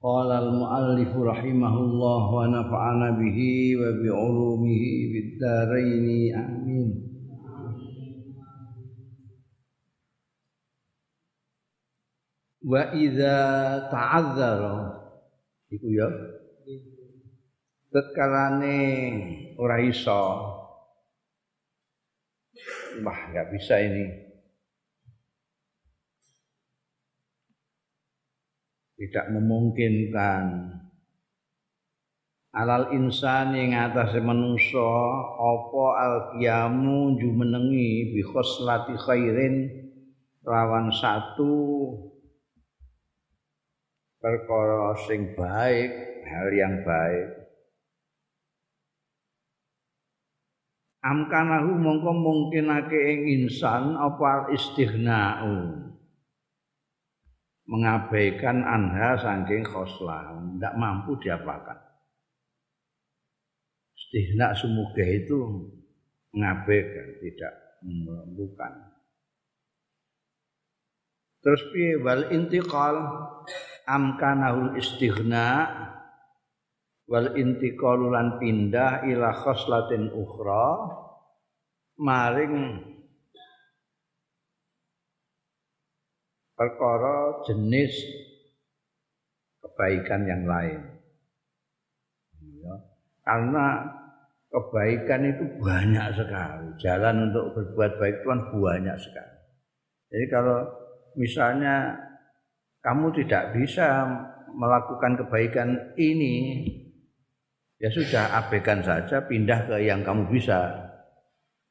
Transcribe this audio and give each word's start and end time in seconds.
Qala 0.00 0.40
al-muallif 0.40 1.12
rahimahullah 1.12 2.22
wa 2.32 2.48
nafa'ana 2.48 3.20
bihi 3.20 3.76
wa 3.76 4.00
bi 4.00 4.08
bid 5.12 5.28
dharain. 5.36 6.32
Amin. 6.32 6.88
Wa 12.64 12.96
idza 12.96 13.36
ta'azzara 13.92 15.00
iku 15.68 15.86
ya 15.92 16.08
tetkalane 17.92 18.80
ora 19.60 19.84
iso 19.84 20.24
wah 23.04 23.18
nggak 23.30 23.46
bisa 23.52 23.78
ini 23.84 24.29
tidak 29.00 29.32
memungkinkan. 29.32 30.76
Alal 32.52 32.92
insan 32.92 33.56
yang 33.56 33.72
atas 33.88 34.12
manusia 34.20 34.92
apa 35.38 35.84
al 35.96 36.16
qiyamu 36.36 37.16
jumenengi 37.16 38.12
bi 38.12 38.20
khoslati 38.20 38.98
khairin 39.00 39.70
lawan 40.44 40.92
satu? 40.92 41.88
Perkara 44.20 44.92
sing 45.08 45.32
baik 45.32 45.90
hal 46.28 46.48
yang 46.52 46.84
baik. 46.84 47.40
Amkanahu 51.00 51.80
mongko 51.80 52.12
mungkinake 52.12 53.00
ing 53.16 53.20
insan 53.48 53.96
apa 53.96 54.24
al 54.28 54.42
istighna'u 54.52 55.89
mengabaikan 57.70 58.66
anha 58.66 59.14
saking 59.14 59.62
khoslah 59.62 60.34
tidak 60.58 60.74
mampu 60.74 61.14
diapakan. 61.22 61.78
Istihna 63.94 64.50
semoga 64.58 65.06
itu 65.06 65.70
mengabaikan 66.34 67.06
tidak 67.22 67.54
bukan 68.34 68.72
terus 71.40 71.62
piye? 71.72 71.96
Wal 72.00 72.28
intiqal 72.32 72.96
amkanahul 73.88 74.76
istighna 74.76 75.66
wal 77.10 77.34
intiqalu 77.34 78.12
lan 78.12 78.38
pindah 78.38 79.02
ila 79.08 79.34
khoslatin 79.34 80.14
ukhra 80.14 80.94
maring 81.98 82.86
perkara 86.60 87.40
jenis 87.48 87.88
kebaikan 89.64 90.28
yang 90.28 90.44
lain. 90.44 90.80
Ya. 92.60 92.74
Karena 93.24 93.66
kebaikan 94.52 95.24
itu 95.24 95.44
banyak 95.56 96.06
sekali. 96.12 96.68
Jalan 96.76 97.32
untuk 97.32 97.56
berbuat 97.56 97.96
baik 97.96 98.16
itu 98.20 98.26
kan 98.28 98.40
banyak 98.52 98.96
sekali. 99.00 99.36
Jadi 100.12 100.26
kalau 100.28 100.58
misalnya 101.16 101.96
kamu 102.84 103.08
tidak 103.24 103.56
bisa 103.56 104.04
melakukan 104.52 105.16
kebaikan 105.16 105.68
ini, 105.96 106.66
ya 107.80 107.88
sudah 107.88 108.36
abaikan 108.36 108.84
saja, 108.84 109.24
pindah 109.24 109.64
ke 109.64 109.80
yang 109.80 110.04
kamu 110.04 110.28
bisa. 110.28 110.76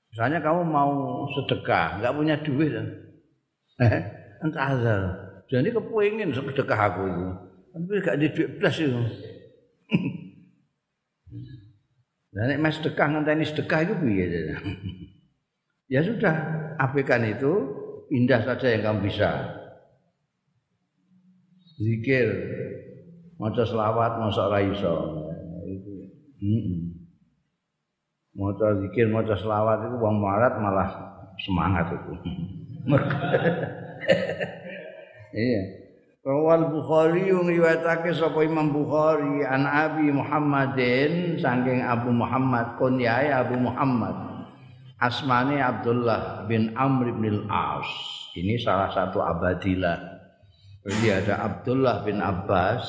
Misalnya 0.10 0.42
kamu 0.42 0.66
mau 0.66 0.90
sedekah, 1.38 2.02
nggak 2.02 2.16
punya 2.18 2.36
duit, 2.42 2.74
entah 4.44 4.66
azal. 4.76 5.04
Jadi 5.50 5.74
kepengin 5.74 6.30
sedekah 6.32 6.80
aku 6.94 7.02
itu. 7.10 7.28
Tapi 7.70 7.94
gak 8.06 8.18
di 8.22 8.28
duit 8.34 8.50
blas 8.62 8.76
itu. 8.78 9.02
Nah 12.30 12.46
nek 12.46 12.62
mas 12.62 12.78
sedekah 12.78 13.10
ngenteni 13.10 13.42
sedekah 13.42 13.90
itu 13.90 13.94
piye? 14.06 14.26
ya 15.94 16.06
sudah, 16.06 16.36
abaikan 16.78 17.26
itu 17.26 17.52
pindah 18.06 18.46
saja 18.46 18.70
yang 18.70 18.86
kamu 18.86 19.10
bisa. 19.10 19.30
Zikir, 21.82 22.28
maca 23.42 23.64
selawat, 23.66 24.22
maca 24.22 24.42
ora 24.46 24.60
iso. 24.62 24.96
Itu. 25.66 25.94
Heeh. 26.44 26.80
Maca 28.38 28.68
zikir, 28.84 29.10
maca 29.10 29.34
selawat 29.34 29.90
itu 29.90 29.98
wong 29.98 30.22
marat 30.22 30.54
malah 30.62 30.90
semangat 31.42 31.98
itu. 31.98 32.14
iya. 35.34 35.62
Rawal 36.20 36.68
Bukhari 36.70 37.32
yang 37.32 37.48
riwayatake 37.48 38.12
sapa 38.12 38.44
Imam 38.44 38.76
Bukhari 38.76 39.42
an 39.48 39.64
Abi 39.64 40.12
Muhammadin 40.12 41.40
saking 41.40 41.80
Abu 41.80 42.12
Muhammad 42.12 42.76
kunyai 42.76 43.32
Abu 43.32 43.56
Muhammad 43.56 44.14
asmane 45.00 45.64
Abdullah 45.64 46.44
bin 46.46 46.76
Amr 46.76 47.16
bin 47.16 47.48
Al-As. 47.48 47.88
Ini 48.36 48.60
salah 48.60 48.92
satu 48.92 49.24
abadilah. 49.24 50.20
Jadi 50.86 51.08
ada 51.08 51.34
Abdullah 51.44 52.04
bin 52.04 52.20
Abbas 52.20 52.84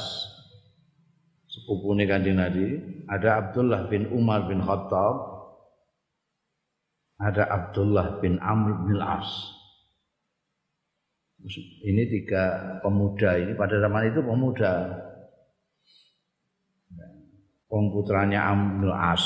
sepupune 1.51 2.07
kanjeng 2.07 2.39
Nabi 2.39 2.79
ada 3.11 3.43
Abdullah 3.43 3.91
bin 3.91 4.07
Umar 4.15 4.47
bin 4.47 4.63
Khattab 4.63 5.17
ada 7.19 7.45
Abdullah 7.51 8.23
bin 8.23 8.39
Amr 8.39 8.87
bin 8.87 9.03
Al-As 9.03 9.29
ini 11.87 12.03
tiga 12.09 12.77
pemuda 12.85 13.41
ini 13.41 13.53
pada 13.57 13.81
zaman 13.81 14.13
itu 14.13 14.21
pemuda. 14.21 14.73
Komputernya 17.71 18.51
Amnul 18.51 18.93
As. 18.93 19.25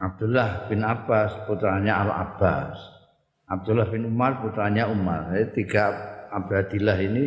Abdullah 0.00 0.66
bin 0.72 0.80
Abbas 0.80 1.44
putranya 1.44 2.00
Al 2.00 2.10
Abbas. 2.10 2.80
Abdullah 3.44 3.86
bin 3.92 4.08
Umar 4.08 4.40
putranya 4.40 4.88
Umar. 4.88 5.36
Jadi 5.36 5.46
tiga 5.52 5.92
Abdillah 6.32 6.96
ini 6.96 7.24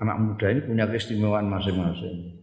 anak 0.00 0.16
muda 0.18 0.46
ini 0.48 0.64
punya 0.64 0.88
keistimewaan 0.88 1.46
masing-masing. 1.52 2.40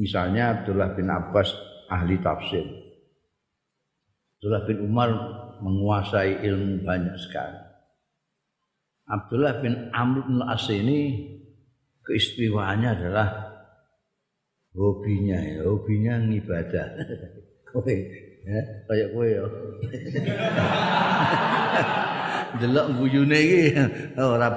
Misalnya 0.00 0.56
Abdullah 0.56 0.96
bin 0.96 1.12
Abbas 1.12 1.52
ahli 1.92 2.16
tafsir. 2.24 2.64
Abdullah 4.38 4.62
bin 4.64 4.78
Umar 4.88 5.10
menguasai 5.62 6.44
ilmu 6.46 6.84
banyak 6.86 7.16
sekali. 7.18 7.60
Abdullah 9.08 9.64
bin 9.64 9.88
Amr 9.96 10.28
bin 10.28 10.44
As 10.44 10.68
ini 10.68 11.32
keistimewaannya 12.04 12.88
adalah 12.92 13.28
hobinya 14.76 15.40
ya, 15.40 15.64
hobinya 15.64 16.20
ngibadah. 16.28 16.86
kowe 17.72 17.94
ya, 18.44 18.60
kayak 18.88 19.08
kowe 19.16 19.26
ya. 19.28 19.44
Delok 22.58 22.96
guyune 22.96 23.38
iki 23.38 23.76
ora 24.20 24.48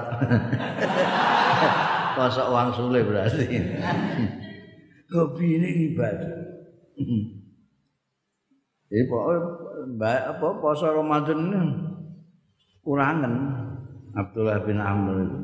kosok 2.15 2.47
wang 2.51 2.69
sule 2.71 3.03
berarti. 3.03 3.45
Hobi 5.11 5.59
ini 5.59 5.91
ibadah. 5.91 6.39
Jadi 8.91 9.03
pokoknya 9.07 9.39
apa 10.01 10.47
puasa 10.61 10.89
Ramadan 10.93 11.39
ini 11.49 11.61
kurangan 12.81 13.33
Abdullah 14.17 14.59
bin 14.65 14.77
Amr 14.81 15.15
itu. 15.23 15.39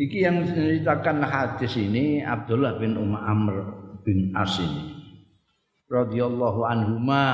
Iki 0.00 0.18
yang 0.24 0.40
menceritakan 0.40 1.20
hadis 1.28 1.76
ini 1.76 2.24
Abdullah 2.24 2.80
bin 2.80 2.96
Umar 2.96 3.20
Amr 3.28 3.54
bin 4.00 4.32
As 4.32 4.56
ini. 4.56 4.96
Radhiyallahu 5.90 6.64
anhuma 6.64 7.24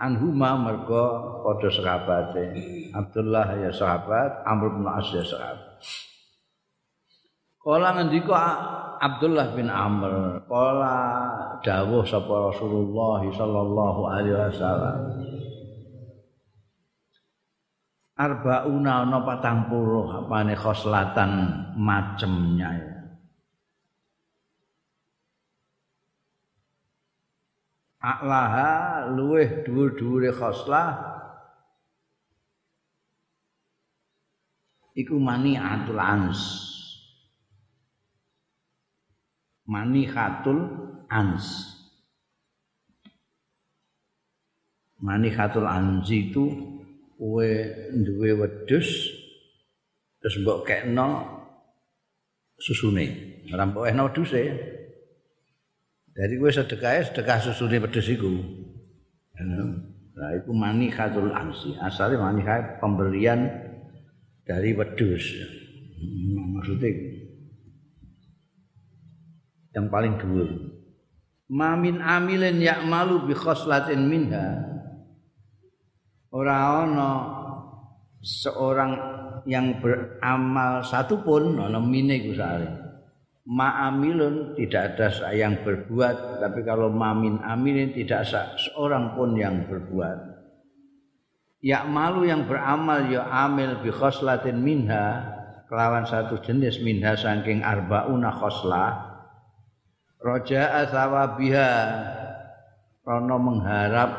anhuma 0.00 0.58
mergo 0.58 1.38
padha 1.46 1.68
sahabate. 1.70 2.44
Abdullah 2.90 3.62
ya 3.62 3.70
sahabat, 3.70 4.42
Amr 4.42 4.74
bin 4.74 4.90
As 4.90 5.06
ya 5.14 5.22
sahabat. 5.22 5.78
Kala 7.58 7.88
ngendika 7.98 8.38
Abdullah 8.98 9.54
bin 9.54 9.70
Amr, 9.70 10.42
kala 10.46 10.96
dawuh 11.62 12.02
sapa 12.06 12.50
Rasulullah 12.50 13.22
sallallahu 13.30 14.00
alaihi 14.10 14.38
wasallam. 14.38 14.98
Arbauna 18.18 19.06
ana 19.06 19.22
patang 19.22 19.70
puluh 19.70 20.10
apane 20.10 20.58
khoslatan 20.58 21.30
macemnya 21.78 22.70
ya. 22.74 22.94
Aklaha 27.98 29.10
luweh 29.10 29.66
dhuwur-dhuwure 29.66 30.30
khoslah 30.30 30.98
iku 34.94 35.18
mani 35.18 35.58
atul 35.58 35.98
ans 35.98 36.38
manihatul 39.68 40.58
ans 41.12 41.76
manihatul 44.98 45.68
ans 45.68 46.08
itu 46.10 46.44
kowe 47.18 47.50
duwe 47.92 48.30
wedhus 48.34 48.88
terus 50.18 50.34
mbok 50.42 50.66
kekno 50.66 51.38
susune. 52.58 53.06
Ora 53.54 53.64
mbok 53.70 53.86
ehno 53.86 54.10
wedhuse. 54.10 54.42
Jadi 56.18 56.34
gue 56.34 56.50
sedekah 56.50 56.98
sedekah 57.06 57.38
susune 57.38 57.78
wedhus 57.78 58.06
iku. 58.10 58.30
Nah 60.18 60.34
itu 60.34 60.50
manikatul 60.50 61.30
ansi 61.30 61.78
asalnya 61.78 62.18
manikah 62.18 62.82
pemberian 62.82 63.46
dari 64.42 64.74
wedhus. 64.74 65.22
Hmm, 65.98 66.58
maksudnya 66.58 66.90
yang 69.78 69.86
paling 69.86 70.18
dhuwur 70.18 70.78
mamin 71.48 72.04
amilin 72.04 72.60
ya'malu 72.60 73.32
bi 73.32 73.34
khoslatin 73.34 74.04
minha. 74.06 74.68
Ora 76.28 76.84
ana 76.84 77.10
seorang 78.20 78.92
yang 79.48 79.80
beramal 79.80 80.84
satu 80.84 81.24
pun 81.24 81.56
ana 81.56 81.80
mine 81.80 82.20
iku 82.20 82.36
Ma'amilun 83.48 84.60
tidak 84.60 85.00
ada 85.00 85.32
yang 85.32 85.64
berbuat 85.64 86.44
tapi 86.44 86.60
kalau 86.68 86.92
mamin 86.92 87.40
amilin 87.40 87.96
tidak 87.96 88.28
seorang 88.60 89.16
pun 89.16 89.32
yang 89.40 89.64
berbuat. 89.64 90.36
Ya 91.64 91.88
malu 91.88 92.28
yang 92.28 92.44
beramal 92.44 93.08
ya 93.08 93.24
amil 93.24 93.80
bi 93.80 93.88
khoslatin 93.88 94.60
minha 94.60 95.32
kelawan 95.64 96.04
satu 96.04 96.44
jenis 96.44 96.84
minha 96.84 97.16
saking 97.16 97.64
arbauna 97.64 98.36
khoslah 98.36 99.07
roja 100.18 100.86
asawabiha 100.86 101.70
rono 103.06 103.36
mengharap 103.38 104.10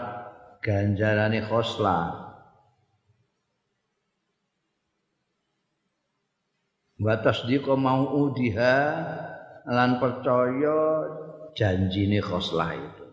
ganjarane 0.63 1.43
khoslah 1.43 2.29
wa 6.99 7.15
tasdiqa 7.23 7.79
mau'udiha 7.79 8.75
lan 9.69 10.01
percaya 10.01 10.79
janjine 11.53 12.19
khoslah 12.19 12.75
itu. 12.75 13.05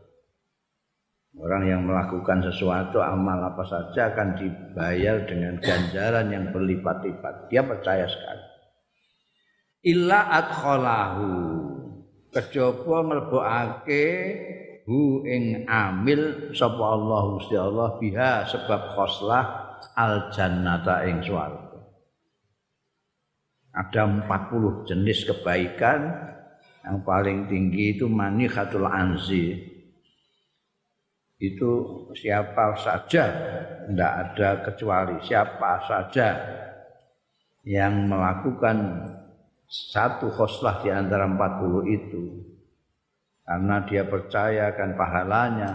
Orang 1.37 1.69
yang 1.69 1.85
melakukan 1.85 2.41
sesuatu 2.49 2.97
amal 3.05 3.37
apa 3.45 3.61
saja 3.69 4.09
akan 4.09 4.41
dibayar 4.41 5.21
dengan 5.29 5.61
ganjaran 5.61 6.33
yang 6.33 6.49
berlipat-lipat. 6.49 7.53
Dia 7.53 7.61
percaya 7.61 8.09
sekali. 8.09 8.45
Illa 9.85 10.33
adkhalahu 10.33 11.29
kejaba 12.37 13.01
mlebokake 13.01 14.05
hu 14.85 15.25
ing 15.25 15.65
amil 15.65 16.53
sapa 16.53 16.85
Allah 16.85 17.21
Gusti 17.33 17.57
Allah 17.57 17.97
biha 17.97 18.45
sebab 18.45 18.93
khoslah 18.93 19.45
al 19.97 20.29
jannata 20.29 21.09
ing 21.09 21.25
swarga. 21.25 21.81
Ada 23.73 24.09
40 24.09 24.89
jenis 24.89 25.25
kebaikan. 25.25 26.01
Yang 26.87 26.99
paling 27.03 27.39
tinggi 27.51 27.99
itu 27.99 28.07
manikhatul 28.07 28.87
anzi. 28.87 29.59
Itu 31.37 31.73
siapa 32.15 32.79
saja 32.79 33.27
tidak 33.91 34.13
ada 34.23 34.49
kecuali 34.65 35.19
siapa 35.21 35.83
saja 35.85 36.29
yang 37.67 38.07
melakukan 38.07 38.79
satu 39.67 40.31
khoslah 40.31 40.83
di 40.83 40.95
antara 40.95 41.27
40 41.27 41.87
itu 41.91 42.25
karena 43.47 43.83
dia 43.87 44.07
percaya 44.07 44.75
akan 44.75 44.91
pahalanya 44.95 45.73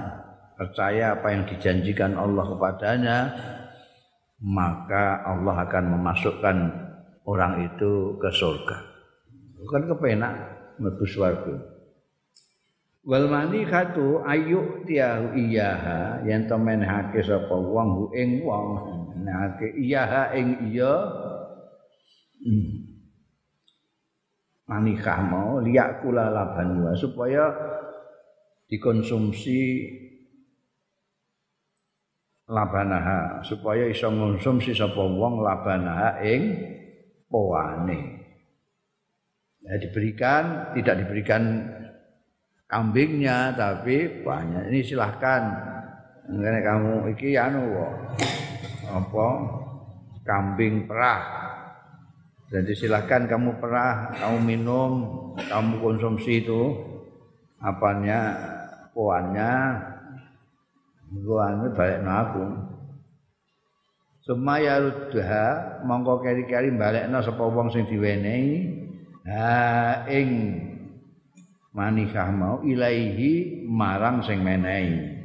percaya 0.55 1.19
apa 1.19 1.27
yang 1.33 1.43
dijanjikan 1.47 2.15
Allah 2.15 2.45
kepadanya 2.55 3.17
maka 4.41 5.21
Allah 5.21 5.69
akan 5.69 5.97
memasukkan 5.97 6.57
orang 7.29 7.69
itu 7.69 8.17
ke 8.17 8.29
surga. 8.33 8.77
Bukan 9.61 9.81
kepenak 9.93 10.33
mlebu 10.81 11.05
swarga. 11.05 11.55
Wal 13.01 13.25
manikatu 13.29 14.21
ayu 14.25 14.85
tiyahu 14.85 15.33
iyaha 15.33 16.21
yen 16.25 16.45
to 16.45 16.57
menehake 16.57 17.25
sapa 17.25 17.53
wong 17.53 18.13
ing 18.13 18.45
wong 18.45 18.77
menehake 19.17 19.73
iyaha 19.73 20.37
ing 20.37 20.69
iya 20.69 20.93
hmm. 22.45 22.90
Manikah 24.71 25.19
mau 25.19 25.59
liak 25.59 25.99
kula 25.99 26.31
laban 26.31 26.95
supaya 26.95 27.51
dikonsumsi 28.71 29.59
labanaha 32.47 33.43
supaya 33.43 33.87
iso 33.91 34.07
ngonsumsi 34.07 34.71
sapa 34.71 35.03
wong 35.03 35.43
labanaha 35.43 36.23
ing 36.23 36.55
poane. 37.27 37.99
Ya, 39.61 39.77
diberikan, 39.77 40.73
tidak 40.73 41.05
diberikan 41.05 41.67
kambingnya 42.65 43.53
tapi 43.53 44.23
banyak. 44.25 44.71
Ini 44.71 44.79
silahkan. 44.83 45.43
Karena 46.31 46.59
kamu 46.63 46.93
iki 47.13 47.35
anu 47.35 47.75
apa 48.87 49.27
kambing 50.23 50.87
perah. 50.87 51.50
Jadi 52.51 52.75
silahkan 52.75 53.31
kamu 53.31 53.63
perah, 53.63 54.11
kamu 54.11 54.37
minum, 54.43 54.91
kamu 55.39 55.79
konsumsi 55.79 56.43
itu 56.43 56.75
apanya 57.63 58.35
poannya, 58.91 59.79
gua 61.23 61.71
balik 61.71 62.03
aku. 62.03 62.45
Sumaya 64.27 64.83
rudha 64.83 65.79
mongko 65.87 66.19
keri-keri 66.19 66.75
balekna 66.75 67.23
sapa 67.23 67.41
wong 67.41 67.73
sing 67.73 67.89
diwenehi 67.89 68.69
ha 69.25 70.05
ing 70.11 70.29
manikah 71.71 72.29
mau 72.29 72.59
ilaihi 72.67 73.63
marang 73.65 74.21
sing 74.27 74.43
menehi. 74.43 75.23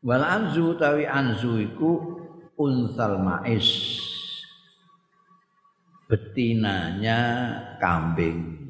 Wal 0.00 0.22
anzu 0.22 0.78
tawi 0.78 1.04
anzu 1.10 1.58
iku 1.58 2.13
unsal 2.58 3.20
mais. 3.20 3.68
Betinanya 6.04 7.20
kambing. 7.80 8.64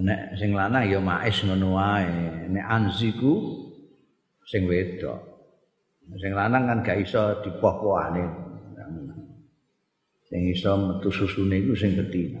nek 0.00 0.34
sing 0.40 0.56
lanang 0.56 0.88
ya 0.88 0.98
mais 0.98 1.36
ngono 1.44 1.76
wae 1.76 2.48
nek 2.48 2.64
anziku 2.66 3.36
sing 4.48 4.64
wedok 4.64 5.20
sing 6.16 6.32
lanang 6.32 6.64
kan 6.66 6.78
gak 6.80 6.98
iso 7.04 7.36
dipoh-pohane 7.44 8.24
sing 10.26 10.40
iso 10.50 10.72
metu 10.80 11.12
susune 11.12 11.60
iku 11.60 11.76
sing 11.76 11.92
betina 11.94 12.40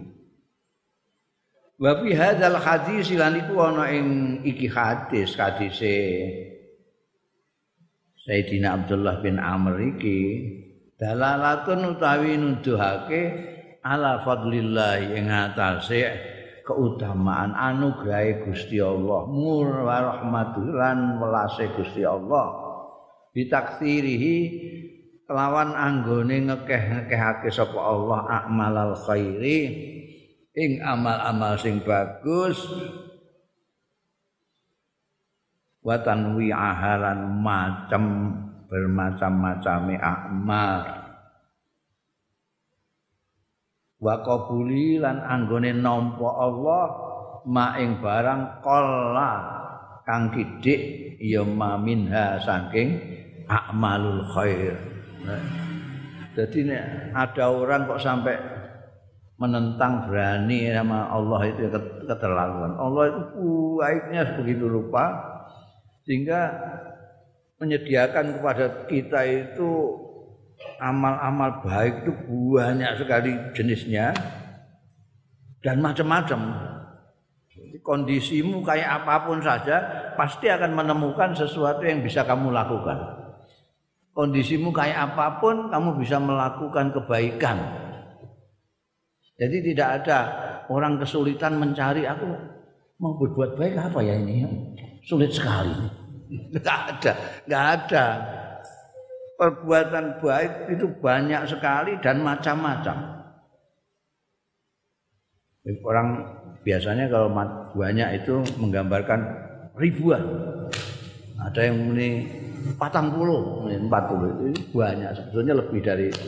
wa 1.80 1.92
fi 2.00 2.10
hadzal 2.16 2.56
hadis 2.56 3.12
lan 3.12 3.36
iku 3.36 3.54
ana 3.60 3.92
ing 3.92 4.40
iki 4.44 4.66
hadis 4.72 5.36
hadise 5.36 5.96
Sayyidina 8.20 8.76
Abdullah 8.76 9.24
bin 9.24 9.40
Amr 9.40 9.96
iki 9.96 10.20
dalalatun 11.00 11.96
utawi 11.96 12.36
nuduhake 12.36 13.22
ala 13.80 14.20
fadlillah 14.20 15.00
ing 15.00 15.32
atase 15.32 16.04
keutamaan 16.68 17.56
anugerah 17.56 18.44
Gusti 18.44 18.76
Allah 18.76 19.24
mur 19.24 19.88
wa 19.88 19.98
rahmatulan 19.98 21.16
welase 21.16 21.72
Gusti 21.72 22.04
Allah. 22.04 22.68
Bitaksirihi 23.32 24.36
kelawan 25.24 25.72
anggone 25.72 26.44
ngekeh-ngekehake 26.44 27.48
sapa 27.48 27.78
Allah 27.78 28.20
akmalal 28.42 28.98
khairi 29.06 29.60
ing 30.52 30.82
amal-amal 30.82 31.54
sing 31.56 31.80
bagus 31.80 32.58
wa 35.80 35.96
ahalan 35.96 37.20
macam 37.40 38.02
bermacam-macam 38.68 39.80
amal 39.96 40.80
wa 44.00 44.14
qabuli 44.24 44.96
lan 45.00 45.20
anggone 45.20 45.72
nampa 45.76 46.28
Allah 46.40 46.84
ma 47.48 47.76
ing 47.80 48.00
barang 48.00 48.64
qalla 48.64 49.30
kang 50.04 50.32
kidik 50.32 51.16
ya 51.20 51.44
minha 51.80 52.40
saking 52.40 52.96
amalul 53.48 54.24
khair. 54.32 54.76
Jadi 56.34 56.72
ada 57.12 57.44
orang 57.50 57.84
kok 57.90 58.00
sampai 58.00 58.38
menentang 59.40 60.08
berani 60.08 60.70
sama 60.72 61.10
Allah 61.10 61.40
itu 61.48 61.68
keterlaluan. 62.06 62.72
Allah 62.76 63.04
itu 63.08 63.76
baiknya 63.80 64.22
begitu 64.38 64.64
rupa 64.68 65.04
sehingga 66.10 66.50
menyediakan 67.62 68.34
kepada 68.34 68.90
kita 68.90 69.22
itu 69.30 69.94
amal-amal 70.82 71.62
baik 71.62 72.02
itu 72.02 72.12
banyak 72.26 72.98
sekali 72.98 73.30
jenisnya 73.54 74.10
dan 75.62 75.78
macam-macam. 75.78 76.66
Kondisimu 77.86 78.66
kayak 78.66 79.06
apa 79.06 79.22
pun 79.22 79.38
saja 79.38 79.78
pasti 80.18 80.50
akan 80.50 80.74
menemukan 80.74 81.30
sesuatu 81.30 81.86
yang 81.86 82.02
bisa 82.02 82.26
kamu 82.26 82.50
lakukan. 82.50 83.22
kondisimu 84.10 84.74
kayak 84.74 85.14
apa 85.14 85.38
pun 85.38 85.70
kamu 85.70 86.02
bisa 86.02 86.18
melakukan 86.18 86.90
kebaikan. 86.90 87.56
Jadi 89.38 89.72
tidak 89.72 90.02
ada 90.02 90.18
orang 90.66 90.98
kesulitan 90.98 91.56
mencari 91.56 92.04
aku 92.04 92.26
mau 92.98 93.14
berbuat 93.16 93.54
baik 93.54 93.78
apa 93.78 94.02
ya 94.02 94.18
ini? 94.18 94.44
Sulit 95.06 95.32
sekali. 95.32 95.99
Enggak 96.30 96.78
ada, 96.94 97.12
enggak 97.44 97.64
ada. 97.74 98.04
Perbuatan 99.40 100.20
baik 100.20 100.52
itu 100.78 100.86
banyak 101.00 101.42
sekali 101.48 101.96
dan 102.04 102.20
macam-macam. 102.22 103.24
Orang 105.80 106.08
biasanya 106.60 107.08
kalau 107.08 107.32
banyak 107.72 108.20
itu 108.20 108.44
menggambarkan 108.60 109.20
ribuan. 109.80 110.22
Ada 111.40 111.72
yang 111.72 111.96
ini 111.96 112.28
patang 112.76 113.16
puluh, 113.16 113.64
empat 113.64 114.02
puluh 114.12 114.28
itu 114.52 114.60
banyak. 114.76 115.08
Sebetulnya 115.16 115.56
lebih 115.56 115.80
dari 115.80 116.12
itu. 116.12 116.26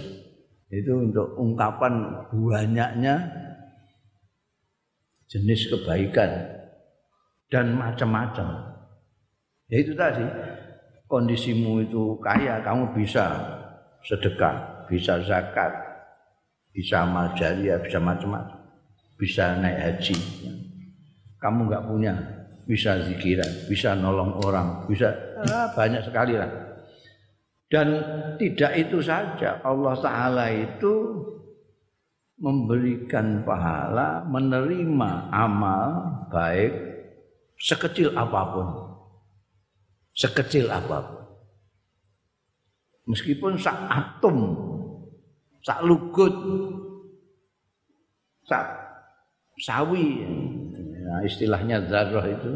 Itu 0.72 1.04
untuk 1.04 1.36
ungkapan 1.36 2.24
banyaknya 2.32 3.28
jenis 5.28 5.68
kebaikan 5.68 6.48
dan 7.52 7.76
macam-macam. 7.76 8.71
Ya 9.72 9.80
itu 9.80 9.96
tadi 9.96 10.20
kondisimu 11.08 11.80
itu 11.80 12.20
kaya, 12.20 12.60
kamu 12.60 12.92
bisa 12.92 13.24
sedekah, 14.04 14.84
bisa 14.84 15.16
zakat, 15.24 15.72
bisa 16.76 17.08
amal 17.08 17.32
jariah, 17.32 17.80
bisa 17.80 17.96
macam-macam, 17.96 18.60
bisa 19.16 19.56
naik 19.56 19.80
haji. 19.80 20.16
Kamu 21.40 21.72
nggak 21.72 21.88
punya, 21.88 22.12
bisa 22.68 23.00
zikiran, 23.00 23.48
bisa 23.64 23.96
nolong 23.96 24.44
orang, 24.44 24.84
bisa 24.92 25.08
ah, 25.40 25.72
banyak 25.72 26.04
sekali 26.04 26.36
lah. 26.36 26.52
Dan 27.72 27.96
tidak 28.36 28.76
itu 28.76 29.00
saja, 29.00 29.56
Allah 29.64 29.96
Ta'ala 29.96 30.52
itu 30.52 31.16
memberikan 32.36 33.40
pahala, 33.40 34.28
menerima 34.28 35.32
amal 35.32 35.88
baik 36.28 36.72
sekecil 37.56 38.12
apa 38.12 38.42
pun. 38.52 38.68
Sekecil 40.12 40.68
apa 40.68 40.96
pun. 41.00 41.24
Meskipun 43.02 43.58
sak 43.58 43.76
atom, 43.90 44.54
sak 45.64 45.82
lugut, 45.82 46.36
sak 48.46 48.62
sawi, 49.58 50.22
nah, 51.02 51.20
istilahnya 51.26 51.82
zarah 51.88 52.26
itu. 52.28 52.52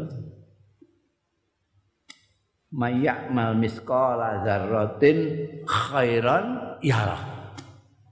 Mal 2.71 3.55
miskala 3.57 4.43
zarratin 4.45 5.17
khairan 5.65 6.77
yarah. 6.79 7.51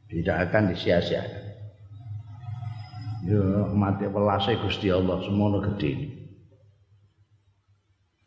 Tidak 0.09 0.37
akan 0.47 0.71
disia-siakan. 0.73 1.43
Yo 3.25 3.41
mati 3.73 4.05
welase 4.05 4.53
Gusti 4.61 4.93
Allah 4.93 5.17
semono 5.25 5.57
gedhe 5.59 6.14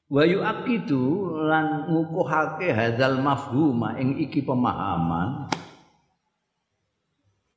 wa 0.09 0.23
yuaqidu 0.25 1.05
lan 1.45 1.93
ngukuhake 1.93 2.73
hadzal 2.73 3.21
mafhuma 3.21 4.01
ing 4.01 4.17
iki 4.17 4.41
pemahaman 4.41 5.53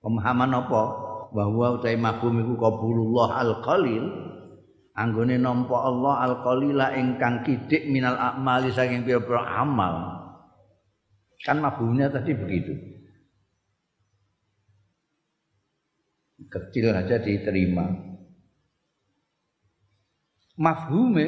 pemahaman 0.04 0.52
apa 0.60 0.84
bahwa 1.32 1.80
utai 1.80 1.96
mafhum 1.96 2.44
iku 2.44 2.60
qabulullah 2.60 3.40
al-qalil 3.40 4.32
anggone 4.92 5.40
nampa 5.40 5.78
Allah 5.88 6.28
al-qalila 6.28 6.92
ingkang 7.00 7.48
kidik 7.48 7.88
minal 7.88 8.20
a'mali 8.20 8.72
saking 8.76 9.08
pira-pira 9.08 9.48
amal. 9.64 10.20
Kan 11.42 11.58
mafhumnya 11.64 12.12
tadi 12.12 12.38
begitu. 12.38 12.76
Kecil 16.52 16.92
aja 16.92 17.18
diterima. 17.18 17.88
Mafhume 20.60 21.28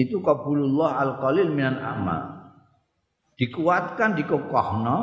itu 0.00 0.24
kabulullah 0.24 1.04
al-qalil 1.04 1.52
minal 1.52 1.80
amal. 1.84 2.22
Dikuatkan 3.36 4.16
dikokohno 4.16 4.98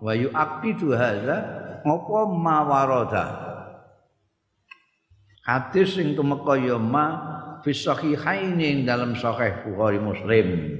wa 0.00 0.12
yu'aqidu 0.12 0.96
hadza 0.96 1.36
apa 1.82 2.20
mawarada 2.30 3.26
Hadis 5.42 5.98
sing 5.98 6.14
tumeka 6.14 6.54
ya 6.54 6.78
ma 6.78 7.06
fi 7.66 7.74
sahihaini 7.74 8.86
dalam 8.86 9.18
sahih 9.18 9.66
Bukhari 9.66 9.98
Muslim. 9.98 10.78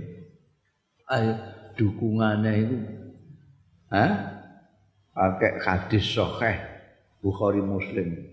Ay 1.11 1.35
dukungane 1.75 2.53
iku 2.63 2.79
ha? 3.91 4.07
Pakai 5.11 5.59
hadis 5.67 6.07
sahih 6.07 6.63
Bukhari 7.19 7.59
Muslim. 7.59 8.32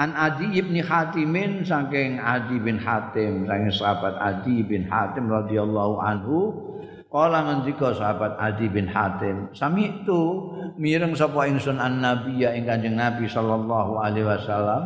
An 0.00 0.16
Adi 0.16 0.56
ibn 0.56 0.80
Hatimin 0.80 1.60
saking 1.60 2.16
Adi 2.16 2.56
bin 2.56 2.80
Hatim 2.80 3.44
saking 3.44 3.68
sahabat 3.68 4.16
Adi 4.16 4.64
bin 4.64 4.88
Hatim 4.88 5.28
radhiyallahu 5.28 6.00
anhu 6.00 6.38
Kala 7.10 7.42
ngendika 7.42 7.90
sahabat 7.90 8.38
Adi 8.38 8.70
bin 8.70 8.86
Hatim, 8.86 9.50
sami 9.50 9.90
itu 9.90 10.54
mireng 10.78 11.10
sapa 11.18 11.42
ingsun 11.50 11.82
an 11.82 11.98
nabiya 11.98 12.54
ing 12.54 12.70
Kanjeng 12.70 12.94
Nabi 12.94 13.26
sallallahu 13.26 13.98
alaihi 13.98 14.30
wasallam? 14.30 14.82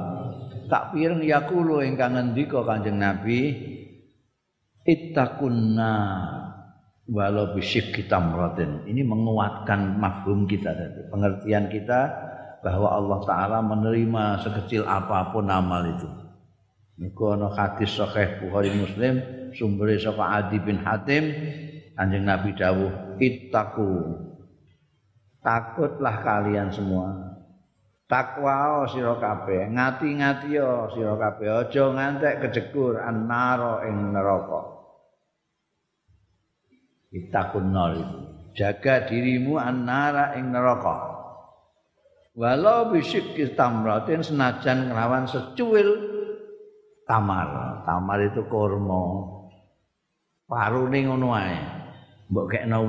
Tak 0.73 0.97
pireng 0.97 1.21
yaqulu 1.21 1.85
ingkang 1.85 2.17
ngendika 2.17 2.65
Kanjeng 2.65 2.97
Nabi 2.97 3.53
ittaqunna 4.89 5.93
walau 7.13 7.53
bisyik 7.53 7.93
kita 7.93 8.17
meratin 8.17 8.81
ini 8.89 9.05
menguatkan 9.05 10.01
mafhum 10.01 10.49
kita 10.49 10.73
tadi 10.73 11.05
pengertian 11.13 11.69
kita 11.69 12.01
bahwa 12.65 12.89
Allah 12.97 13.21
Taala 13.29 13.59
menerima 13.61 14.41
sekecil 14.41 14.89
apa 14.89 15.29
pun 15.29 15.45
amal 15.53 15.85
itu. 15.85 16.09
Niku 16.97 17.37
ana 17.37 17.53
hadis 17.53 17.93
sahih 17.93 18.41
Bukhari 18.41 18.73
Muslim 18.73 19.21
sumber 19.53 19.93
saka 20.01 20.25
Adi 20.41 20.57
bin 20.65 20.81
Hatim 20.81 21.29
Kanjeng 21.93 22.25
Nabi 22.25 22.57
dawuh 22.57 23.21
ittaqu. 23.21 23.93
Takutlah 25.45 26.17
kalian 26.25 26.73
semua. 26.73 27.37
Takwa 28.09 28.89
sira 28.89 29.17
kabeh 29.21 29.69
ngati-ngati 29.69 30.57
yo 30.57 30.89
sira 30.97 31.21
kabeh. 31.21 31.69
Aja 31.69 31.85
ngantek 31.93 32.49
kejegur 32.49 32.97
annara 32.97 33.85
ing 33.85 34.17
neraka. 34.17 34.73
Itakun 37.15 37.71
nar 37.71 37.95
jaga 38.57 39.07
dirimu 39.07 39.55
annara 39.61 40.35
ing 40.35 40.51
neraka 40.51 41.14
walau 42.35 42.91
bisik 42.91 43.39
tamratin 43.55 44.21
senajan 44.21 44.91
nglawan 44.91 45.25
secuil 45.31 46.15
tamar. 47.07 47.81
Tamar 47.87 48.19
itu 48.27 48.43
kurma. 48.51 49.33
Parune 50.45 50.99
ngono 51.09 51.33
ae. 51.33 51.57
Mbok 52.29 52.47
kekno 52.51 52.81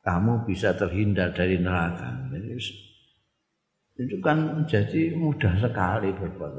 kamu 0.00 0.32
bisa 0.48 0.74
terhindar 0.74 1.32
dari 1.32 1.60
neraka. 1.60 2.08
Jadi 2.30 2.56
itu 4.00 4.16
kan 4.24 4.64
jadi 4.64 5.12
mudah 5.12 5.60
sekali 5.60 6.08
berbuat. 6.16 6.56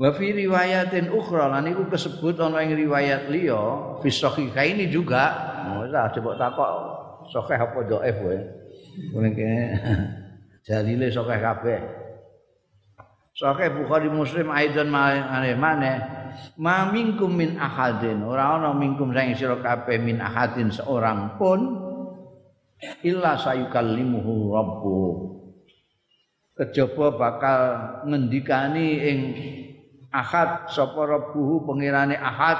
Wa 0.00 0.10
fi 0.16 0.32
riwayatin 0.32 1.12
ukhra 1.12 1.52
lan 1.52 1.68
iku 1.70 1.86
kesebut 1.86 2.40
ana 2.40 2.64
ing 2.64 2.72
riwayat 2.72 3.28
liya 3.28 3.94
fi 4.00 4.10
ini 4.74 4.88
juga. 4.88 5.54
Ora 5.70 6.10
coba 6.10 6.34
takok 6.40 6.72
sahih 7.28 7.60
apa 7.60 7.78
dhaif. 7.84 8.18
Mungkin 9.12 9.32
kene 9.36 9.60
jalile 10.64 11.12
sahih 11.16 11.40
kabeh. 11.40 11.80
Sahih 13.36 13.68
Bukhari 13.76 14.08
Muslim 14.08 14.48
aidan 14.48 14.88
maneh 14.88 15.56
maneh 15.56 16.20
ma 16.60 16.88
minkum 16.90 17.30
min 17.32 17.58
ahadin 17.58 18.22
ora 18.22 18.56
ana 18.56 18.70
minkum 18.74 19.10
sing 19.10 19.34
sira 19.34 19.58
kabeh 19.58 19.98
min 19.98 20.22
ahadin 20.22 20.70
seorang 20.70 21.36
pun 21.36 21.60
illa 23.04 23.36
sayukallimuhu 23.36 24.54
rabbu 24.54 25.00
kejaba 26.56 27.16
bakal 27.16 27.60
ngendikani 28.08 28.88
ing 29.00 29.18
ahad 30.12 30.68
sapa 30.68 31.00
rabbuhu 31.06 31.64
pengirane 31.64 32.16
ahad 32.18 32.58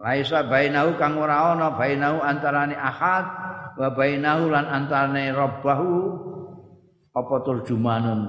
laisa 0.00 0.40
bainahu 0.48 0.96
kang 0.96 1.20
ora 1.20 1.52
ana 1.52 1.76
bainahu 1.76 2.24
antarane 2.24 2.72
ahad 2.72 3.26
wa 3.76 3.88
bainahu 3.92 4.48
lan 4.48 4.64
antarane 4.64 5.28
rabbahu 5.28 5.92
apa 7.12 7.34
turjumanun 7.44 8.20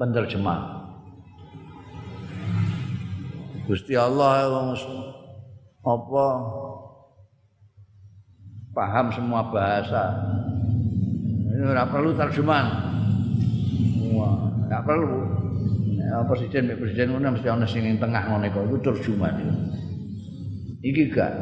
penerjemah 0.00 0.82
Gusti 3.64 3.96
Allah 3.96 4.72
apa 5.84 6.26
paham 8.74 9.06
semua 9.14 9.40
bahasa. 9.48 10.02
Ini 11.54 11.62
ora 11.70 11.86
perlu 11.86 12.10
terjemahan. 12.12 12.68
Wah, 14.12 14.34
enggak 14.66 14.82
perlu. 14.84 15.43
Ya, 16.04 16.20
presiden 16.28 16.68
mek 16.68 16.84
presiden 16.84 17.16
ngono 17.16 17.32
mesti 17.32 17.48
ana 17.48 17.64
sing 17.64 17.80
ning 17.80 17.96
tengah 17.96 18.28
ngono 18.28 18.44
iku 18.44 18.60
iku 18.68 18.76
terjemahan 18.92 19.40
itu. 19.40 19.54
Iki 20.84 21.02
gak 21.16 21.32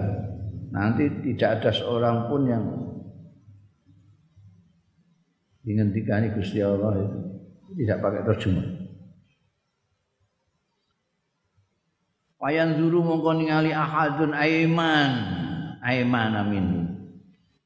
nanti 0.70 1.10
tidak 1.26 1.58
ada 1.58 1.70
seorang 1.74 2.30
pun 2.30 2.42
yang 2.46 2.64
dihentikan 5.66 6.30
Gusti 6.38 6.62
Allah 6.62 6.94
itu 6.94 7.18
tidak 7.82 7.98
pakai 8.06 8.22
terjemah. 8.22 8.66
Wayan 12.42 12.74
zuru 12.74 13.02
mongko 13.06 13.38
ningali 13.38 13.70
ahadun 13.70 14.34
aiman, 14.34 15.10
aiman 15.82 16.32
amin. 16.38 16.66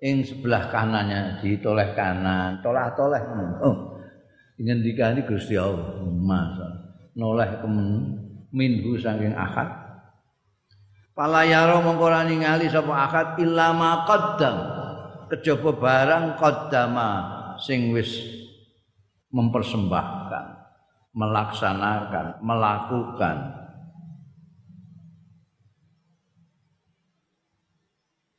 Ing 0.00 0.24
sebelah 0.24 0.68
kanannya 0.68 1.40
ditoleh 1.40 1.96
kanan, 1.96 2.60
tolah-toleh. 2.60 3.20
Oh, 3.64 3.96
ngendikani 4.60 5.24
Gusti 5.24 5.56
Allah. 5.56 6.04
Masa 6.04 6.65
noleh 7.16 7.64
minhu 8.52 9.00
saking 9.00 9.32
ahad. 9.32 9.73
Pala 11.16 11.49
yaro 11.49 11.80
mongko 11.80 12.12
ningali 12.28 12.68
sapa 12.68 12.92
ahad 12.92 13.28
illa 13.40 13.73
ma 13.73 14.04
qaddam. 14.04 14.56
Kejaba 15.26 15.75
barang 15.75 16.38
qaddama 16.38 17.08
sing 17.58 17.90
wis 17.90 18.14
mempersembahkan, 19.35 20.44
melaksanakan, 21.16 22.38
melakukan 22.46 23.66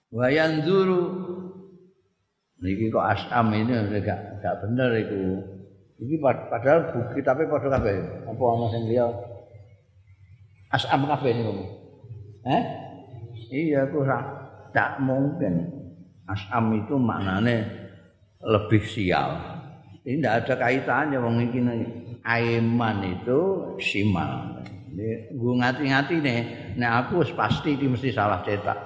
Wayan 0.08 0.64
zuru 0.64 1.04
niki 2.64 2.88
kok 2.88 3.06
asam 3.06 3.54
ini 3.54 3.76
gak 4.02 4.40
gak 4.40 4.56
bener 4.64 4.90
iku. 5.04 5.22
Iki 5.98 6.22
padahal 6.22 6.94
buku 6.94 7.26
tapi 7.26 7.50
padha 7.50 7.74
kabeh. 7.74 7.98
Apa 8.30 8.44
ana 8.54 8.66
sing 8.70 8.86
liya? 8.86 9.10
Asam 10.70 11.10
kabeh 11.10 11.32
niku. 11.34 11.54
Eh? 12.46 12.64
Iya 13.50 13.90
ku 13.90 14.06
tak 14.76 15.02
mungkin. 15.02 15.74
Asam 16.30 16.76
itu 16.78 17.00
maknane 17.02 17.66
lebih 18.46 18.84
sial. 18.86 19.42
Ini 20.06 20.22
tidak 20.22 20.36
ada 20.46 20.54
kaitannya 20.60 21.18
wong 21.18 21.36
iki 21.50 21.60
aiman 22.24 22.98
itu 23.04 23.40
simal. 23.82 24.62
Ini 24.94 25.36
gue 25.36 25.54
ngati-ngati 25.60 26.16
nih, 26.24 26.40
nek 26.80 26.92
aku 27.06 27.24
pasti 27.36 27.76
ini 27.76 27.92
mesti 27.92 28.12
salah 28.12 28.44
cetak. 28.44 28.80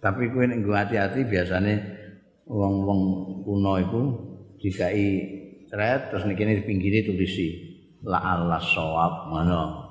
Tapi 0.00 0.28
kowe 0.32 0.44
nek 0.44 0.64
hati-hati 0.64 1.24
biasane 1.24 1.74
wong-wong 2.44 3.00
kuno 3.44 3.72
iku 3.80 4.02
dikai 4.60 5.43
thread 5.74 6.14
terus 6.14 6.22
niki 6.22 6.46
di 6.46 6.62
pinggire 6.62 7.02
tulisi 7.02 7.48
la 8.06 8.22
Allah 8.22 8.62
sawab 8.62 9.34
mana. 9.34 9.90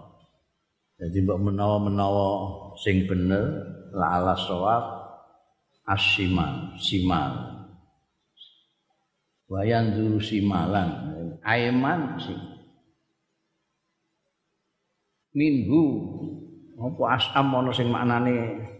Jadi 0.95 1.27
mbok 1.27 1.51
menawa-menawa 1.51 2.29
sing 2.79 3.03
bener 3.03 3.43
la 3.91 4.15
Allah 4.15 4.39
sawab 4.39 4.83
asiman 5.83 6.79
simal. 6.79 7.59
Wayan 9.51 9.91
dulu 9.99 10.23
simalan 10.23 11.19
aiman 11.43 12.15
sih. 12.15 12.39
Minhu 15.35 15.83
apa 16.79 17.19
asam 17.19 17.51
ana 17.51 17.75
sing 17.75 17.91
maknane 17.91 18.71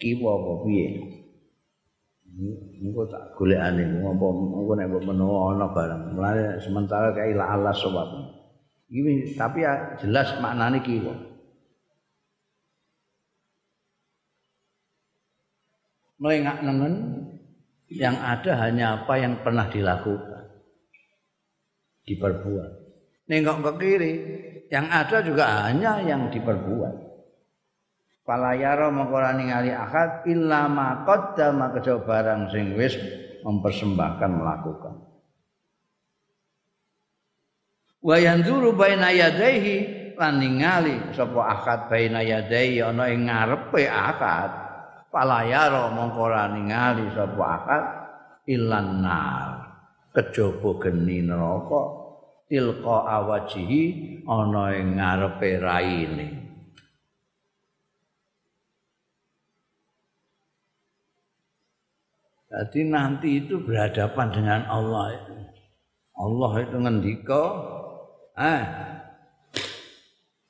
kiwa 0.00 0.30
apa 0.40 0.52
piye 0.64 0.88
engko 2.34 3.06
tak 3.06 3.22
golekane 3.38 4.02
ngopo 4.02 4.26
engko 4.58 4.72
nek 4.74 4.88
menawa 4.90 5.54
ana 5.54 5.66
barang. 5.70 6.02
Mulane 6.18 6.44
sementara 6.58 7.14
kae 7.14 7.34
la 7.34 7.54
Allah 7.54 7.74
sebab 7.74 8.08
iki 8.90 9.38
tapi 9.38 9.62
ya 9.62 9.96
jelas 10.02 10.34
maknane 10.42 10.82
kiwa 10.82 11.14
melengak 16.18 16.62
nengen 16.62 16.94
yang 17.92 18.16
ada 18.16 18.52
hanya 18.64 19.02
apa 19.02 19.14
yang 19.20 19.38
pernah 19.44 19.68
dilakukan. 19.68 20.42
Diperbuat. 22.04 22.70
Nengok 23.28 23.58
ke 23.64 23.72
kiri 23.80 24.12
yang 24.68 24.88
ada 24.88 25.24
juga 25.24 25.68
hanya 25.68 26.00
yang 26.04 26.28
diperbuat 26.28 27.03
Fala 28.24 28.56
yara 28.56 28.88
mongko 28.88 29.20
ningali 29.36 29.68
akad 29.68 30.24
illa 30.24 30.64
ma 30.64 31.04
qaddama 31.04 31.76
kejaba 31.76 32.08
barang 32.08 32.48
sing 32.48 32.72
wis 32.72 32.96
mempersembahkan 33.44 34.30
melakukan. 34.32 34.96
Wa 38.00 38.16
yanzuru 38.16 38.72
baina 38.72 39.12
yadayhi 39.12 39.76
lan 40.16 40.40
ningali 40.40 41.12
sapa 41.12 41.40
akad 41.52 41.92
baina 41.92 42.24
yadayhi 42.24 42.80
ana 42.80 43.12
ing 43.12 43.28
ngarepe 43.28 43.84
akad. 43.92 44.50
Fala 45.12 45.44
yara 45.44 45.92
mongko 45.92 46.24
ningali 46.56 47.12
sapa 47.12 47.44
akad 47.44 47.84
illan 48.48 49.04
nar. 49.04 49.48
Kejaba 50.16 50.80
geni 50.80 51.28
neraka 51.28 51.82
tilqa 52.48 52.96
awajihi 53.20 53.82
ana 54.24 54.72
ing 54.80 54.96
ngarepe 54.96 55.60
raine. 55.60 56.43
Jadi 62.54 62.86
nanti 62.86 63.42
itu 63.42 63.58
berhadapan 63.58 64.30
dengan 64.30 64.60
Allah. 64.70 65.18
Allah 66.14 66.52
itu 66.62 66.76
ngendika, 66.78 67.44
eh, 68.38 68.62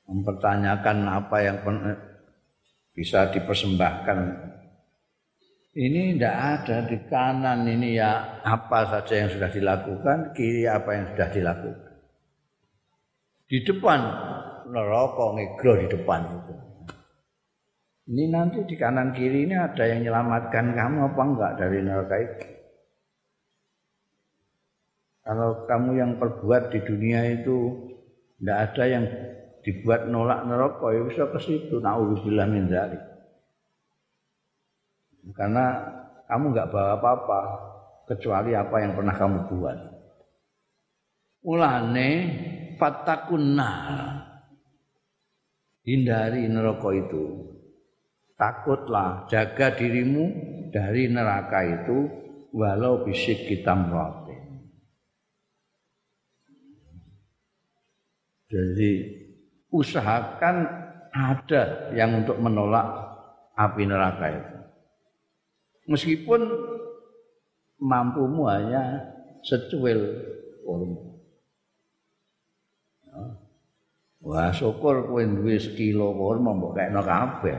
mempertanyakan 0.05 0.97
apa 1.09 1.37
yang 1.41 1.57
bisa 2.93 3.33
dipersembahkan. 3.33 4.17
Ini 5.75 6.15
tidak 6.15 6.37
ada 6.37 6.77
di 6.87 6.97
kanan 7.09 7.65
ini 7.65 7.97
ya 7.97 8.39
apa 8.45 8.85
saja 8.85 9.25
yang 9.25 9.29
sudah 9.33 9.49
dilakukan, 9.49 10.31
kiri 10.37 10.69
apa 10.69 10.89
yang 10.93 11.05
sudah 11.09 11.27
dilakukan. 11.33 11.93
Di 13.49 13.57
depan 13.65 13.99
neraka 14.69 15.25
ngegro 15.35 15.73
di 15.81 15.87
depan 15.89 16.21
itu. 16.31 16.64
Ini 18.05 18.29
nanti 18.29 18.61
di 18.69 18.77
kanan 18.77 19.17
kiri 19.17 19.49
ini 19.49 19.57
ada 19.57 19.81
yang 19.81 20.05
menyelamatkan 20.05 20.77
kamu 20.77 20.97
apa 21.09 21.21
enggak 21.25 21.51
dari 21.57 21.77
neraka 21.81 22.15
itu? 22.21 22.47
Kalau 25.25 25.65
kamu 25.65 25.89
yang 25.97 26.11
perbuat 26.21 26.69
di 26.69 26.79
dunia 26.85 27.25
itu 27.33 27.73
tidak 28.37 28.57
ada 28.61 28.83
yang 28.85 29.05
dibuat 29.65 30.05
nolak 30.05 30.45
neraka 30.45 30.85
ya 30.93 31.01
bisa 31.01 31.25
ke 31.33 31.39
situ. 31.41 31.81
Nauzubillah 31.81 32.45
min 32.45 32.69
dzalik. 32.69 33.01
Karena 35.33 35.65
kamu 36.29 36.53
enggak 36.53 36.69
bawa 36.69 37.01
apa-apa 37.01 37.41
kecuali 38.05 38.53
apa 38.53 38.85
yang 38.85 38.93
pernah 38.93 39.15
kamu 39.17 39.37
buat. 39.49 39.79
Ulane 41.41 42.09
fatakunna 42.77 43.73
hindari 45.81 46.45
neraka 46.45 46.89
itu 46.93 47.54
takutlah 48.35 49.27
jaga 49.31 49.75
dirimu 49.75 50.25
dari 50.71 51.07
neraka 51.07 51.63
itu 51.63 52.07
walau 52.51 53.03
bisik 53.07 53.47
kita 53.47 53.71
mrate 53.75 54.35
jadi 58.51 58.91
usahakan 59.73 60.55
ada 61.15 61.91
yang 61.95 62.23
untuk 62.23 62.35
menolak 62.43 62.87
api 63.55 63.83
neraka 63.87 64.25
itu. 64.31 64.55
Meskipun 65.87 66.41
mampumu 67.79 68.51
hanya 68.51 69.11
secuil 69.45 69.99
kurma 70.65 71.15
Wah, 74.25 74.49
syukur 74.49 75.05
kowe 75.05 75.21
duwe 75.21 75.61
sekilo 75.61 76.09
kurma 76.17 76.57
mbok 76.57 76.73
kekno 76.73 77.05
kabeh. 77.05 77.57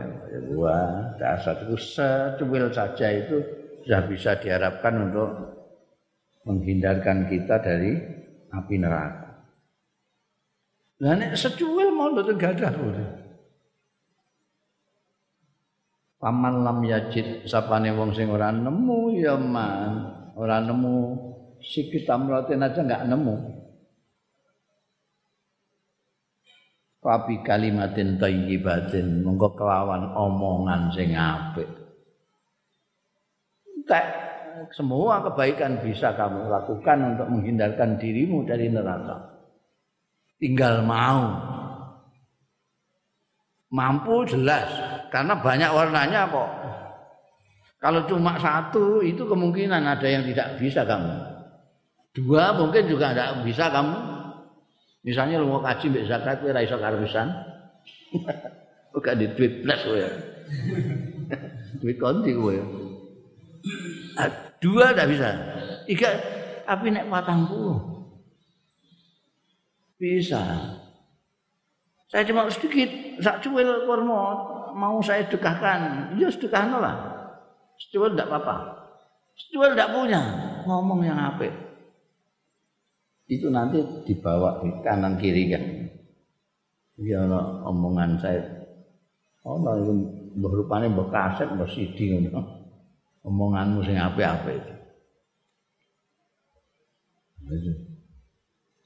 Wah, 0.58 1.14
dasar 1.14 1.62
itu 1.62 1.78
secuil 1.78 2.74
saja 2.74 3.06
itu 3.14 3.38
sudah 3.86 4.02
bisa 4.10 4.34
diharapkan 4.42 5.06
untuk 5.06 5.30
menghindarkan 6.42 7.30
kita 7.30 7.62
dari 7.62 7.94
api 8.50 8.74
neraka. 8.82 9.46
Lah 11.06 11.14
nek 11.14 11.38
secuil 11.38 11.94
mau 11.94 12.10
mboten 12.10 12.34
gadah 12.34 12.74
Paman 16.16 16.64
lam 16.64 16.82
yajid 16.82 17.46
sapane 17.46 17.94
wong 17.94 18.10
sing 18.10 18.26
ora 18.32 18.50
nemu 18.50 19.20
ya 19.20 19.36
man, 19.38 19.92
ora 20.34 20.64
nemu 20.64 21.14
sikit 21.60 22.08
amratin 22.10 22.64
aja 22.64 22.80
enggak 22.82 23.06
nemu. 23.06 23.55
Fabi 27.06 27.38
kalimatin 27.46 28.18
thayyibatin 28.18 29.22
monggo 29.22 29.54
kelawan 29.54 30.10
omongan 30.10 30.90
sing 30.90 31.14
apik. 31.14 31.70
Tak 33.86 34.06
semua 34.74 35.22
kebaikan 35.22 35.78
bisa 35.86 36.10
kamu 36.18 36.50
lakukan 36.50 36.98
untuk 37.14 37.30
menghindarkan 37.30 37.94
dirimu 38.02 38.42
dari 38.42 38.66
neraka. 38.66 39.38
tinggal 40.42 40.82
mau. 40.82 41.30
Mampu 43.70 44.26
jelas 44.26 44.66
karena 45.14 45.38
banyak 45.38 45.70
warnanya 45.70 46.26
kok. 46.26 46.50
Kalau 47.78 48.02
cuma 48.10 48.34
satu 48.42 48.98
itu 49.06 49.22
kemungkinan 49.22 49.94
ada 49.94 50.10
yang 50.10 50.26
tidak 50.26 50.58
bisa 50.58 50.82
kamu. 50.82 51.14
Dua 52.18 52.50
mungkin 52.58 52.90
juga 52.90 53.14
tidak 53.14 53.46
bisa 53.46 53.70
kamu 53.70 54.15
misalnya 55.06 55.38
lu 55.38 55.46
mau 55.46 55.62
kaji 55.62 55.86
mbak 55.88 56.04
zakat 56.10 56.42
kira 56.42 56.66
iso 56.66 56.76
karbisan 56.76 57.30
Bukan 58.94 59.14
di 59.20 59.26
duit 59.34 59.62
plus 59.62 59.82
ya. 59.92 60.10
duit 61.80 61.96
konti. 62.00 62.32
Ah, 64.16 64.30
dua 64.62 64.94
tidak 64.94 65.08
bisa. 65.12 65.30
Tiga, 65.86 66.10
tapi 66.64 66.90
naik 66.90 67.10
patang 67.10 67.46
puluh. 67.46 67.78
Bisa. 69.96 70.42
Saya 72.06 72.22
cuma 72.22 72.46
sedikit, 72.46 73.18
sak 73.18 73.42
cuil 73.42 73.82
kurma 73.82 74.54
mau 74.76 75.02
saya 75.02 75.26
sedekahkan, 75.26 76.14
ya 76.14 76.30
sedekahkan 76.30 76.78
lah. 76.78 76.96
Secuil 77.76 78.14
tidak 78.14 78.30
apa-apa. 78.30 78.56
Secuil 79.36 79.74
tidak 79.74 79.90
punya, 79.92 80.20
ngomong 80.64 81.02
yang 81.02 81.18
apa? 81.18 81.65
Itu 83.26 83.50
nanti 83.50 83.82
dibawa 84.06 84.62
di 84.62 84.70
kanan 84.86 85.18
kiri 85.18 85.50
kan. 85.50 85.64
Ya 87.02 87.26
omongan 87.66 88.16
saya. 88.22 88.42
Oh, 89.46 89.62
itu 89.62 89.92
berupanya 90.38 90.90
bekaset, 90.90 91.46
bersidi 91.54 92.18
Omonganmu 93.26 93.82
sing 93.82 93.98
apa-apa 93.98 94.48
itu. 94.54 94.72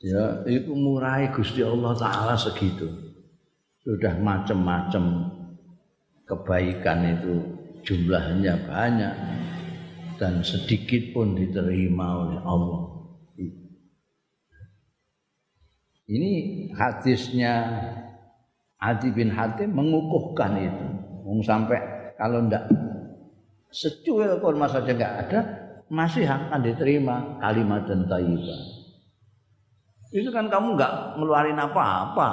Ya, 0.00 0.40
itu 0.48 0.72
murai 0.72 1.28
Gusti 1.28 1.60
Allah 1.60 1.92
Ta'ala 1.92 2.32
segitu. 2.36 2.88
Sudah 3.84 4.16
macam-macam 4.16 5.28
kebaikan 6.24 7.20
itu 7.20 7.32
jumlahnya 7.84 8.64
banyak 8.64 9.14
dan 10.16 10.40
sedikit 10.40 11.12
pun 11.12 11.36
diterima 11.36 12.24
oleh 12.24 12.40
Allah. 12.44 12.80
Ini 16.10 16.30
hadisnya 16.74 17.54
Adi 18.82 19.14
bin 19.14 19.30
Hatim 19.30 19.70
mengukuhkan 19.70 20.58
itu. 20.58 20.86
Sampai 21.46 21.78
kalau 22.18 22.50
ndak 22.50 22.66
secuil 23.70 24.42
kurma 24.42 24.66
saja 24.66 24.90
nggak 24.90 25.14
ada, 25.26 25.40
masih 25.86 26.26
akan 26.26 26.58
diterima 26.66 27.38
kalimat 27.38 27.86
dan 27.86 28.10
thayyibah. 28.10 28.60
Itu 30.10 30.34
kan 30.34 30.50
kamu 30.50 30.74
nggak 30.74 31.22
ngeluarin 31.22 31.62
apa-apa, 31.62 32.28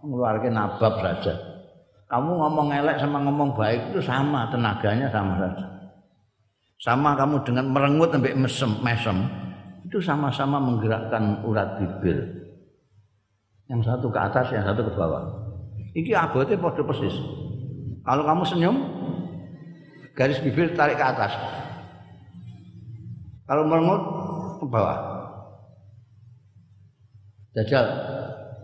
ngeluarin 0.00 0.56
nabab 0.56 0.96
saja. 1.04 1.36
Kamu 2.08 2.40
ngomong 2.40 2.72
elek 2.72 2.96
sama 2.96 3.20
ngomong 3.20 3.52
baik 3.52 3.92
itu 3.92 4.00
sama, 4.00 4.48
tenaganya 4.48 5.12
sama 5.12 5.36
saja. 5.36 5.66
Sama 6.80 7.12
kamu 7.12 7.44
dengan 7.44 7.68
merengut 7.68 8.08
sampai 8.08 8.32
mesem, 8.32 8.72
mesem, 8.80 9.18
itu 9.84 10.00
sama-sama 10.00 10.56
menggerakkan 10.56 11.44
urat 11.44 11.76
bibir. 11.76 12.47
Yang 13.68 13.80
satu 13.84 14.08
ke 14.08 14.18
atas, 14.18 14.48
yang 14.48 14.64
satu 14.64 14.80
ke 14.80 14.92
bawah. 14.96 15.28
Iki 15.92 16.12
abote 16.16 16.56
padha 16.56 16.82
persis. 16.84 17.12
Kalau 18.00 18.24
kamu 18.24 18.42
senyum, 18.48 18.76
garis 20.16 20.40
bibir 20.40 20.72
tarik 20.72 20.96
ke 20.96 21.04
atas. 21.04 21.36
Kalau 23.44 23.68
merengut 23.68 24.02
ke 24.60 24.66
bawah. 24.68 24.98
Jajal, 27.56 27.86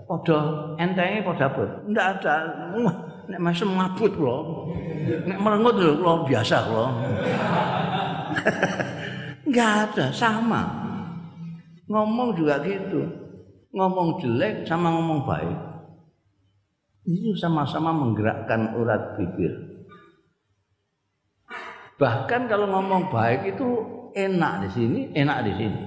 padha 0.08 0.38
entenge 0.80 1.20
padha 1.20 1.44
abot. 1.52 1.68
Ndak 1.88 2.06
ada. 2.20 2.34
Nek 3.24 3.40
masih 3.40 3.68
ngabut 3.68 4.12
kula. 4.16 4.36
Nek 5.28 5.38
merengut 5.40 5.76
lho 5.80 5.92
kula 6.00 6.14
biasa 6.28 6.56
kula. 6.64 6.86
Enggak 9.48 9.72
ada, 9.88 10.06
sama. 10.12 10.62
Ngomong 11.88 12.32
juga 12.36 12.60
gitu. 12.64 13.23
Ngomong 13.74 14.22
jelek 14.22 14.62
sama 14.70 14.94
ngomong 14.94 15.26
baik. 15.26 15.58
Itu 17.04 17.34
sama-sama 17.34 17.90
menggerakkan 17.90 18.78
urat 18.78 19.18
bibir. 19.18 19.52
Bahkan 21.98 22.50
kalau 22.50 22.70
ngomong 22.70 23.10
baik 23.10 23.54
itu 23.54 23.68
enak 24.14 24.66
di 24.66 24.68
sini, 24.70 25.00
enak 25.14 25.38
di 25.46 25.52
sini. 25.58 25.80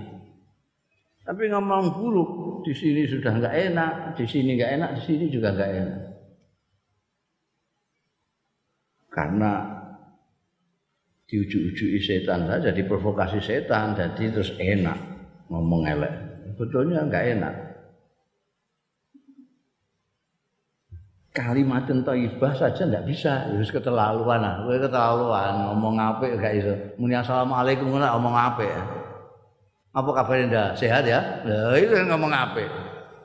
Tapi 1.27 1.51
ngomong 1.51 1.99
buruk 1.99 2.31
di 2.63 2.71
sini 2.71 3.03
sudah 3.03 3.35
enggak 3.35 3.55
enak, 3.55 3.91
di 4.15 4.23
sini 4.23 4.55
enggak 4.55 4.71
enak, 4.79 4.89
di 4.95 5.01
sini 5.03 5.25
juga 5.27 5.51
enggak 5.51 5.71
enak. 5.75 5.99
Karena 9.11 9.51
diujuk-ujuki 11.27 11.99
setan 11.99 12.47
saja, 12.47 12.71
diprovokasi 12.71 13.43
setan, 13.43 13.99
jadi 13.99 14.23
terus 14.31 14.55
enak 14.55 14.95
ngomong 15.51 15.83
elek. 15.83 16.13
Betulnya 16.55 17.03
enggak 17.03 17.27
enak. 17.35 17.66
Kalimat 21.37 21.85
thayyibah 21.85 22.51
saja 22.57 22.89
ndak 22.89 23.05
bisa. 23.05 23.45
Harus 23.45 23.69
keterlaluan 23.69 24.41
ah. 24.41 24.65
Kowe 24.65 24.73
keterlaluan 24.81 25.53
ngomong 25.69 25.95
apik 26.01 26.41
gak 26.41 26.53
iso. 26.57 26.73
Muni 26.97 27.13
assalamualaikum 27.13 27.93
ora 27.93 28.17
ngomong 28.17 28.33
apik. 28.33 28.73
Apa 29.93 30.09
kabar 30.17 30.41
ndak 30.41 30.69
sehat 30.81 31.05
ya? 31.05 31.21
Lha 31.45 31.77
itu 31.77 31.93
ngomong 31.93 32.33
apik. 32.33 32.69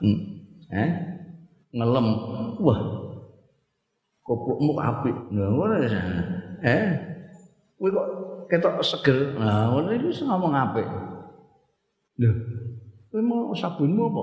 Hmm. 0.05 0.19
eh? 0.69 0.91
Ngelem. 1.73 2.07
Wah. 2.61 2.81
Kopukmu 4.21 4.77
apik. 4.77 5.17
Lha 5.33 5.45
ngono 5.49 5.75
ya. 5.81 6.01
Eh? 6.69 6.85
Kowe 7.81 7.89
kok 7.89 8.09
ketok 8.53 8.85
seger? 8.85 9.41
Nah 9.41 9.73
ngono 9.73 9.89
iki 9.97 10.21
ngomong 10.21 10.53
apik. 10.53 10.89
Lho 12.21 12.31
kowe 13.09 13.21
mau 13.25 13.53
sabunmu 13.57 14.05
apa? 14.09 14.23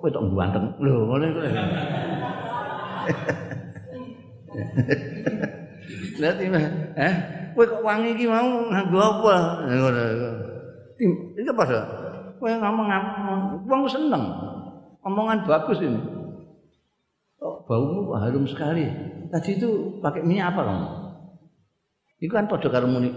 Kowe 0.00 0.08
tok 0.12 0.24
ganteng 0.36 0.66
lho 0.80 1.08
ngono 1.08 1.24
Nanti 6.20 6.44
mah, 6.52 6.64
eh, 7.00 7.14
kowe 7.56 7.64
kok 7.64 7.82
wangi 7.82 8.12
iki 8.12 8.28
mau 8.28 8.68
nganggo 8.68 8.98
apa? 9.00 9.34
Ngono. 9.66 10.02
Iki 11.00 11.50
apa? 11.50 11.64
Kowe 12.36 12.52
ngomong 12.60 12.86
wong 13.64 13.82
seneng. 13.88 14.24
Omongan 15.00 15.48
bagus 15.48 15.80
ini. 15.80 15.96
Oh, 17.40 17.64
baumu 17.64 18.12
harum 18.20 18.44
sekali. 18.44 18.84
Tadi 19.32 19.56
itu 19.56 19.96
pakai 20.04 20.20
minyak 20.20 20.52
apa 20.52 20.60
kamu? 20.68 20.86
Itu 22.20 22.32
kan 22.36 22.44
podo 22.44 22.68
karo 22.68 22.84
muni. 22.84 23.08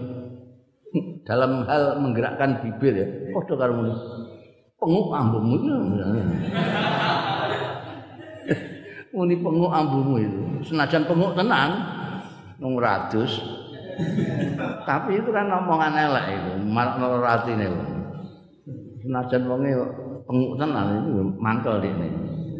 Dalam 1.28 1.68
hal 1.68 2.00
menggerakkan 2.00 2.64
bibir 2.64 2.94
ya, 2.96 3.06
podo 3.36 3.60
karo 3.60 3.76
muni. 3.76 3.92
Penguk 4.80 5.12
ambumu 5.12 5.54
itu. 5.60 5.72
Muni 9.14 9.38
penguk 9.38 9.70
ambumu 9.70 10.18
itu. 10.18 10.42
Senajan 10.66 11.06
penguk 11.06 11.38
tenang, 11.38 11.70
nung 12.58 12.76
ratus. 12.82 13.38
Tapi 14.82 15.22
itu 15.22 15.30
kan 15.30 15.46
omongan 15.54 15.94
elek 15.94 16.26
itu, 16.34 16.52
marno 16.66 17.22
ratine. 17.22 17.70
Senajan 19.06 19.46
wonge 19.46 19.70
penguk 20.26 20.58
tenang 20.58 20.88
itu 20.98 21.10
mangkel 21.38 21.78
ini. 21.78 22.10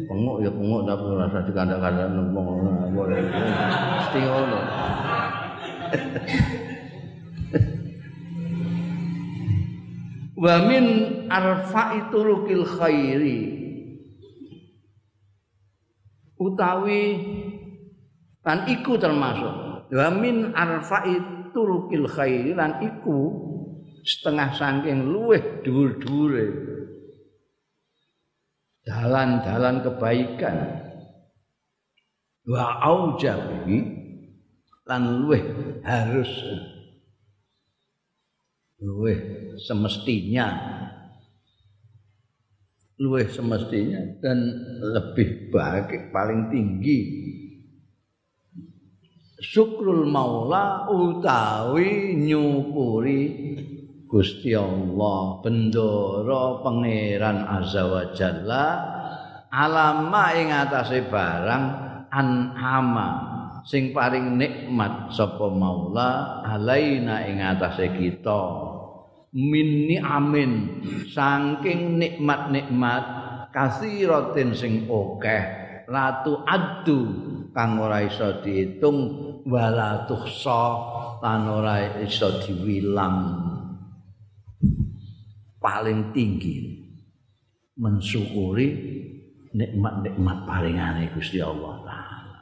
Penguk 0.05 0.39
ya 0.39 0.53
penguk 0.53 0.85
tapi 0.87 1.03
rasa 1.17 1.43
dikandang-kandang 1.43 2.13
ngomong 2.31 2.93
boleh. 2.95 3.19
Mesti 3.19 4.19
ngono. 4.23 4.59
Wa 10.35 10.55
min 10.67 10.85
arfa'i 11.31 12.11
turukil 12.11 12.67
khairi 12.67 13.54
utawi 16.39 17.03
lan 18.45 18.67
iku 18.69 18.95
termasuk. 18.99 19.53
Wa 19.91 20.09
min 20.09 20.51
arfa'i 20.53 21.15
turukil 21.53 22.09
khairi 22.09 22.51
lan 22.57 22.81
iku 22.81 23.31
setengah 24.05 24.49
saking 24.53 25.09
luweh 25.09 25.63
dhuwur-dhuwure. 25.65 26.47
Dalan-dalan 28.85 29.81
kebaikan. 29.81 30.57
Wa 32.45 32.77
aujabi 32.85 33.81
lan 34.85 35.01
luweh 35.25 35.43
harus. 35.81 36.29
Luweh 38.77 39.17
semestinya 39.65 40.53
luwih 42.95 43.27
semestinya 43.27 43.99
dan 44.23 44.39
lebih 44.79 45.51
baik 45.51 46.15
paling 46.15 46.47
tinggi. 46.47 46.99
Syukrul 49.35 50.07
maula 50.07 50.87
utawi 50.87 52.15
nyupuri 52.15 53.23
Gusti 54.07 54.55
Allah 54.55 55.43
bendoro 55.43 56.63
pangeran 56.63 57.43
azza 57.43 57.83
wa 57.83 58.03
jalla 58.15 58.65
alama 59.51 60.31
ing 60.39 60.55
atase 60.55 61.03
barang 61.11 61.65
an'ama 62.07 63.09
sing 63.67 63.91
paring 63.91 64.39
nikmat 64.39 65.11
sapa 65.11 65.51
maula 65.51 66.41
alaina 66.47 67.27
ing 67.27 67.43
atase 67.43 67.91
kita 67.91 68.39
min 69.35 69.91
ni'amin 69.91 70.51
saking 71.11 71.99
nikmat-nikmat 71.99 73.03
kasiratin 73.51 74.55
sing 74.55 74.87
akeh 74.87 75.43
latu 75.91 76.39
adu 76.47 77.01
kang 77.51 77.75
ora 77.75 77.99
iso 78.07 78.39
diitung 78.39 78.97
wala 79.43 80.07
tuhsa 80.07 80.63
lan 81.19 81.51
ora 81.51 81.99
iso 81.99 82.39
diwilang 82.47 83.43
paling 85.59 86.15
tinggi 86.15 86.87
mensyukuri 87.75 88.67
nikmat-nikmat 89.51 90.37
paringane 90.47 91.11
Gusti 91.15 91.39
Allah 91.39 91.79
taala. 91.83 92.39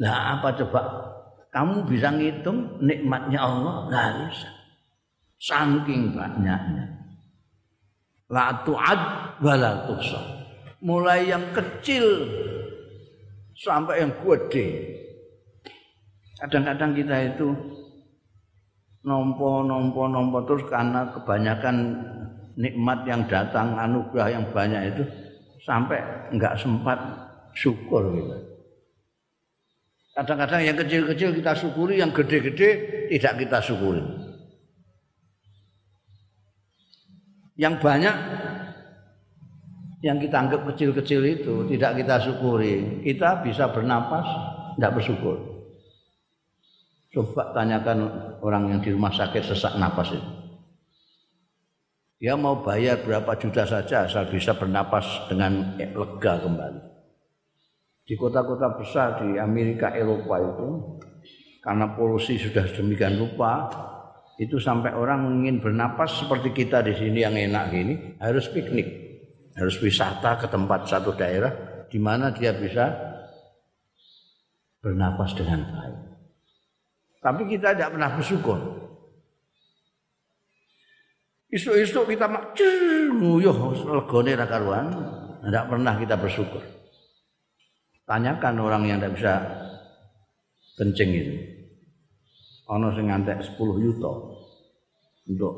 Lah 0.00 0.18
apa 0.38 0.48
coba 0.60 0.80
kamu 1.52 1.86
bisa 1.86 2.08
ngitung 2.12 2.82
nikmatnya 2.82 3.38
Allah? 3.40 3.74
Enggak 3.88 4.08
bisa. 4.28 4.53
Saking 5.44 6.16
banyaknya. 6.16 6.88
La 8.32 8.64
tu'ad 8.64 9.00
wa 9.44 9.54
la. 9.60 9.72
Mulai 10.80 11.28
yang 11.28 11.52
kecil 11.52 12.04
sampai 13.52 14.00
yang 14.00 14.12
gede. 14.24 14.96
Kadang-kadang 16.40 16.96
kita 16.96 17.16
itu 17.36 17.52
nompo 19.04 19.60
nompo 19.60 20.08
nompo 20.08 20.40
terus 20.48 20.64
karena 20.64 21.12
kebanyakan 21.12 21.76
nikmat 22.56 23.04
yang 23.04 23.28
datang, 23.28 23.76
anugerah 23.76 24.28
yang 24.32 24.44
banyak 24.48 24.96
itu 24.96 25.04
sampai 25.60 26.00
enggak 26.32 26.56
sempat 26.56 26.96
syukur 27.52 28.16
gitu. 28.16 28.36
Kadang-kadang 30.16 30.62
yang 30.64 30.78
kecil-kecil 30.78 31.36
kita 31.36 31.52
syukuri, 31.52 32.00
yang 32.00 32.14
gede-gede 32.14 32.68
tidak 33.12 33.34
kita 33.44 33.58
syukuri. 33.60 34.23
Yang 37.54 37.74
banyak 37.86 38.16
yang 40.04 40.20
kita 40.20 40.36
anggap 40.36 40.68
kecil-kecil 40.68 41.22
itu 41.24 41.54
tidak 41.70 42.02
kita 42.02 42.20
syukuri, 42.20 43.00
kita 43.06 43.40
bisa 43.40 43.70
bernapas, 43.72 44.26
tidak 44.76 45.00
bersyukur. 45.00 45.36
Coba 47.14 47.54
tanyakan 47.54 48.10
orang 48.42 48.74
yang 48.74 48.80
di 48.82 48.90
rumah 48.90 49.14
sakit 49.14 49.42
sesak 49.46 49.78
napas 49.78 50.12
itu. 50.12 50.30
Dia 52.18 52.34
mau 52.34 52.58
bayar 52.60 53.06
berapa 53.06 53.38
juta 53.38 53.62
saja 53.64 54.04
asal 54.04 54.26
bisa 54.28 54.52
bernapas 54.58 55.28
dengan 55.30 55.78
lega 55.78 56.42
kembali. 56.42 56.80
Di 58.04 58.18
kota-kota 58.18 58.76
besar 58.76 59.24
di 59.24 59.40
Amerika 59.40 59.94
Eropa 59.94 60.36
itu 60.42 60.68
karena 61.64 61.96
polusi 61.96 62.36
sudah 62.36 62.68
demikian 62.68 63.16
rupa 63.16 63.72
itu 64.38 64.58
sampai 64.58 64.94
orang 64.94 65.42
ingin 65.42 65.62
bernapas 65.62 66.24
seperti 66.24 66.50
kita 66.50 66.82
di 66.82 66.94
sini 66.94 67.22
yang 67.22 67.38
enak 67.38 67.64
gini 67.70 67.94
harus 68.18 68.50
piknik 68.50 68.88
harus 69.54 69.78
wisata 69.78 70.42
ke 70.42 70.46
tempat 70.50 70.90
satu 70.90 71.14
daerah 71.14 71.86
di 71.86 71.98
mana 72.02 72.34
dia 72.34 72.50
bisa 72.54 72.90
bernapas 74.82 75.32
dengan 75.38 75.62
baik 75.62 75.98
tapi 77.22 77.42
kita 77.46 77.78
tidak 77.78 77.94
pernah 77.94 78.10
bersyukur 78.18 78.84
Isuk-isuk 81.54 82.10
kita 82.10 82.26
mak 82.26 82.58
nguyuh 83.14 83.78
legone 83.86 84.34
ra 84.34 84.42
karuan, 84.42 84.90
tidak 85.46 85.70
pernah 85.70 85.94
kita 85.94 86.18
bersyukur. 86.18 86.58
Tanyakan 88.10 88.58
orang 88.58 88.82
yang 88.90 88.98
tidak 88.98 89.14
bisa 89.14 89.34
kencing 90.74 91.10
itu. 91.14 91.53
Ono 92.64 92.88
sing 92.96 93.12
ngantek 93.12 93.44
10 93.44 93.84
yuto 93.84 94.40
untuk 95.28 95.54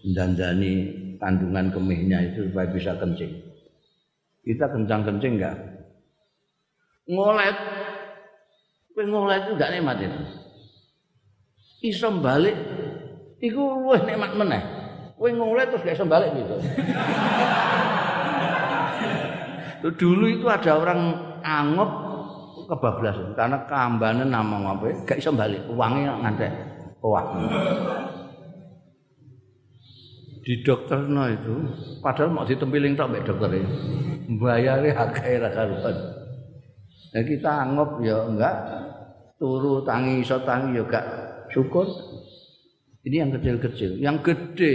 mendanjani 0.00 0.72
kandungan 1.20 1.68
kemihnya 1.68 2.32
itu 2.32 2.48
supaya 2.48 2.68
bisa 2.72 2.96
kencing. 2.96 3.32
Kita 4.40 4.70
kencang-kencing 4.72 5.36
enggak? 5.36 5.56
Ngolet. 7.12 7.56
Kowe 8.96 9.04
ngolet 9.04 9.44
itu 9.44 9.52
enggak 9.58 9.72
nikmat 9.76 9.98
itu. 10.00 10.20
Iso 11.92 12.08
balik 12.24 12.56
iku 13.44 13.84
luwih 13.84 14.00
nikmat 14.08 14.32
meneh. 14.32 14.62
kowe 15.16 15.32
ngulek 15.32 15.72
terus 15.72 15.80
gak 15.80 15.96
iso 15.96 16.04
balik 16.04 16.28
gitu. 16.36 16.56
Dulu 19.96 20.24
itu 20.28 20.44
ada 20.44 20.76
orang 20.76 21.00
anggap 21.40 22.05
kebablasan 22.66 23.32
karena 23.38 23.58
kambane 23.70 24.24
nama 24.26 24.74
apa 24.74 24.92
gak 25.06 25.18
iso 25.22 25.30
balik 25.32 25.62
uangnya 25.70 26.18
ngantek 26.20 26.52
uang. 27.00 27.28
Di 30.46 30.62
dokter 30.62 31.02
no 31.10 31.26
itu 31.26 31.54
padahal 31.98 32.30
mau 32.30 32.46
ditempiling 32.46 32.94
tok 32.94 33.18
dokter 33.26 33.62
itu. 33.62 33.70
Bayare 34.38 34.90
akeh 34.94 35.38
ra 35.38 35.50
karuan. 35.50 35.96
Nah 37.14 37.22
kita 37.22 37.50
anggap 37.66 37.90
ya 38.02 38.18
enggak 38.26 38.54
turu 39.38 39.82
tangi 39.86 40.22
iso 40.22 40.38
tangi 40.42 40.78
ya 40.78 40.84
gak 40.86 41.06
syukur. 41.50 41.86
Ini 43.06 43.22
yang 43.22 43.30
kecil-kecil. 43.38 44.02
Yang 44.02 44.16
gede, 44.26 44.74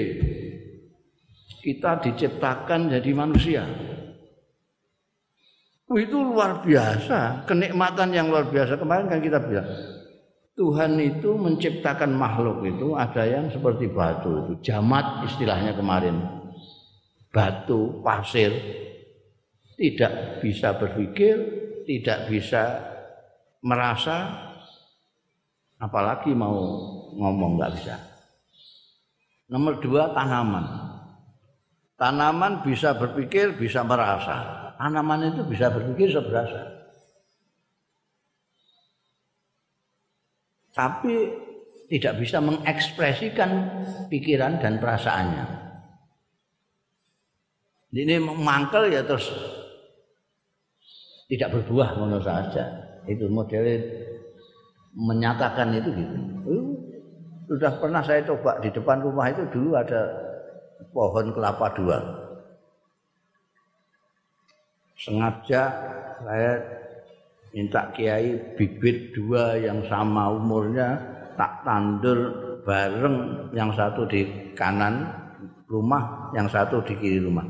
kita 1.59 1.99
diciptakan 1.99 2.87
jadi 2.87 3.11
manusia. 3.11 3.67
Itu 5.91 6.23
luar 6.23 6.63
biasa, 6.63 7.43
kenikmatan 7.43 8.15
yang 8.15 8.31
luar 8.31 8.47
biasa. 8.47 8.79
Kemarin 8.79 9.11
kan 9.11 9.19
kita 9.19 9.43
bilang, 9.43 9.67
Tuhan 10.55 10.95
itu 10.99 11.35
menciptakan 11.35 12.11
makhluk 12.15 12.63
itu 12.63 12.95
ada 12.95 13.27
yang 13.27 13.51
seperti 13.51 13.91
batu 13.91 14.45
itu, 14.45 14.53
jamat 14.71 15.27
istilahnya 15.27 15.75
kemarin. 15.75 16.15
Batu, 17.31 18.03
pasir, 18.03 18.51
tidak 19.79 20.43
bisa 20.43 20.75
berpikir, 20.75 21.35
tidak 21.87 22.27
bisa 22.27 22.63
merasa, 23.63 24.31
apalagi 25.79 26.35
mau 26.35 26.55
ngomong 27.15 27.57
nggak 27.59 27.73
bisa. 27.75 27.95
Nomor 29.51 29.83
dua 29.83 30.11
tanaman. 30.15 30.65
Tanaman 31.99 32.63
bisa 32.63 32.95
berpikir, 32.95 33.55
bisa 33.59 33.83
merasa. 33.83 34.70
Tanaman 34.81 35.29
itu 35.29 35.45
bisa 35.45 35.69
berpikir, 35.69 36.09
bisa 36.09 36.25
berasa. 36.25 36.61
Tapi 40.73 41.13
tidak 41.85 42.17
bisa 42.17 42.41
mengekspresikan 42.41 43.51
pikiran 44.09 44.57
dan 44.57 44.81
perasaannya. 44.81 45.45
Ini 47.93 48.17
mangkel 48.25 48.89
ya 48.89 49.05
terus 49.05 49.29
tidak 51.29 51.61
berbuah 51.61 52.01
menurut 52.01 52.25
saja. 52.25 52.65
Itu 53.05 53.29
modelnya 53.29 53.85
menyatakan 54.97 55.77
itu 55.77 55.93
gitu. 55.93 56.17
Sudah 57.53 57.77
pernah 57.77 58.01
saya 58.01 58.25
coba 58.25 58.57
di 58.65 58.73
depan 58.73 58.97
rumah 59.05 59.29
itu 59.29 59.45
dulu 59.53 59.77
ada 59.77 60.09
pohon 60.89 61.29
kelapa 61.37 61.69
dua. 61.77 62.20
Sengaja 65.01 65.63
saya 66.21 66.53
minta 67.49 67.89
kiai 67.97 68.37
bibit 68.53 69.17
dua 69.17 69.57
yang 69.57 69.81
sama 69.89 70.29
umurnya 70.29 71.01
tak 71.33 71.65
tandur 71.65 72.19
bareng 72.61 73.49
yang 73.57 73.73
satu 73.73 74.05
di 74.05 74.53
kanan 74.53 75.09
rumah, 75.65 76.29
yang 76.37 76.45
satu 76.45 76.85
di 76.85 76.93
kiri 77.01 77.17
rumah. 77.17 77.49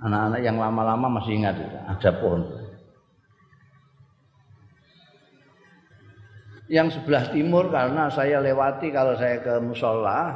Anak-anak 0.00 0.40
yang 0.40 0.56
lama-lama 0.56 1.20
masih 1.20 1.36
ingat 1.36 1.56
ada 1.84 2.10
pohon. 2.16 2.64
yang 6.64 6.88
sebelah 6.88 7.28
timur 7.28 7.68
karena 7.68 8.08
saya 8.08 8.40
lewati 8.40 8.88
kalau 8.88 9.12
saya 9.20 9.36
ke 9.44 9.60
musola 9.60 10.32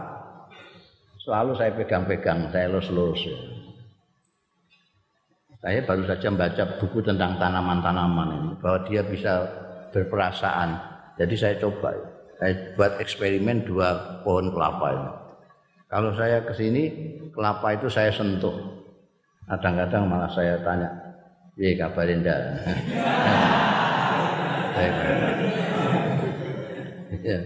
selalu 1.18 1.56
saya 1.56 1.72
pegang-pegang, 1.72 2.52
saya 2.52 2.68
lurus-lurus. 2.68 3.57
Saya 5.58 5.82
baru 5.82 6.06
saja 6.06 6.30
membaca 6.30 6.64
buku 6.78 7.02
tentang 7.02 7.34
tanaman-tanaman 7.34 8.28
ini 8.30 8.50
bahwa 8.62 8.78
dia 8.86 9.02
bisa 9.02 9.42
berperasaan. 9.90 10.78
Jadi 11.18 11.34
saya 11.34 11.54
coba, 11.58 11.90
saya 12.38 12.54
buat 12.78 13.02
eksperimen 13.02 13.66
dua 13.66 14.22
pohon 14.22 14.54
kelapa 14.54 14.86
ini. 14.94 15.10
Kalau 15.90 16.14
saya 16.14 16.46
ke 16.46 16.54
sini 16.54 16.82
kelapa 17.34 17.74
itu 17.74 17.90
saya 17.90 18.14
sentuh. 18.14 18.54
Kadang-kadang 19.50 20.06
malah 20.06 20.30
saya 20.30 20.60
tanya, 20.62 20.94
"Iya 21.58 21.88
kabarin 21.88 22.22
dah?" 22.22 22.38
Ya. 27.18 27.40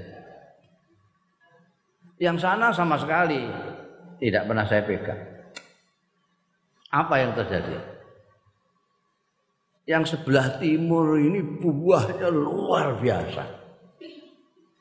Yang 2.21 2.45
sana 2.45 2.69
sama 2.77 3.01
sekali 3.01 3.49
tidak 4.21 4.45
pernah 4.45 4.69
saya 4.69 4.85
pegang. 4.85 5.23
Apa 6.93 7.15
yang 7.25 7.33
terjadi? 7.33 7.92
Yang 9.87 10.07
sebelah 10.07 10.63
timur 10.63 11.19
ini 11.19 11.43
buahnya 11.43 12.29
luar 12.31 12.99
biasa. 13.03 13.43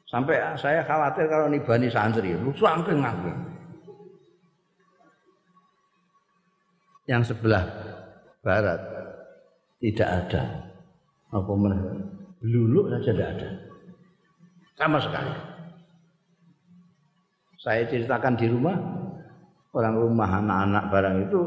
Sampai 0.05 0.43
saya 0.59 0.83
khawatir 0.83 1.25
kalau 1.31 1.47
nibani 1.47 1.87
santri, 1.87 2.35
lu 2.35 2.51
sampai 2.51 2.93
ngaku. 2.99 3.31
Yang 7.07 7.33
sebelah 7.33 7.63
barat 8.43 8.79
tidak 9.79 10.09
ada. 10.09 10.43
Apa 11.31 11.51
menurut? 11.55 11.97
Saja 12.91 13.11
tidak 13.15 13.29
ada. 13.39 13.49
Sama 14.75 14.97
sekali. 14.99 15.33
Saya 17.61 17.85
ceritakan 17.85 18.33
di 18.35 18.49
rumah, 18.49 18.73
orang 19.71 19.95
rumah 19.95 20.29
anak-anak 20.41 20.83
barang 20.89 21.17
itu 21.29 21.41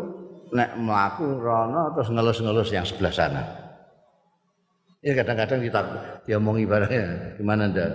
nek 0.55 0.79
melaku 0.79 1.43
rono 1.43 1.91
terus 1.99 2.15
ngelus-ngelus 2.15 2.71
yang 2.71 2.87
sebelah 2.87 3.11
sana. 3.11 3.43
Ya 5.05 5.13
kadang-kadang 5.19 5.61
kita 5.61 5.81
diomongi 6.25 6.65
barangnya 6.65 7.37
gimana 7.37 7.69
ndak? 7.69 7.91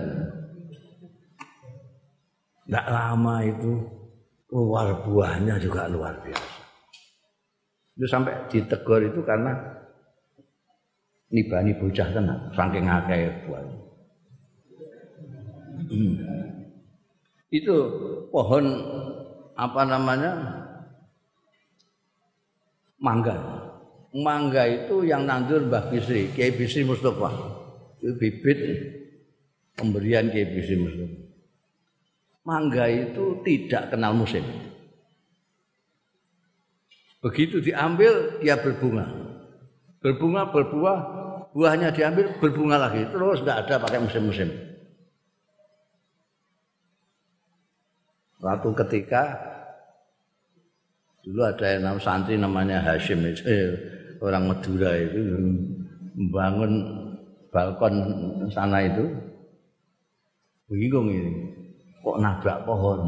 Nggak 2.70 2.86
lama 2.86 3.34
itu 3.42 3.72
luar 4.52 5.02
buahnya 5.02 5.58
juga 5.58 5.90
luar 5.90 6.14
biasa. 6.22 6.60
Itu 7.98 8.06
sampai 8.06 8.46
ditegur 8.46 9.02
itu 9.02 9.20
karena 9.26 9.56
nibani 11.34 11.74
bocah 11.74 12.08
tenang, 12.14 12.40
saking 12.54 12.86
akeh 12.86 13.26
buahnya. 13.48 13.76
Hmm. 15.90 16.14
Itu 17.50 17.74
pohon 18.30 18.64
apa 19.58 19.82
namanya? 19.82 20.32
Mangga. 23.00 23.36
Mangga 24.12 24.68
itu 24.68 25.08
yang 25.08 25.24
nandur 25.24 25.64
Mbah 25.64 25.88
Bisri, 25.88 26.28
Kiai 26.36 26.52
Bisri 26.52 26.84
Mustafa. 26.84 27.32
Itu 27.98 28.12
bibit 28.20 28.58
pemberian 29.74 30.28
Kiai 30.28 30.46
Bisri 30.52 30.76
Mustafa. 30.76 31.16
Mangga 32.44 32.84
itu 32.92 33.40
tidak 33.44 33.96
kenal 33.96 34.12
musim. 34.12 34.44
Begitu 37.20 37.60
diambil 37.60 38.40
dia 38.40 38.56
berbunga. 38.56 39.04
Berbunga 40.00 40.48
berbuah, 40.48 40.98
buahnya 41.52 41.92
diambil 41.92 42.36
berbunga 42.40 42.80
lagi. 42.80 43.04
Terus 43.12 43.44
tidak 43.44 43.68
ada 43.68 43.74
pakai 43.84 44.00
musim-musim. 44.00 44.48
Waktu 48.40 48.68
ketika 48.72 49.22
dulu 51.26 51.40
ada 51.44 51.66
yang 51.76 51.82
nama 51.84 52.00
santri 52.00 52.34
namanya 52.40 52.80
Hashim 52.80 53.20
itu. 53.24 53.42
Eh, 53.44 53.76
orang 54.24 54.48
Madura 54.50 54.92
itu 54.96 55.20
membangun 56.16 56.72
balkon 57.52 57.94
sana 58.52 58.82
itu. 58.86 59.04
Bingung 60.70 61.10
ini. 61.10 61.32
Kok 62.00 62.20
nabrak 62.22 62.64
pohon? 62.64 63.00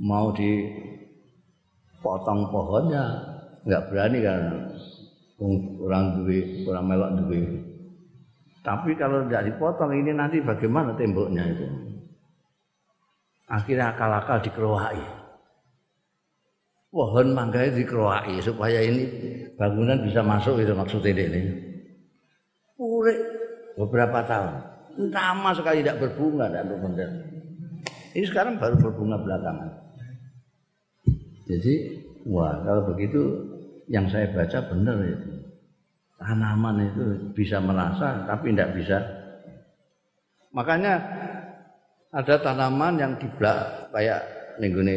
Mau 0.00 0.32
dipotong 0.32 0.80
pohonnya? 2.48 3.04
Nggak 3.66 3.84
berani 3.90 4.18
kan. 4.22 4.42
Orang 5.82 6.24
duit 6.24 6.64
orang 6.64 6.84
melok 6.88 7.12
duit 7.20 7.66
tapi 8.66 8.98
kalau 8.98 9.22
tidak 9.30 9.46
dipotong 9.46 9.94
ini 9.94 10.10
nanti 10.10 10.42
bagaimana 10.42 10.90
temboknya 10.98 11.46
itu? 11.54 11.66
Akhirnya 13.46 13.94
akal-akal 13.94 14.42
dikerohai 14.42 15.25
pohon 16.90 17.32
mangga 17.36 17.66
itu 17.66 17.84
dikerohai 17.84 18.40
supaya 18.40 18.82
ini 18.82 19.04
bangunan 19.54 20.00
bisa 20.02 20.20
masuk 20.24 20.60
itu 20.62 20.72
maksudnya 20.72 21.12
ini. 21.14 21.40
Urik 22.76 23.18
beberapa 23.76 24.20
tahun. 24.24 24.54
Lama 25.12 25.52
sekali 25.52 25.84
tidak 25.84 26.00
berbunga 26.00 26.48
dan 26.48 26.72
berbunga 26.72 27.36
ini 28.16 28.24
sekarang 28.24 28.56
baru 28.56 28.80
berbunga 28.80 29.20
belakangan. 29.20 29.70
Jadi 31.44 32.00
wah 32.24 32.64
kalau 32.64 32.88
begitu 32.88 33.44
yang 33.92 34.08
saya 34.08 34.32
baca 34.32 34.56
benar 34.72 34.96
itu. 35.04 35.30
Tanaman 36.16 36.80
itu 36.80 37.04
bisa 37.36 37.60
merasa 37.60 38.24
tapi 38.24 38.56
tidak 38.56 38.72
bisa. 38.72 38.96
Makanya 40.56 40.96
ada 42.08 42.40
tanaman 42.40 42.96
yang 42.96 43.12
di 43.20 43.28
belak 43.36 43.92
kayak 43.92 44.24
nenggone 44.64 44.96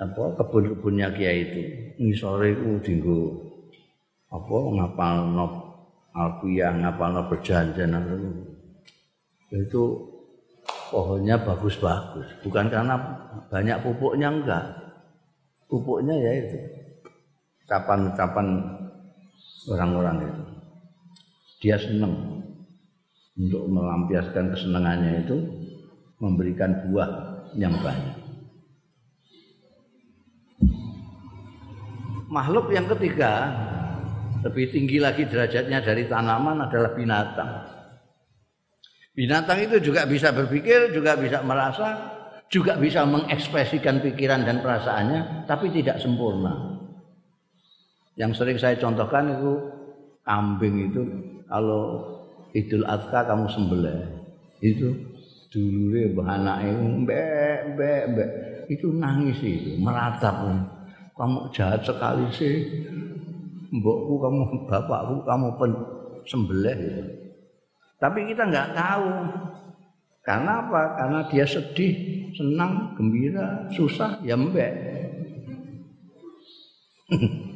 apa 0.00 0.22
kebun-kebunnya 0.40 1.12
kiai 1.12 1.44
itu 1.44 1.60
ngisore 2.00 2.56
itu 2.56 2.80
dinggo 2.80 3.20
apa 4.32 4.56
ngapalno 4.80 5.46
alfiah 6.16 6.72
ngapalno 6.72 7.28
berjanjian 7.28 7.94
itu. 9.52 9.84
Pohonnya 10.90 11.38
bagus-bagus 11.38 12.26
bukan 12.42 12.66
karena 12.66 12.98
banyak 13.46 13.78
pupuknya 13.78 14.26
enggak. 14.26 14.64
Pupuknya 15.70 16.18
ya 16.18 16.32
itu 16.34 16.58
ucapan-ucapan 17.62 18.46
orang-orang 19.70 20.16
itu. 20.26 20.42
Dia 21.62 21.78
senang 21.78 22.42
untuk 23.38 23.70
melampiaskan 23.70 24.50
kesenangannya 24.50 25.22
itu 25.22 25.36
memberikan 26.18 26.90
buah 26.90 27.10
yang 27.54 27.74
banyak. 27.78 28.19
Makhluk 32.30 32.70
yang 32.70 32.86
ketiga 32.94 33.50
lebih 34.46 34.70
tinggi 34.70 35.02
lagi 35.02 35.26
derajatnya 35.26 35.82
dari 35.82 36.06
tanaman 36.06 36.62
adalah 36.62 36.94
binatang. 36.94 37.52
Binatang 39.12 39.58
itu 39.66 39.90
juga 39.90 40.06
bisa 40.06 40.30
berpikir, 40.30 40.94
juga 40.94 41.18
bisa 41.18 41.42
merasa, 41.42 41.98
juga 42.46 42.78
bisa 42.78 43.02
mengekspresikan 43.02 43.98
pikiran 43.98 44.46
dan 44.46 44.62
perasaannya, 44.62 45.44
tapi 45.50 45.74
tidak 45.74 45.98
sempurna. 45.98 46.78
Yang 48.14 48.32
sering 48.38 48.58
saya 48.62 48.78
contohkan 48.78 49.34
itu 49.34 49.52
kambing 50.22 50.86
itu 50.86 51.02
kalau 51.50 52.06
Idul 52.54 52.86
Adha 52.86 53.26
kamu 53.26 53.46
sembelih 53.50 53.98
itu 54.62 54.92
dulure 55.50 56.14
mbah 56.14 56.38
anake 56.38 56.68
mbek 56.74 57.58
mbek 57.74 58.02
mbek 58.14 58.30
itu 58.70 58.86
nangis 58.94 59.38
itu 59.42 59.78
meratap 59.82 60.46
kamu 61.20 61.52
jahat 61.52 61.84
sekali 61.84 62.24
sih. 62.32 62.64
Mbokku 63.70 64.14
kamu 64.24 64.40
bapakku 64.64 65.20
kamu 65.28 65.48
pen 65.60 65.72
sembelih. 66.24 66.76
Gitu. 66.80 67.04
tapi 68.00 68.24
kita 68.32 68.48
nggak 68.48 68.72
tahu. 68.72 69.12
Karena 70.24 70.64
apa? 70.64 70.82
Karena 70.96 71.20
dia 71.28 71.44
sedih 71.44 71.92
senang 72.32 72.96
gembira 72.96 73.68
susah 73.76 74.16
ya 74.24 74.40
mbek. 74.40 74.72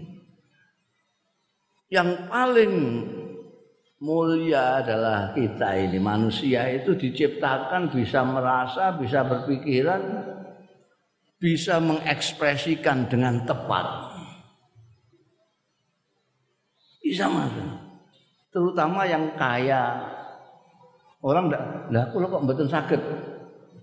Yang 1.95 2.11
paling 2.29 2.75
mulia 4.05 4.85
adalah 4.85 5.33
kita 5.33 5.79
ini. 5.81 5.97
Manusia 5.97 6.69
itu 6.69 6.93
diciptakan 6.99 7.89
bisa 7.89 8.21
merasa, 8.27 8.93
bisa 8.99 9.25
berpikiran, 9.25 10.03
bisa 11.45 11.77
mengekspresikan 11.77 13.05
dengan 13.05 13.45
tepat. 13.45 13.85
Bisa 17.05 17.29
mas. 17.29 17.53
Terutama 18.49 19.05
yang 19.05 19.37
kaya. 19.37 20.09
Orang 21.21 21.49
enggak, 21.49 21.89
lah 21.89 22.05
kula 22.13 22.29
kok 22.29 22.45
mboten 22.45 22.69
sakit 22.69 23.01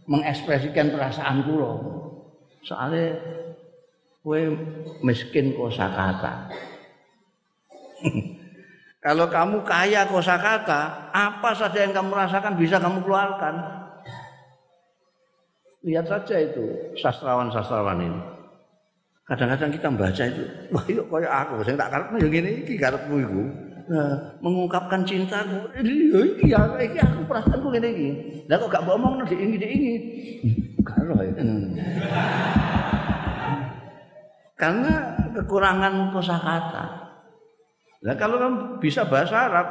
mengekspresikan 0.09 0.93
perasaan 0.93 1.41
kula. 1.45 1.73
Soalnya 2.65 3.17
kowe 4.25 4.41
miskin 5.05 5.53
kosakata. 5.53 6.49
Kalau 9.05 9.25
kamu 9.25 9.65
kaya 9.65 10.05
kosakata, 10.05 11.09
apa 11.09 11.49
saja 11.57 11.81
yang 11.81 11.93
kamu 11.93 12.13
rasakan 12.13 12.53
bisa 12.57 12.77
kamu 12.77 13.01
keluarkan. 13.01 13.80
Lihat 15.81 16.05
saja 16.05 16.35
itu 16.37 16.93
sastrawan-sastrawan 17.01 18.05
ini. 18.05 18.21
Kadang-kadang 19.25 19.71
kita 19.73 19.87
membaca 19.89 20.23
itu, 20.27 20.43
wah 20.69 20.85
yuk 20.91 21.07
kaya 21.07 21.29
aku, 21.29 21.63
saya 21.63 21.79
tak 21.79 21.89
karepno 21.89 22.17
yang 22.19 22.33
ini, 22.43 22.51
iki 22.61 22.75
karepmu 22.77 23.15
iku. 23.21 23.43
Nah, 23.91 24.13
mengungkapkan 24.43 25.01
cintaku, 25.07 25.71
iki 25.81 26.51
ya, 26.51 26.61
iki 26.77 26.99
aku 27.01 27.25
perasaanku 27.25 27.67
ngene 27.73 27.89
iki. 27.95 28.09
Lah 28.45 28.61
kok 28.61 28.69
gak 28.69 28.85
ngomong 28.85 29.25
di 29.25 29.35
ini 29.39 29.55
di 29.57 29.67
ini. 29.71 29.93
Karo 30.85 31.17
ya. 31.17 31.33
Karena 34.53 34.93
kekurangan 35.33 36.13
kosakata. 36.13 36.85
Nah 38.05 38.15
kalau 38.17 38.37
kan 38.37 38.53
bisa 38.77 39.01
bahasa 39.09 39.49
Arab, 39.49 39.67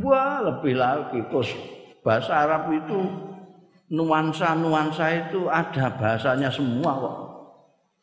wah 0.00 0.40
lebih 0.40 0.78
lagi. 0.78 1.20
Terus 1.28 1.52
bahasa 2.00 2.32
Arab 2.46 2.72
itu 2.72 3.27
nuansa-nuansa 3.88 5.28
itu 5.28 5.48
ada 5.48 5.88
bahasanya 5.96 6.52
semua 6.52 6.92
kok. 6.96 7.16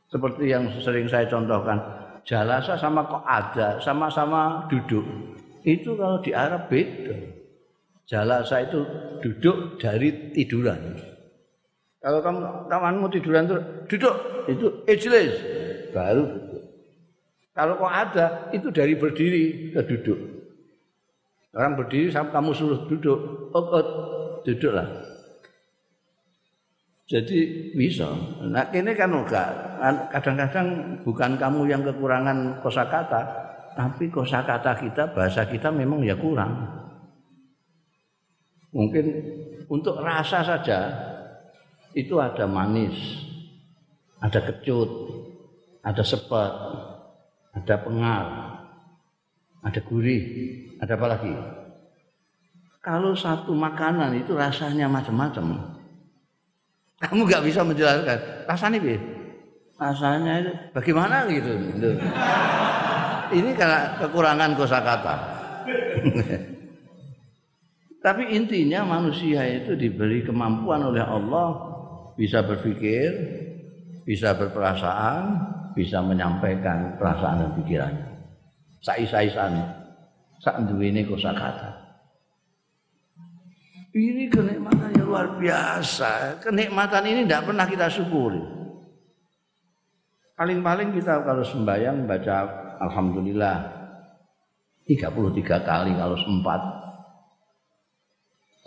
Seperti 0.09 0.43
yang 0.49 0.69
sering 0.81 1.05
saya 1.09 1.25
contohkan, 1.29 1.77
jalasa 2.25 2.77
sama 2.77 3.05
kok 3.05 3.23
ada, 3.25 3.77
sama-sama 3.81 4.65
duduk. 4.69 5.05
Itu 5.65 5.97
kalau 5.97 6.21
di 6.21 6.31
Arab 6.33 6.69
beda. 6.69 7.17
Jalasa 8.05 8.61
itu 8.61 8.85
duduk 9.21 9.81
dari 9.81 10.29
tiduran. 10.33 10.93
Kalau 12.05 12.21
kamu 12.21 12.69
kawanmu 12.69 13.05
tiduran 13.09 13.49
itu 13.49 13.57
duduk, 13.89 14.15
itu 14.45 14.65
ijlis, 14.85 15.33
baru 15.89 16.21
duduk. 16.21 16.63
Kalau 17.57 17.73
kok 17.81 17.93
ada, 17.93 18.25
itu 18.53 18.69
dari 18.69 18.93
berdiri 18.93 19.73
ke 19.73 19.81
duduk. 19.89 20.19
Orang 21.55 21.81
berdiri 21.81 22.13
kamu 22.13 22.51
suruh 22.53 22.85
duduk, 22.85 23.49
oh 23.55 23.65
duduklah. 24.45 25.04
Jadi 27.05 27.69
bisa. 27.77 28.09
Nah 28.49 28.65
ini 28.73 28.91
kan 28.97 29.13
enggak. 29.13 29.49
Kadang-kadang 30.09 30.97
bukan 31.05 31.37
kamu 31.37 31.69
yang 31.69 31.81
kekurangan 31.85 32.65
kosakata, 32.65 33.21
tapi 33.77 34.09
kosakata 34.09 34.73
kita, 34.81 35.13
bahasa 35.13 35.45
kita 35.45 35.69
memang 35.69 36.01
ya 36.01 36.17
kurang. 36.17 36.65
Mungkin 38.73 39.05
untuk 39.69 40.01
rasa 40.01 40.41
saja 40.41 40.79
itu 41.93 42.17
ada 42.17 42.49
manis, 42.49 42.97
ada 44.17 44.41
kecut, 44.41 44.89
ada 45.85 46.01
sepet, 46.01 46.53
ada 47.53 47.75
pengal, 47.85 48.25
ada 49.61 49.79
gurih, 49.85 50.23
ada 50.81 50.97
apa 50.97 51.07
lagi? 51.07 51.33
Kalau 52.81 53.13
satu 53.13 53.53
makanan 53.53 54.17
itu 54.25 54.33
rasanya 54.33 54.89
macam-macam, 54.89 55.74
kamu 57.03 57.27
nggak 57.27 57.43
bisa 57.43 57.61
menjelaskan. 57.63 58.19
Rasanya 58.47 58.79
bi 58.79 58.95
rasanya 59.75 60.33
itu. 60.39 60.51
Bagaimana 60.71 61.27
gitu, 61.27 61.51
ini 63.35 63.49
karena 63.59 63.99
kekurangan 63.99 64.55
kosakata. 64.55 65.15
Tapi 67.99 68.23
intinya 68.37 68.85
manusia 68.85 69.43
itu 69.49 69.75
diberi 69.75 70.23
kemampuan 70.23 70.79
oleh 70.79 71.03
Allah. 71.03 71.75
Bisa 72.15 72.39
berpikir 72.47 73.11
bisa 74.07 74.31
berperasaan 74.37 75.51
bisa 75.75 75.99
menyampaikan 75.99 76.95
perasaan 76.95 77.43
dan 77.43 77.51
pikirannya. 77.59 78.07
Sai-saisane 78.79 79.63
sak 80.39 80.63
duwene 80.69 81.03
kosakata 81.03 81.84
ini 83.95 84.27
kenikmatan 84.27 84.91
yang 84.91 85.07
luar 85.07 85.39
biasa. 85.39 86.43
Kenikmatan 86.43 87.03
ini 87.07 87.23
tidak 87.23 87.47
pernah 87.47 87.63
kita 87.63 87.87
syukuri. 87.87 88.43
Paling-paling 90.35 90.91
kita 90.91 91.23
kalau 91.23 91.47
sembahyang 91.47 92.03
baca 92.03 92.37
Alhamdulillah 92.83 93.55
33 94.83 95.63
kali 95.63 95.95
kalau 95.95 96.17
sempat. 96.19 96.59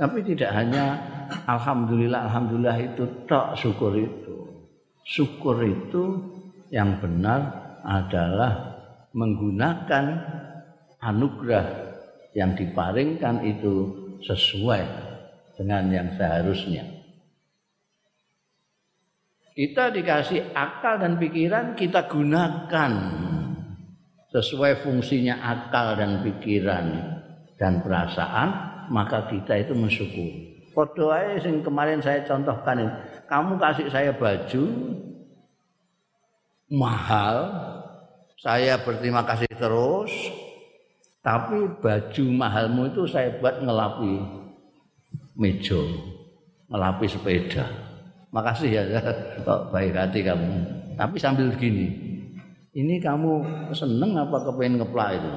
Tapi 0.01 0.25
tidak 0.25 0.49
hanya 0.57 0.97
Alhamdulillah, 1.45 2.25
Alhamdulillah 2.33 2.79
itu 2.81 3.05
tak 3.29 3.53
syukur 3.53 3.93
itu. 4.01 4.49
Syukur 5.05 5.61
itu 5.61 6.17
yang 6.73 6.97
benar 7.05 7.53
adalah 7.85 8.81
menggunakan 9.13 10.05
anugerah 11.05 11.67
yang 12.33 12.57
diparingkan 12.57 13.45
itu 13.45 13.93
sesuai 14.25 15.08
dengan 15.59 15.91
yang 15.91 16.09
seharusnya. 16.15 16.87
Kita 19.59 19.91
dikasih 19.91 20.55
akal 20.55 21.03
dan 21.03 21.19
pikiran 21.19 21.75
kita 21.75 22.07
gunakan 22.07 22.93
sesuai 24.31 24.87
fungsinya 24.87 25.43
akal 25.43 25.99
dan 25.99 26.23
pikiran 26.23 26.87
dan 27.59 27.83
perasaan 27.83 28.49
maka 28.95 29.27
kita 29.27 29.59
itu 29.59 29.75
mensyukuri. 29.75 30.71
Podo 30.71 31.11
ae 31.11 31.43
sing 31.43 31.59
kemarin 31.59 31.99
saya 31.99 32.23
contohkan 32.23 32.79
ini. 32.79 32.93
Kamu 33.27 33.59
kasih 33.59 33.91
saya 33.91 34.15
baju 34.15 34.63
mahal, 36.71 37.37
saya 38.39 38.79
berterima 38.79 39.27
kasih 39.27 39.51
terus, 39.59 40.13
tapi 41.19 41.67
baju 41.83 42.25
mahalmu 42.31 42.95
itu 42.95 43.11
saya 43.11 43.35
buat 43.43 43.59
ngelapi 43.59 44.47
meja, 45.39 45.79
ngelapi 46.67 47.07
sepeda. 47.07 47.65
Makasih 48.35 48.69
ya, 48.69 48.83
kok 49.47 49.73
baik 49.73 49.97
hati 49.97 50.21
kamu. 50.21 50.53
Tapi 50.99 51.17
sambil 51.17 51.49
gini, 51.57 51.89
ini 52.77 53.01
kamu 53.01 53.47
seneng 53.73 54.19
apa 54.19 54.45
kepengen 54.45 54.83
ngeplak 54.83 55.17
itu? 55.17 55.31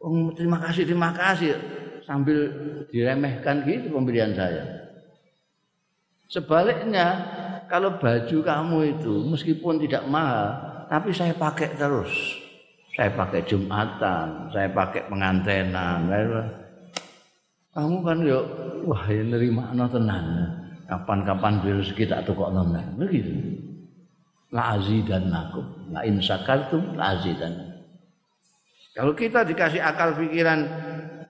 Oh, 0.00 0.30
terima 0.36 0.60
kasih, 0.62 0.86
terima 0.86 1.10
kasih. 1.10 1.56
Sambil 2.06 2.38
diremehkan 2.92 3.66
gitu 3.66 3.90
pemberian 3.90 4.36
saya. 4.36 4.64
Sebaliknya, 6.30 7.06
kalau 7.66 7.98
baju 7.98 8.38
kamu 8.38 8.78
itu 8.98 9.14
meskipun 9.26 9.82
tidak 9.82 10.06
mahal, 10.06 10.54
tapi 10.86 11.10
saya 11.10 11.34
pakai 11.34 11.74
terus. 11.74 12.10
Saya 12.94 13.10
pakai 13.14 13.42
Jumatan, 13.46 14.50
saya 14.50 14.68
pakai 14.70 15.10
pengantenan, 15.10 16.06
kamu 17.70 17.96
kan 18.02 18.18
yo 18.26 18.38
wah 18.86 19.06
ya 19.06 19.22
nerima 19.22 19.70
no 19.74 19.86
tenan. 19.86 20.26
Kapan-kapan 20.90 21.62
bil 21.62 21.78
rezeki 21.78 22.10
tak 22.10 22.26
tukok 22.26 22.50
nonton. 22.50 22.82
Begitu. 22.98 23.30
La 24.50 24.74
azidan 24.74 25.30
nakum. 25.30 25.62
La 25.94 26.02
in 26.02 26.18
syakartum 26.18 26.98
la 26.98 27.14
azidan. 27.14 27.70
Kalau 28.90 29.14
kita 29.14 29.46
dikasih 29.46 29.78
akal 29.78 30.18
pikiran 30.18 30.66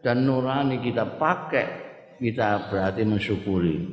dan 0.01 0.25
nurani 0.25 0.81
kita 0.81 1.21
pakai, 1.21 1.69
kita 2.17 2.73
berarti 2.73 3.05
mensyukuri 3.05 3.85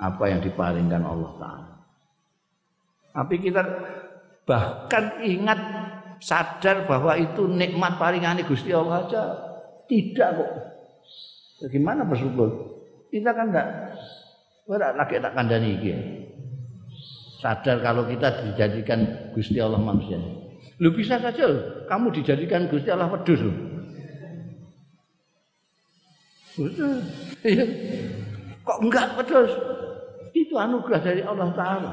apa 0.00 0.24
yang 0.32 0.40
diparingkan 0.40 1.04
Allah 1.04 1.32
Ta'ala. 1.36 1.74
Tapi 3.12 3.34
kita 3.44 3.62
bahkan 4.48 5.20
ingat 5.20 5.60
sadar 6.24 6.88
bahwa 6.88 7.12
itu 7.20 7.44
nikmat 7.44 8.00
paringani 8.00 8.48
Gusti 8.48 8.72
Allah 8.72 9.04
saja. 9.04 9.22
Tidak 9.84 10.28
kok. 10.32 10.73
Bagaimana 11.62 12.02
bersyukur? 12.02 12.50
Kita 13.14 13.30
kan 13.30 13.54
enggak 13.54 13.68
ora 14.66 14.90
lagi 14.96 15.22
tak 15.22 15.34
kandani 15.38 15.70
iki. 15.78 15.92
Sadar 17.38 17.78
kalau 17.84 18.08
kita 18.08 18.42
dijadikan 18.50 19.30
Gusti 19.36 19.60
Allah 19.60 19.78
manusia. 19.78 20.18
Lu 20.82 20.90
bisa 20.90 21.20
saja 21.20 21.46
kamu 21.86 22.10
dijadikan 22.10 22.66
Gusti 22.66 22.90
Allah 22.90 23.12
loh. 23.12 23.56
Iya. 27.44 27.64
Kok 28.64 28.78
enggak 28.82 29.06
wedhus? 29.20 29.52
Itu 30.34 30.54
anugerah 30.58 31.00
dari 31.02 31.22
Allah 31.22 31.50
taala. 31.54 31.92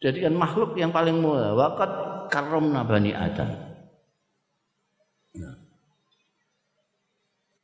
Jadikan 0.00 0.32
makhluk 0.32 0.72
yang 0.80 0.88
paling 0.88 1.20
mulia. 1.20 1.52
Waqat 1.52 1.90
karomna 2.32 2.80
bani 2.86 3.12
Adam. 3.12 3.69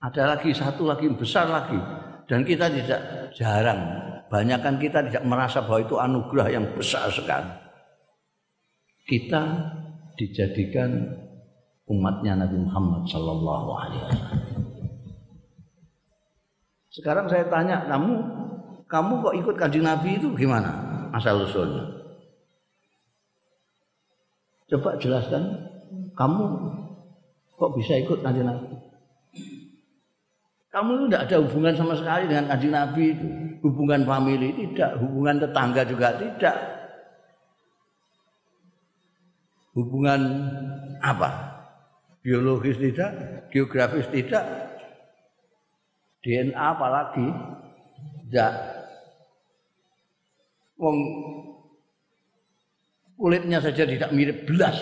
Ada 0.06 0.38
lagi 0.38 0.54
satu 0.54 0.86
lagi 0.86 1.10
besar 1.10 1.50
lagi 1.50 1.74
dan 2.30 2.46
kita 2.46 2.70
tidak 2.70 3.00
jarang 3.34 4.06
banyakkan 4.30 4.78
kita 4.78 5.02
tidak 5.02 5.26
merasa 5.26 5.66
bahwa 5.66 5.82
itu 5.82 5.98
anugerah 5.98 6.48
yang 6.54 6.66
besar 6.78 7.10
sekali. 7.10 7.50
Kita 9.06 9.42
dijadikan 10.14 10.94
umatnya 11.90 12.38
Nabi 12.38 12.54
Muhammad 12.58 13.02
Sallallahu 13.10 13.68
Alaihi. 13.74 14.18
Sekarang 16.94 17.26
saya 17.26 17.46
tanya 17.50 17.86
kamu, 17.90 18.14
kamu 18.86 19.12
kok 19.26 19.36
ikut 19.42 19.56
kaji 19.58 19.80
Nabi 19.82 20.22
itu 20.22 20.30
gimana 20.38 20.70
asal 21.18 21.42
usulnya? 21.42 21.82
Coba 24.70 24.98
jelaskan, 25.02 25.66
kamu 26.14 26.42
kok 27.58 27.70
bisa 27.74 27.98
ikut 28.02 28.22
kaji 28.22 28.42
Nabi? 28.42 28.85
Kamu 30.76 30.92
itu 30.92 31.04
tidak 31.08 31.24
ada 31.24 31.36
hubungan 31.40 31.72
sama 31.72 31.96
sekali 31.96 32.28
dengan 32.28 32.52
kanjeng 32.52 32.74
Nabi 32.76 33.04
itu. 33.16 33.28
Hubungan 33.64 34.04
famili 34.04 34.52
tidak, 34.60 35.00
hubungan 35.00 35.40
tetangga 35.40 35.82
juga 35.88 36.12
tidak. 36.20 36.56
Hubungan 39.72 40.20
apa? 41.00 41.32
Biologis 42.20 42.76
tidak, 42.76 43.08
geografis 43.48 44.04
tidak, 44.12 44.44
DNA 46.20 46.60
apalagi 46.60 47.24
tidak. 48.28 48.52
Wong 50.76 50.98
kulitnya 53.16 53.64
saja 53.64 53.88
tidak 53.88 54.12
mirip 54.12 54.44
belas. 54.44 54.76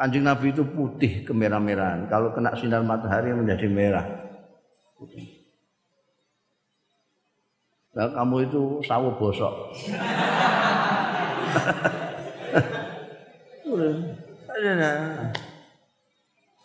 Kanjeng 0.00 0.24
Nabi 0.24 0.48
itu 0.48 0.64
putih 0.64 1.28
kemerah-merahan. 1.28 2.08
Kalau 2.08 2.32
kena 2.32 2.56
sinar 2.56 2.80
matahari 2.80 3.36
menjadi 3.36 3.68
merah. 3.68 4.08
Nah, 7.92 8.08
kamu 8.08 8.48
itu 8.48 8.80
sawo 8.80 9.12
bosok. 9.20 9.52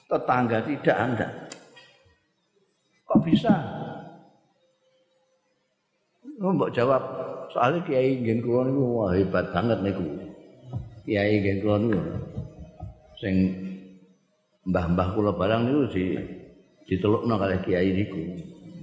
Tetangga 0.08 0.64
tidak 0.64 0.96
Anda. 0.96 1.28
Kok 3.04 3.20
bisa? 3.20 3.52
Mbok 6.40 6.72
jawab 6.72 7.04
soalnya 7.52 7.84
kiai 7.84 8.16
kula 8.40 8.72
niku 8.72 8.84
wah 8.96 9.12
hebat 9.12 9.52
banget 9.52 9.84
niku. 9.84 10.08
Kiai 11.04 11.44
kula 11.60 11.84
niku 11.84 12.00
sing 13.20 13.36
mbah-mbah 14.66 15.14
kula 15.14 15.32
barang 15.38 15.62
niku 15.70 15.84
di 15.94 16.04
ditelukno 16.86 17.36
kalih 17.38 17.60
kiai 17.64 17.90
niku. 17.94 18.22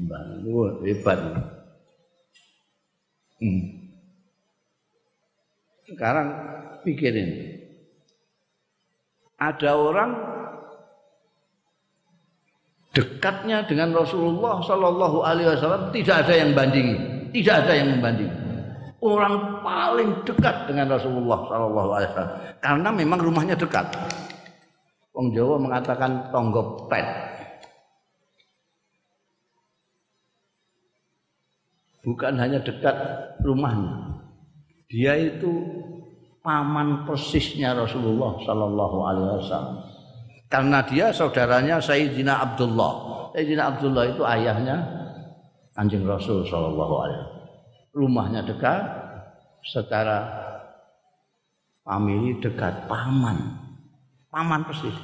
Mbah 0.07 0.21
niku 0.41 0.61
hebat. 0.87 1.19
Hmm. 3.43 3.63
Sekarang 5.87 6.29
pikirin. 6.87 7.61
Ada 9.43 9.75
orang 9.75 10.11
dekatnya 12.95 13.67
dengan 13.67 13.91
Rasulullah 13.91 14.63
Shallallahu 14.63 15.27
Alaihi 15.27 15.51
Wasallam 15.51 15.91
tidak 15.91 16.29
ada 16.29 16.35
yang 16.39 16.55
bandingi, 16.55 16.97
tidak 17.35 17.67
ada 17.67 17.73
yang 17.75 17.89
membandingi. 17.99 18.42
Orang 19.03 19.67
paling 19.67 20.23
dekat 20.23 20.71
dengan 20.71 20.95
Rasulullah 20.95 21.43
Shallallahu 21.51 21.91
Alaihi 21.91 22.11
Wasallam 22.15 22.37
karena 22.63 22.89
memang 22.95 23.19
rumahnya 23.19 23.59
dekat. 23.59 23.91
Wong 25.11 25.35
Jawa 25.35 25.59
mengatakan 25.59 26.31
tonggo 26.31 26.87
pet. 26.87 27.03
Bukan 32.07 32.39
hanya 32.39 32.63
dekat 32.63 32.95
rumahnya. 33.43 34.23
Dia 34.87 35.19
itu 35.19 35.51
paman 36.47 37.03
persisnya 37.03 37.75
Rasulullah 37.75 38.39
Sallallahu 38.39 38.99
Alaihi 39.03 39.27
Wasallam. 39.43 39.77
Karena 40.47 40.79
dia 40.87 41.11
saudaranya 41.11 41.83
Sayyidina 41.83 42.39
Abdullah. 42.39 42.93
Sayyidina 43.35 43.63
Abdullah 43.67 44.05
itu 44.15 44.23
ayahnya 44.23 44.79
Anjing 45.75 46.07
Rasul 46.07 46.47
Sallallahu 46.47 46.95
Alaihi 47.03 47.19
Wasallam. 47.19 47.42
Rumahnya 47.93 48.49
dekat, 48.49 48.81
secara 49.63 50.25
famili 51.85 52.41
dekat, 52.41 52.89
paman, 52.89 53.37
paman 54.33 54.65
persis. 54.65 54.97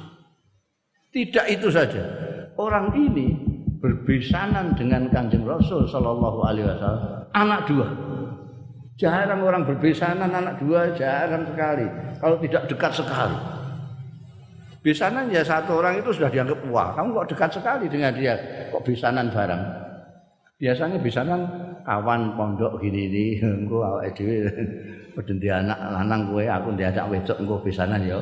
Tidak 1.09 1.45
itu 1.49 1.69
saja. 1.69 2.01
Orang 2.59 2.91
ini 2.97 3.33
berbesanan 3.79 4.75
dengan 4.75 5.07
Kanjeng 5.09 5.47
Rasul 5.47 5.87
Sallallahu 5.87 6.39
Alaihi 6.43 6.67
Wasallam. 6.67 7.29
Anak 7.33 7.61
dua. 7.65 7.87
Jarang 8.99 9.39
orang 9.47 9.63
berbesanan 9.63 10.27
anak 10.27 10.59
dua, 10.59 10.91
jarang 10.91 11.47
sekali. 11.47 11.87
Kalau 12.19 12.35
tidak 12.43 12.67
dekat 12.67 12.91
sekali. 12.99 13.37
Besanan 14.79 15.31
ya 15.31 15.43
satu 15.43 15.79
orang 15.79 15.99
itu 15.99 16.11
sudah 16.15 16.31
dianggap 16.31 16.59
wah, 16.71 16.95
kamu 16.95 17.11
kok 17.11 17.27
dekat 17.35 17.49
sekali 17.51 17.85
dengan 17.91 18.15
dia, 18.15 18.35
kok 18.71 18.83
besanan 18.83 19.27
bareng. 19.27 19.63
Biasanya 20.59 20.99
besanan 20.99 21.39
kawan 21.89 22.37
pondok 22.37 22.77
gini 22.77 23.09
ini, 23.09 23.25
engko 23.65 23.81
awake 23.81 24.13
dhewe 24.13 24.45
pedenti 25.17 25.49
anak 25.49 25.81
lanang 25.89 26.29
kowe, 26.29 26.45
aku 26.45 26.77
diajak 26.77 27.09
wedok 27.09 27.41
engko 27.41 27.55
besanan 27.65 28.05
ya. 28.05 28.21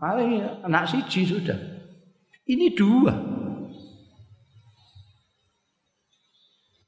Paling 0.00 0.40
anak 0.64 0.88
siji 0.88 1.28
sudah. 1.28 1.60
Ini 2.48 2.72
dua. 2.72 3.12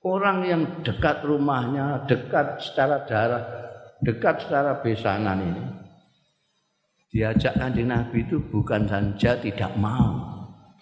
Orang 0.05 0.45
yang 0.45 0.63
dekat 0.85 1.25
rumahnya, 1.25 2.05
dekat 2.05 2.61
secara 2.61 3.07
darah, 3.09 3.45
dekat 4.05 4.45
secara 4.45 4.83
besanan 4.83 5.39
ini. 5.41 5.65
Diajak 7.15 7.55
kanjeng 7.55 7.89
Nabi 7.89 8.27
itu 8.27 8.43
bukan 8.51 8.85
saja 8.91 9.39
tidak 9.39 9.73
mau, 9.79 10.19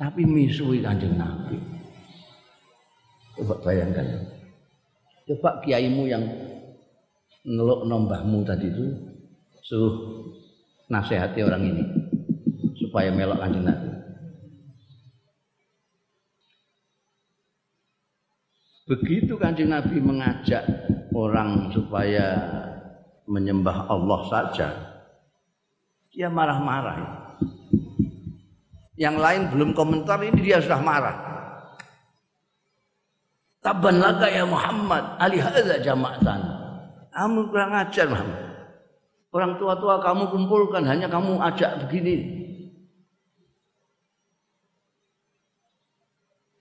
tapi 0.00 0.24
misui 0.24 0.80
kanjeng 0.80 1.20
Nabi. 1.20 1.82
Coba 3.43 3.59
bayangkan. 3.59 4.07
Coba 5.26 5.59
kiaimu 5.66 6.07
yang 6.07 6.22
ngeluk 7.43 7.90
nombahmu 7.90 8.47
tadi 8.47 8.70
itu 8.70 8.86
suruh 9.66 9.99
nasihati 10.86 11.43
orang 11.43 11.66
ini 11.66 11.84
supaya 12.78 13.11
melok 13.11 13.43
kanjeng 13.43 13.66
Nabi. 13.66 13.90
Begitu 18.86 19.34
kanjeng 19.34 19.74
Nabi 19.74 19.99
mengajak 19.99 20.62
orang 21.11 21.74
supaya 21.74 22.38
menyembah 23.26 23.90
Allah 23.90 24.20
saja, 24.30 24.68
dia 26.14 26.30
marah-marah. 26.30 27.26
Yang 28.95 29.16
lain 29.18 29.43
belum 29.51 29.70
komentar 29.74 30.22
ini 30.22 30.47
dia 30.47 30.62
sudah 30.62 30.78
marah. 30.78 31.32
Taban 33.62 34.02
laka 34.02 34.26
ya 34.26 34.42
Muhammad, 34.42 35.22
ali 35.22 35.38
hadza 35.38 35.78
jama'tan. 35.78 36.42
Kamu 37.14 37.46
kurang 37.46 37.70
ajar 37.78 38.10
Muhammad. 38.10 38.42
Orang 39.32 39.56
tua-tua 39.56 40.02
kamu 40.02 40.28
kumpulkan 40.34 40.82
hanya 40.84 41.06
kamu 41.06 41.38
ajak 41.38 41.86
begini. 41.86 42.42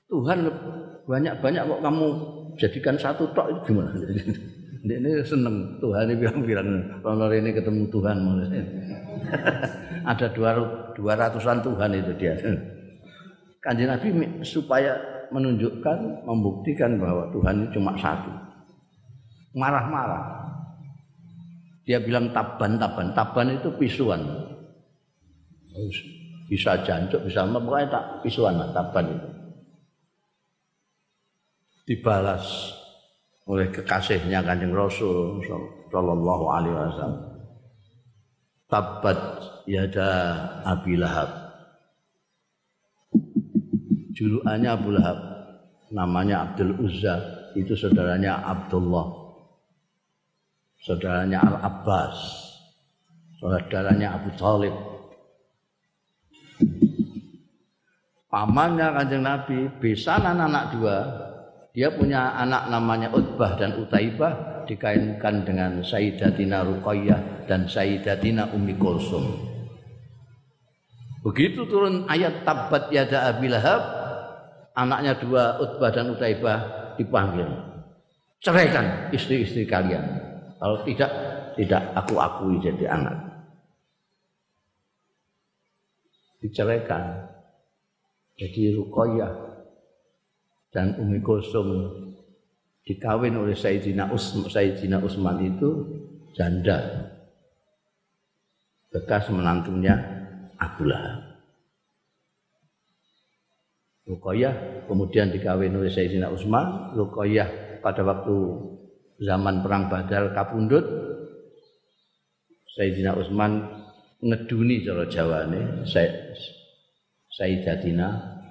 Tuhan 0.08 0.46
banyak-banyak 1.10 1.64
kok 1.66 1.82
kamu 1.82 2.06
jadikan 2.60 2.96
satu 3.00 3.26
tok 3.34 3.48
itu 3.50 3.60
gimana? 3.72 3.92
Ini 4.82 5.22
seneng 5.22 5.78
Tuhan 5.78 6.10
ini 6.10 6.18
bilang-bilang 6.18 6.70
kalau 7.06 7.30
ini 7.30 7.54
ketemu 7.54 7.86
Tuhan 7.94 8.18
ada 10.12 10.28
dua 10.34 10.58
dua 10.98 11.14
ratusan 11.14 11.62
Tuhan 11.62 12.02
itu 12.02 12.12
dia. 12.18 12.34
Kanjeng 13.64 13.94
Nabi 13.94 14.10
supaya 14.42 14.98
menunjukkan, 15.32 16.28
membuktikan 16.28 17.00
bahwa 17.00 17.28
Tuhan 17.32 17.66
itu 17.66 17.80
cuma 17.80 17.96
satu. 17.98 18.32
Marah-marah. 19.58 20.24
Dia 21.88 22.00
bilang 22.00 22.32
taban, 22.32 22.80
taban. 22.80 23.12
Taban 23.12 23.48
itu 23.56 23.72
pisuan. 23.76 24.22
Bisa 26.52 26.76
jancuk, 26.84 27.24
bisa 27.26 27.48
apa, 27.48 27.64
pokoknya 27.64 27.88
tak 27.88 28.06
pisuan 28.28 28.60
lah, 28.60 28.70
taban 28.76 29.08
itu 29.08 29.32
dibalas 31.92 32.72
oleh 33.50 33.68
kekasihnya 33.68 34.46
Kanjeng 34.46 34.72
Rasul 34.72 35.44
sallallahu 35.92 36.46
alaihi 36.48 36.72
wasallam. 36.72 37.24
Tabat 38.72 39.20
yada 39.68 40.12
Abi 40.64 40.96
Lahab. 40.96 41.41
Julukannya 44.22 44.70
Abu 44.70 44.94
Lahab, 44.94 45.18
namanya 45.90 46.46
Abdul 46.46 46.78
Uzza, 46.78 47.18
itu 47.58 47.74
saudaranya 47.74 48.38
Abdullah. 48.46 49.34
Saudaranya 50.78 51.42
Al 51.42 51.58
Abbas. 51.58 52.18
Saudaranya 53.42 54.22
Abu 54.22 54.30
Talib. 54.38 54.78
Pamannya 58.30 58.94
Kanjeng 58.94 59.26
Nabi, 59.26 59.60
besanan 59.82 60.38
anak 60.38 60.78
dua, 60.78 60.98
dia 61.74 61.90
punya 61.90 62.38
anak 62.38 62.70
namanya 62.70 63.10
Utbah 63.18 63.58
dan 63.58 63.74
Utaibah 63.82 64.64
dikainkan 64.70 65.42
dengan 65.50 65.82
Sayyidatina 65.82 66.62
Ruqayyah 66.62 67.50
dan 67.50 67.66
Sayyidatina 67.66 68.54
Ummi 68.54 68.78
Kulsum. 68.78 69.50
Begitu 71.26 71.66
turun 71.66 72.06
ayat 72.06 72.46
tabat 72.46 72.94
yada 72.94 73.30
Abi 73.30 73.50
Lahab, 73.50 74.01
anaknya 74.76 75.18
dua 75.20 75.60
Utbah 75.60 75.92
dan 75.92 76.12
Utaibah 76.12 76.60
dipanggil. 76.96 77.48
Ceraikan 78.42 79.14
istri-istri 79.14 79.70
kalian. 79.70 80.02
Kalau 80.58 80.82
tidak, 80.86 81.12
tidak 81.58 81.82
aku 81.94 82.18
akui 82.18 82.58
jadi 82.62 82.90
anak. 82.90 83.18
Diceraikan. 86.42 87.30
Jadi 88.42 88.74
Ruqayyah 88.74 89.34
dan 90.74 90.98
Umi 90.98 91.22
Kulsum 91.22 91.94
dikawin 92.82 93.38
oleh 93.38 93.54
Sayyidina 93.54 94.10
Usman, 94.10 94.50
Sayyidina 94.50 94.98
Usman 94.98 95.38
itu 95.46 95.70
janda 96.34 96.82
bekas 98.90 99.30
menantunya 99.30 99.94
Abu 100.58 100.90
Lahab. 100.90 101.31
Ruqayyah 104.12 104.86
kemudian 104.92 105.32
dikawin 105.32 105.72
oleh 105.72 105.88
Sayyidina 105.88 106.28
Usman, 106.36 106.92
Ruqayyah 107.00 107.80
pada 107.80 108.04
waktu 108.04 108.36
zaman 109.24 109.64
perang 109.64 109.88
Badar 109.88 110.36
kapundut 110.36 110.84
Sayyidina 112.76 113.16
Usman 113.16 113.64
ngeduni 114.20 114.84
cara 114.84 115.08
Jawane 115.08 115.88
Sayyidatina 117.32 118.08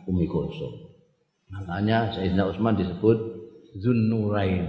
Umi 0.09 0.25
Kulsum. 0.27 0.91
Makanya 1.51 2.15
Sayyidina 2.15 2.47
Utsman 2.47 2.79
disebut 2.79 3.19
Zunnurain, 3.79 4.67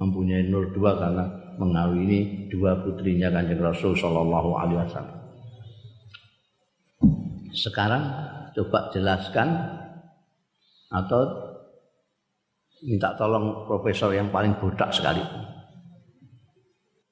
mempunyai 0.00 0.44
nur 0.48 0.68
dua 0.72 1.00
karena 1.00 1.24
mengawini 1.56 2.48
dua 2.52 2.76
putrinya 2.84 3.32
Kanjeng 3.32 3.60
Rasul 3.60 3.96
sallallahu 3.96 4.50
alaihi 4.56 4.80
wasallam. 4.84 5.18
Sekarang 7.54 8.04
coba 8.52 8.90
jelaskan 8.92 9.48
atau 10.94 11.22
minta 12.86 13.10
tolong 13.18 13.66
profesor 13.66 14.14
yang 14.14 14.30
paling 14.30 14.54
botak 14.62 14.94
sekali. 14.94 15.20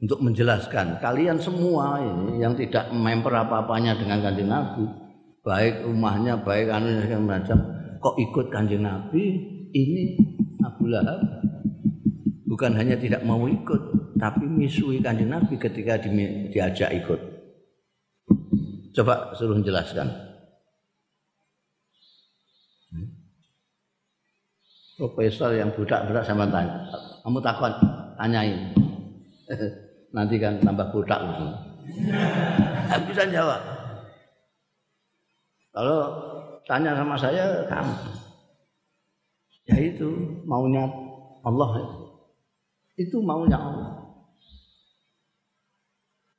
Untuk 0.03 0.19
menjelaskan 0.19 0.99
kalian 0.99 1.39
semua 1.39 2.03
ini 2.03 2.43
yang 2.43 2.59
tidak 2.59 2.91
memper 2.91 3.39
apa-apanya 3.39 3.95
dengan 3.95 4.19
kanjeng 4.19 4.51
Nabi 4.51 4.83
baik 5.43 5.87
rumahnya 5.87 6.43
baik 6.43 6.71
anunya 6.71 7.07
segala 7.07 7.39
macam 7.39 7.59
kok 7.99 8.17
ikut 8.19 8.47
kanjeng 8.51 8.83
Nabi? 8.83 9.23
Ini 9.73 10.03
Abu 10.67 10.91
Lahab 10.91 11.23
bukan 12.45 12.77
hanya 12.77 12.99
tidak 12.99 13.23
mau 13.23 13.47
ikut 13.47 14.15
tapi 14.19 14.45
misui 14.45 14.99
kanjeng 14.99 15.31
Nabi 15.31 15.55
ketika 15.55 16.03
di, 16.03 16.11
diajak 16.51 16.91
ikut. 16.99 17.21
Coba 18.93 19.33
suruh 19.39 19.57
jelaskan 19.63 20.32
Profesor 25.01 25.51
yang 25.57 25.73
budak-budak 25.73 26.25
sama 26.25 26.45
tanya 26.49 26.89
kamu 27.25 27.39
takut 27.41 27.73
tanyain 28.21 28.73
nanti 30.13 30.37
kan 30.37 30.61
tambah 30.61 30.87
botak 30.93 31.21
gitu. 31.25 31.47
Bisa 33.09 33.25
jawab. 33.33 33.61
Kalau 35.73 36.01
tanya 36.69 36.93
sama 36.93 37.17
saya, 37.17 37.65
kamu. 37.65 37.97
Ya 39.73 39.77
itu 39.81 40.09
maunya 40.45 40.85
Allah. 41.43 41.71
Itu 43.01 43.25
maunya 43.25 43.57
Allah. 43.57 43.91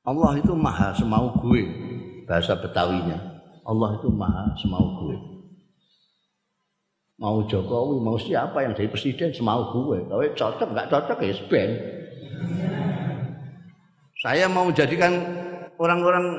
Allah 0.04 0.32
itu 0.38 0.52
maha 0.54 0.94
semau 0.94 1.34
gue. 1.42 1.64
Bahasa 2.30 2.54
Betawinya. 2.54 3.18
Allah 3.66 3.98
itu 3.98 4.08
maha 4.12 4.54
semau 4.54 5.02
gue. 5.02 5.33
Mau 7.24 7.40
Jokowi, 7.48 8.04
mau 8.04 8.20
siapa 8.20 8.60
yang 8.60 8.76
jadi 8.76 8.92
presiden 8.92 9.32
semau 9.32 9.72
gue. 9.72 9.96
Kalau 10.12 10.20
cocok 10.36 10.68
nggak 10.76 10.88
cocok 10.92 11.18
ya 11.24 11.32
spend. 11.32 11.72
Saya 14.20 14.44
mau 14.44 14.68
jadikan 14.68 15.24
orang-orang 15.80 16.36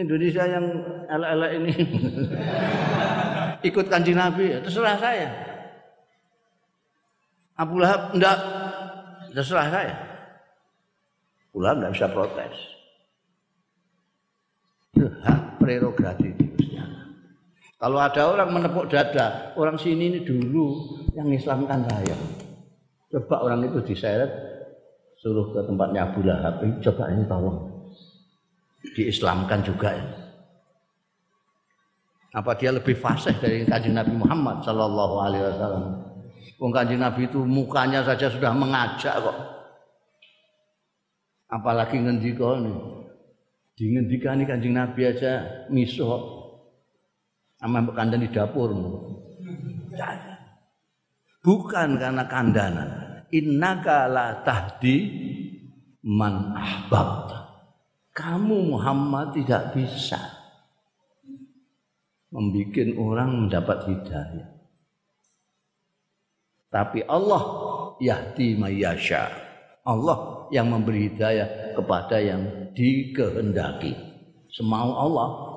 Indonesia 0.00 0.48
yang 0.48 0.64
elek-elek 1.04 1.52
ini 1.52 1.72
ikut 3.68 3.86
kanjeng 3.92 4.16
Nabi, 4.16 4.56
ya 4.56 4.58
terserah 4.64 4.96
saya. 4.96 5.28
Abu 7.60 7.76
Lahab 7.76 8.16
enggak, 8.16 8.38
terserah 9.36 9.68
saya. 9.68 9.94
Abu 11.52 11.60
Lahab 11.60 11.76
enggak 11.76 11.92
bisa 12.00 12.08
protes. 12.08 12.56
Hak 14.96 15.60
prerogatif 15.60 16.49
Kalau 17.80 17.96
ada 17.96 18.22
orang 18.28 18.52
menepuk 18.52 18.92
dada, 18.92 19.56
orang 19.56 19.80
sini 19.80 20.12
ini 20.12 20.20
dulu 20.20 21.00
yang 21.16 21.32
Islamkan 21.32 21.80
saya. 21.88 22.16
Coba 23.08 23.40
orang 23.48 23.64
itu 23.66 23.80
diseret 23.80 24.28
suruh 25.20 25.52
ke 25.52 25.60
tempatnya 25.64 26.08
Abu 26.08 26.24
Lahab 26.24 26.64
ini 26.64 26.80
coba 26.80 27.12
ini 27.12 27.24
tolong 27.28 27.58
diislamkan 28.96 29.60
juga 29.60 29.92
ya. 29.92 30.04
Apa 32.30 32.54
dia 32.54 32.70
lebih 32.70 32.94
fasih 32.94 33.34
dari 33.42 33.66
kanjeng 33.66 33.98
Nabi 33.98 34.14
Muhammad 34.14 34.62
Sallallahu 34.62 35.14
Alaihi 35.18 35.44
Wasallam? 35.50 35.84
Wong 36.62 36.70
kanjeng 36.70 37.02
Nabi 37.02 37.26
itu 37.26 37.42
mukanya 37.42 38.06
saja 38.06 38.30
sudah 38.30 38.54
mengajak 38.54 39.18
kok. 39.18 39.38
Apalagi 41.50 41.98
ngendika 41.98 42.62
nih. 42.62 42.78
Di 43.74 43.84
ngendikani 43.90 44.46
kanjeng 44.46 44.78
Nabi 44.78 45.10
aja 45.10 45.66
misuh. 45.68 46.39
Sama 47.60 47.84
kandang 47.92 48.24
di 48.24 48.32
dapur. 48.32 48.72
Bukan 51.44 51.88
karena 52.00 52.24
kandanan 52.24 52.90
innaka 53.28 54.08
la 54.08 54.40
tahdi 54.40 54.96
man 56.04 56.56
ahbabta. 56.56 57.38
Kamu 58.16 58.76
Muhammad 58.76 59.32
tidak 59.36 59.76
bisa 59.76 60.18
membuat 62.32 62.88
orang 62.98 63.30
mendapat 63.46 63.78
hidayah. 63.88 64.50
Tapi 66.70 67.02
Allah 67.06 67.42
yahdi 67.98 68.54
mayyasha. 68.56 69.30
Allah 69.82 70.46
yang 70.54 70.70
memberi 70.70 71.10
hidayah 71.10 71.74
kepada 71.74 72.20
yang 72.20 72.70
dikehendaki. 72.76 73.96
Semau 74.52 74.94
Allah. 74.94 75.49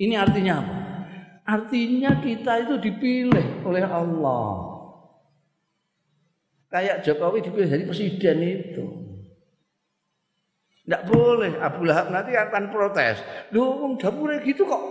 Ini 0.00 0.14
artinya 0.16 0.52
apa? 0.62 0.76
Artinya 1.42 2.22
kita 2.22 2.52
itu 2.64 2.74
dipilih 2.78 3.66
oleh 3.66 3.82
Allah 3.82 4.72
kayak 6.72 7.04
Jokowi 7.04 7.44
dipilih 7.44 7.68
jadi 7.68 7.84
presiden 7.84 8.38
itu. 8.40 8.84
Tidak 10.82 11.02
boleh 11.06 11.62
Abu 11.62 11.86
Lahab 11.86 12.10
nanti 12.10 12.34
akan 12.34 12.72
protes. 12.74 13.22
Lu 13.54 13.78
wong 13.78 14.00
dapure 14.00 14.42
gitu 14.42 14.66
kok. 14.66 14.82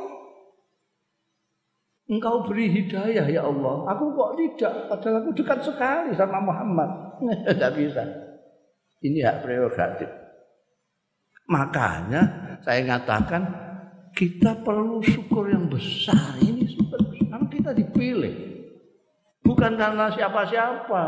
Engkau 2.08 2.48
beri 2.48 2.72
hidayah 2.72 3.28
ya 3.28 3.42
Allah. 3.44 3.88
Aku 3.96 4.16
kok 4.16 4.36
tidak, 4.40 4.88
padahal 4.88 5.20
aku 5.24 5.32
dekat 5.36 5.60
sekali 5.64 6.12
sama 6.16 6.44
Muhammad. 6.44 6.90
Tidak 7.48 7.72
bisa. 7.76 8.04
Ini 9.00 9.20
hak 9.24 9.48
prerogatif. 9.48 10.12
Makanya 11.48 12.22
saya 12.68 12.84
ngatakan 12.84 13.44
kita 14.12 14.60
perlu 14.62 15.00
syukur 15.04 15.48
yang 15.48 15.72
besar. 15.72 16.38
Ini 16.44 16.68
syukur. 16.68 17.00
Karena 17.32 17.48
kita 17.48 17.72
dipilih. 17.72 18.36
Bukan 19.42 19.74
karena 19.80 20.12
siapa-siapa. 20.12 21.04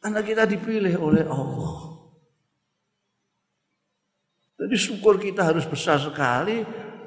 Karena 0.00 0.20
kita 0.22 0.44
dipilih 0.46 0.94
oleh 1.00 1.24
Allah. 1.26 1.96
Jadi 4.56 4.76
syukur 4.76 5.20
kita 5.20 5.44
harus 5.44 5.64
besar 5.68 6.00
sekali. 6.00 6.64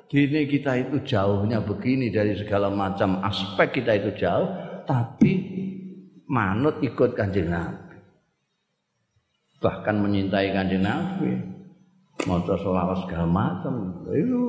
Dini 0.10 0.50
kita 0.50 0.74
itu 0.74 1.06
jauhnya 1.06 1.62
begini 1.62 2.10
dari 2.10 2.34
segala 2.34 2.74
macam 2.74 3.22
aspek 3.22 3.82
kita 3.82 3.94
itu 3.94 4.10
jauh. 4.18 4.50
Tapi 4.90 5.32
manut 6.26 6.82
ikut 6.82 7.14
kanjeng 7.14 7.50
Nabi. 7.54 7.98
Bahkan 9.62 9.96
menyintai 10.02 10.50
kanjeng 10.50 10.82
Nabi. 10.82 11.59
Motor 12.28 12.60
solawat 12.60 13.08
segala 13.08 13.28
macam. 13.30 14.04
Itu 14.12 14.44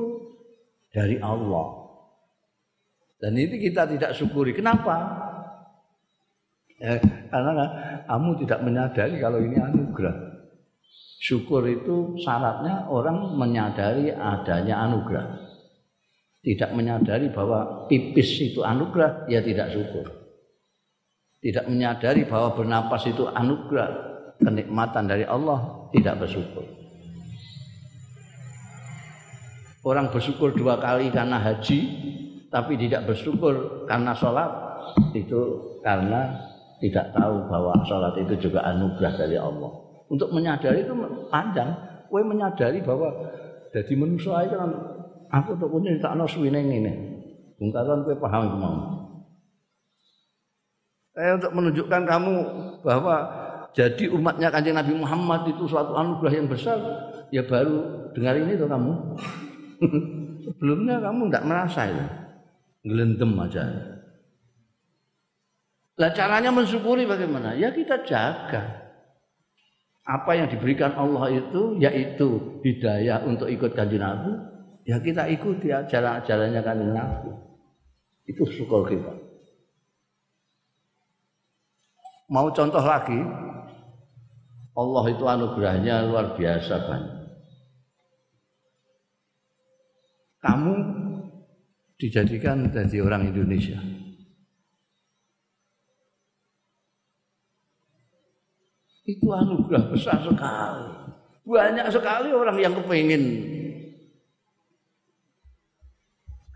dari 0.91 1.21
Allah. 1.23 1.81
Dan 3.21 3.37
itu 3.37 3.55
kita 3.61 3.85
tidak 3.85 4.11
syukuri. 4.17 4.51
Kenapa? 4.51 5.21
Ya, 6.81 6.97
karena 7.29 7.65
kamu 8.09 8.41
tidak 8.41 8.59
menyadari 8.65 9.15
kalau 9.21 9.37
ini 9.37 9.61
anugerah. 9.61 10.17
Syukur 11.21 11.69
itu 11.69 12.17
syaratnya 12.17 12.89
orang 12.89 13.37
menyadari 13.37 14.09
adanya 14.09 14.89
anugerah. 14.89 15.37
Tidak 16.41 16.73
menyadari 16.73 17.29
bahwa 17.29 17.85
pipis 17.85 18.41
itu 18.41 18.65
anugerah, 18.65 19.29
ya 19.29 19.45
tidak 19.45 19.69
syukur. 19.69 20.09
Tidak 21.37 21.69
menyadari 21.69 22.25
bahwa 22.25 22.57
bernapas 22.57 23.05
itu 23.05 23.29
anugerah, 23.29 23.89
kenikmatan 24.41 25.05
dari 25.05 25.29
Allah, 25.29 25.85
tidak 25.93 26.25
bersyukur. 26.25 26.80
Orang 29.81 30.13
bersyukur 30.13 30.53
dua 30.53 30.77
kali 30.77 31.09
karena 31.09 31.41
haji, 31.41 31.79
tapi 32.53 32.77
tidak 32.77 33.09
bersyukur 33.09 33.85
karena 33.89 34.13
sholat, 34.13 34.49
itu 35.17 35.41
karena 35.81 36.37
tidak 36.77 37.09
tahu 37.17 37.49
bahwa 37.49 37.73
sholat 37.85 38.13
itu 38.21 38.49
juga 38.49 38.61
anugerah 38.61 39.13
dari 39.17 39.41
Allah. 39.41 39.71
Untuk 40.11 40.29
menyadari 40.29 40.85
itu 40.85 40.93
panjang. 41.33 41.71
Kue 42.11 42.21
menyadari 42.27 42.83
bahwa 42.83 43.07
jadi 43.71 43.93
manusia 43.95 44.43
itu 44.43 44.51
kan 44.59 44.71
aku 45.31 45.55
tuh 45.55 45.71
punya 45.71 45.95
tak 46.03 46.19
no 46.19 46.27
suwine 46.27 46.59
ini. 46.59 46.93
Bungkaran 47.55 48.03
kue 48.03 48.19
paham 48.19 48.59
mau. 48.59 48.75
Saya 51.15 51.39
untuk 51.39 51.55
menunjukkan 51.55 52.03
kamu 52.03 52.35
bahwa 52.83 53.15
jadi 53.71 54.11
umatnya 54.11 54.51
kanjeng 54.51 54.75
Nabi 54.75 54.93
Muhammad 54.99 55.47
itu 55.47 55.63
suatu 55.63 55.95
anugerah 55.95 56.33
yang 56.35 56.51
besar, 56.51 56.79
ya 57.31 57.47
baru 57.47 58.11
dengar 58.11 58.35
ini 58.35 58.59
tuh 58.59 58.67
kamu. 58.67 59.15
Sebelumnya 59.81 61.01
kamu 61.01 61.29
tidak 61.29 61.45
merasa 61.49 61.89
itu, 61.89 62.05
ngelendem 62.85 63.33
aja. 63.41 63.63
Lah 65.97 66.11
caranya 66.13 66.53
mensyukuri 66.53 67.09
bagaimana? 67.09 67.57
Ya 67.57 67.73
kita 67.73 68.05
jaga. 68.05 68.93
Apa 70.05 70.33
yang 70.37 70.49
diberikan 70.49 70.93
Allah 70.97 71.29
itu 71.33 71.77
yaitu 71.77 72.61
hidayah 72.65 73.25
untuk 73.25 73.49
ikut 73.49 73.73
kanjeng 73.73 74.01
Nabi, 74.01 74.33
ya 74.85 74.97
kita 75.01 75.29
ikuti 75.29 75.73
ajaran-ajarannya 75.73 76.61
kanjeng 76.61 76.93
Nabi. 76.93 77.31
Itu 78.29 78.45
syukur 78.49 78.85
kita. 78.85 79.13
Mau 82.29 82.53
contoh 82.53 82.81
lagi, 82.81 83.17
Allah 84.77 85.05
itu 85.09 85.23
anugerahnya 85.25 86.07
luar 86.09 86.33
biasa 86.37 86.73
banyak. 86.87 87.20
Kamu 90.41 90.73
dijadikan 92.01 92.65
jadi 92.73 92.97
orang 93.05 93.29
Indonesia. 93.29 93.77
Itu 99.05 99.29
anugerah 99.29 99.85
besar 99.93 100.17
sekali. 100.25 100.87
Banyak 101.45 101.87
sekali 101.93 102.29
orang 102.33 102.57
yang 102.57 102.73
kepingin. 102.73 103.23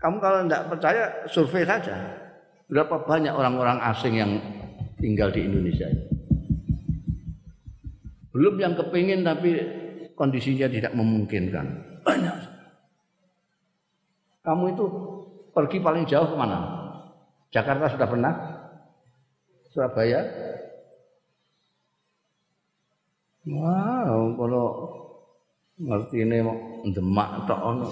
Kamu 0.02 0.16
kalau 0.22 0.46
tidak 0.46 0.66
percaya 0.70 1.04
survei 1.30 1.66
saja. 1.66 1.94
Berapa 2.66 3.06
banyak 3.06 3.30
orang-orang 3.30 3.78
asing 3.94 4.18
yang 4.18 4.32
tinggal 4.98 5.30
di 5.30 5.46
Indonesia 5.46 5.86
Belum 8.34 8.58
yang 8.58 8.74
kepingin 8.76 9.24
tapi 9.24 9.56
kondisinya 10.12 10.68
tidak 10.68 10.92
memungkinkan. 10.92 11.66
Banyak. 12.04 12.36
Kamu 14.46 14.70
itu 14.70 14.86
pergi 15.50 15.82
paling 15.82 16.06
jauh 16.06 16.30
ke 16.30 16.38
mana? 16.38 16.62
Jakarta 17.50 17.90
sudah 17.90 18.06
pernah? 18.06 18.30
Surabaya? 19.74 20.22
Wow, 23.42 24.38
kalau 24.38 24.66
ngerti 25.82 26.22
ini 26.22 26.46
mau 26.46 26.54
demak 26.86 27.42
tak 27.50 27.58
ono. 27.58 27.90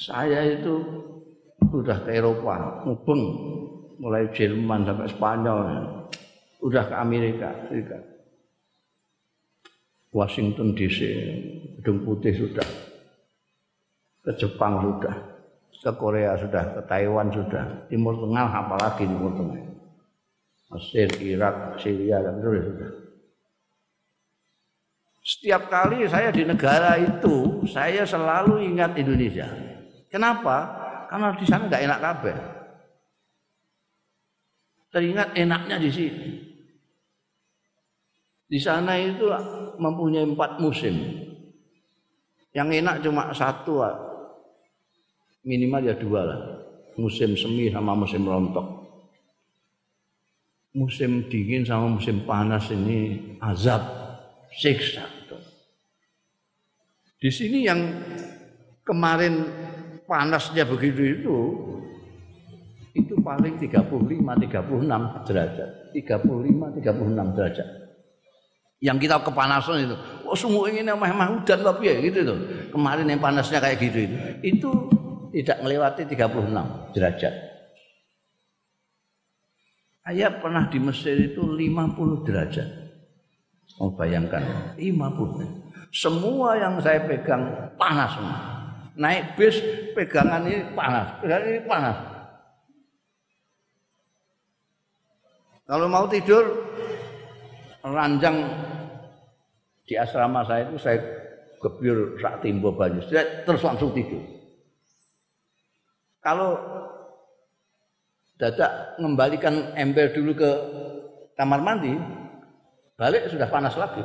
Saya 0.00 0.48
itu 0.48 0.80
sudah 1.68 2.08
ke 2.08 2.12
Eropa, 2.12 2.84
mubeng 2.88 3.20
mulai 4.00 4.28
Jerman 4.32 4.88
sampai 4.88 5.12
Spanyol, 5.12 5.64
udah 6.60 6.84
ke 6.88 6.94
Amerika 6.96 7.52
Serikat. 7.68 8.13
Washington 10.14 10.78
DC, 10.78 10.98
Gedung 11.82 12.06
Putih 12.06 12.30
sudah, 12.38 12.68
ke 14.22 14.30
Jepang 14.38 14.78
sudah, 14.78 15.14
ke 15.74 15.90
Korea 15.98 16.38
sudah, 16.38 16.78
ke 16.78 16.80
Taiwan 16.86 17.34
sudah, 17.34 17.90
Timur 17.90 18.14
Tengah 18.22 18.46
apalagi 18.46 19.10
Timur 19.10 19.34
Tengah, 19.34 19.66
Mesir, 20.70 21.10
Irak, 21.18 21.82
Syria 21.82 22.22
dan 22.22 22.38
terus 22.38 22.62
sudah. 22.62 22.90
Setiap 25.24 25.66
kali 25.66 26.06
saya 26.06 26.30
di 26.30 26.46
negara 26.46 26.94
itu, 26.94 27.66
saya 27.66 28.06
selalu 28.06 28.70
ingat 28.70 28.94
Indonesia. 28.94 29.50
Kenapa? 30.12 30.78
Karena 31.10 31.34
di 31.34 31.46
sana 31.48 31.66
nggak 31.66 31.84
enak 31.90 32.00
kabeh. 32.00 32.36
Teringat 34.94 35.34
enaknya 35.34 35.76
di 35.82 35.90
sini. 35.90 36.53
Di 38.54 38.62
sana 38.62 38.94
itu 38.94 39.26
mempunyai 39.82 40.22
empat 40.22 40.62
musim. 40.62 40.94
Yang 42.54 42.68
enak 42.86 42.96
cuma 43.02 43.34
satu. 43.34 43.82
Minimal 45.42 45.90
ya 45.90 45.98
dua 45.98 46.20
lah. 46.22 46.40
Musim 46.94 47.34
semi 47.34 47.66
sama 47.74 47.98
musim 47.98 48.22
rontok. 48.22 48.62
Musim 50.78 51.26
dingin 51.26 51.66
sama 51.66 51.98
musim 51.98 52.22
panas 52.22 52.70
ini 52.70 53.34
azab, 53.42 53.82
siksa. 54.54 55.02
Di 57.18 57.30
sini 57.34 57.66
yang 57.66 57.82
kemarin 58.86 59.50
panasnya 60.06 60.62
begitu 60.62 61.02
itu 61.02 61.38
itu 62.94 63.18
paling 63.18 63.58
35 63.58 63.82
36 64.46 65.26
derajat. 65.26 65.70
35 65.90 66.78
36 66.78 67.34
derajat 67.34 67.83
yang 68.84 69.00
kita 69.00 69.16
kepanasan 69.24 69.88
itu. 69.88 69.96
Oh 70.28 70.36
semua 70.36 70.68
ini 70.68 70.84
memang 70.84 71.40
hujan 71.40 71.64
tapi 71.64 71.88
ya 71.88 71.96
gitu 72.04 72.20
tuh. 72.20 72.38
Kemarin 72.68 73.08
yang 73.08 73.20
panasnya 73.24 73.56
kayak 73.56 73.80
gitu 73.80 73.98
itu. 74.04 74.16
Itu 74.44 74.70
tidak 75.32 75.64
melewati 75.64 76.04
36 76.04 76.92
derajat. 76.92 77.34
Saya 80.04 80.28
pernah 80.36 80.68
di 80.68 80.76
Mesir 80.76 81.16
itu 81.16 81.48
50 81.48 82.28
derajat. 82.28 82.68
Oh, 83.80 83.88
bayangkan 83.96 84.76
50. 84.76 85.88
Semua 85.88 86.60
yang 86.60 86.76
saya 86.84 87.08
pegang 87.08 87.72
panas 87.80 88.12
semua. 88.12 88.38
Naik 88.94 89.34
bis 89.34 89.58
pegangan 89.96 90.44
ini 90.44 90.70
panas, 90.76 91.18
pegangan 91.24 91.46
ini 91.48 91.60
panas. 91.64 91.96
Kalau 95.64 95.88
mau 95.88 96.04
tidur 96.06 96.44
ranjang 97.80 98.44
di 99.84 99.94
asrama 100.00 100.44
saya 100.48 100.68
itu 100.68 100.80
saya 100.80 100.98
gebir 101.60 102.20
sak 102.20 102.44
timbo 102.44 102.72
banyu, 102.72 103.00
terus 103.44 103.62
langsung 103.64 103.92
tidur. 103.92 104.20
Kalau 106.20 106.56
dadak 108.40 108.96
mengembalikan 109.00 109.76
ember 109.76 110.12
dulu 110.12 110.32
ke 110.36 110.50
kamar 111.36 111.60
mandi, 111.60 111.92
balik 112.96 113.28
sudah 113.28 113.48
panas 113.48 113.76
lagi. 113.76 114.04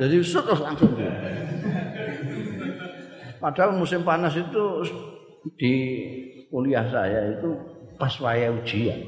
Jadi 0.00 0.16
terus 0.20 0.60
langsung. 0.60 0.92
Padahal 3.40 3.76
musim 3.76 4.00
panas 4.00 4.32
itu 4.32 4.62
di 5.60 5.74
kuliah 6.48 6.88
saya 6.88 7.36
itu 7.36 7.52
pas 8.00 8.12
waya 8.20 8.48
ujian. 8.48 9.00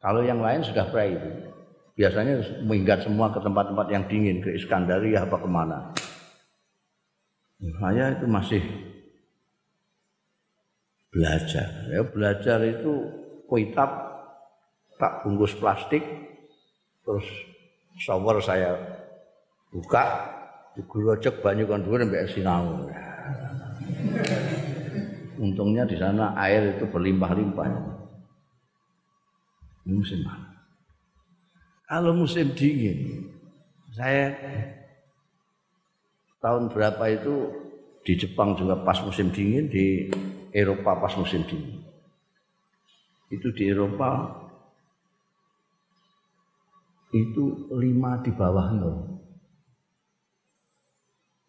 Kalau 0.00 0.24
yang 0.24 0.40
lain 0.40 0.64
sudah 0.64 0.88
pray 0.88 1.12
itu 1.12 1.47
biasanya 1.98 2.62
minggat 2.62 3.02
semua 3.02 3.34
ke 3.34 3.42
tempat-tempat 3.42 3.86
yang 3.90 4.06
dingin 4.06 4.38
ke 4.38 4.54
Iskandaria 4.54 5.26
apa 5.26 5.34
ke 5.34 5.48
mana. 5.50 5.90
Saya 7.58 8.14
itu 8.14 8.26
masih 8.30 8.62
belajar. 11.10 11.66
Ya 11.90 12.06
belajar 12.06 12.62
itu 12.62 12.92
kuitab 13.50 13.90
tak 14.94 15.26
bungkus 15.26 15.58
plastik 15.58 16.06
terus 17.02 17.26
shower 17.98 18.38
saya 18.38 18.78
buka 19.74 20.30
digorojok 20.78 21.42
banyu 21.42 21.66
kan 21.66 21.82
dhuwur 21.82 22.06
mbek 22.06 22.30
sinau. 22.30 22.86
Untungnya 25.34 25.82
di 25.82 25.98
sana 25.98 26.38
air 26.38 26.78
itu 26.78 26.86
berlimpah-limpah. 26.86 27.66
Musim 29.82 30.22
panas 30.22 30.47
kalau 31.88 32.12
musim 32.12 32.52
dingin, 32.52 33.32
saya 33.96 34.36
tahun 36.44 36.68
berapa 36.68 37.00
itu 37.16 37.34
di 38.04 38.12
Jepang 38.12 38.52
juga 38.60 38.76
pas 38.84 39.00
musim 39.00 39.32
dingin, 39.32 39.72
di 39.72 40.12
Eropa 40.52 41.00
pas 41.00 41.16
musim 41.16 41.48
dingin. 41.48 41.80
Itu 43.32 43.56
di 43.56 43.72
Eropa 43.72 44.36
itu 47.16 47.72
lima 47.72 48.20
di 48.20 48.36
bawah 48.36 48.68
nol. 48.76 48.96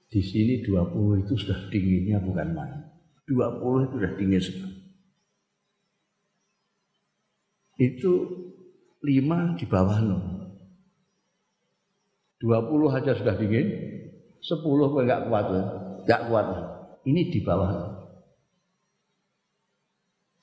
Di 0.10 0.24
sini 0.24 0.64
20 0.64 1.22
itu 1.28 1.34
sudah 1.36 1.68
dinginnya 1.70 2.18
bukan 2.24 2.56
main. 2.56 2.80
20 3.28 3.86
itu 3.86 3.94
sudah 4.00 4.14
dingin 4.18 4.42
sekali. 4.42 4.78
Itu 7.80 8.12
lima 9.04 9.56
di 9.56 9.66
bawah 9.68 10.00
nol. 10.04 10.24
Dua 12.40 12.64
puluh 12.64 12.88
aja 12.92 13.12
sudah 13.16 13.36
dingin, 13.36 13.68
sepuluh 14.40 14.92
pun 14.92 15.04
nggak 15.04 15.28
kuat, 15.28 15.46
nggak 16.08 16.22
kuat. 16.32 16.48
Ini 17.04 17.22
di 17.32 17.40
bawah. 17.44 18.00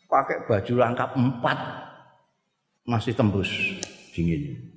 Pakai 0.06 0.44
baju 0.48 0.72
lengkap 0.76 1.10
empat 1.16 1.58
masih 2.86 3.12
tembus 3.16 3.50
dingin. 4.12 4.72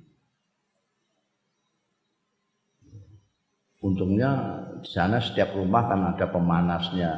Untungnya 3.80 4.60
di 4.84 4.88
sana 4.92 5.16
setiap 5.20 5.56
rumah 5.56 5.88
kan 5.88 6.00
ada 6.12 6.28
pemanasnya. 6.28 7.12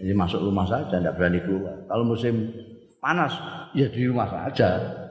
Jadi 0.00 0.12
masuk 0.16 0.40
rumah 0.40 0.64
saja, 0.64 0.96
tidak 0.96 1.20
berani 1.20 1.40
keluar. 1.44 1.84
Kalau 1.84 2.04
musim 2.08 2.48
panas, 2.98 3.32
ya 3.76 3.86
di 3.92 4.08
rumah 4.08 4.26
saja 4.26 5.03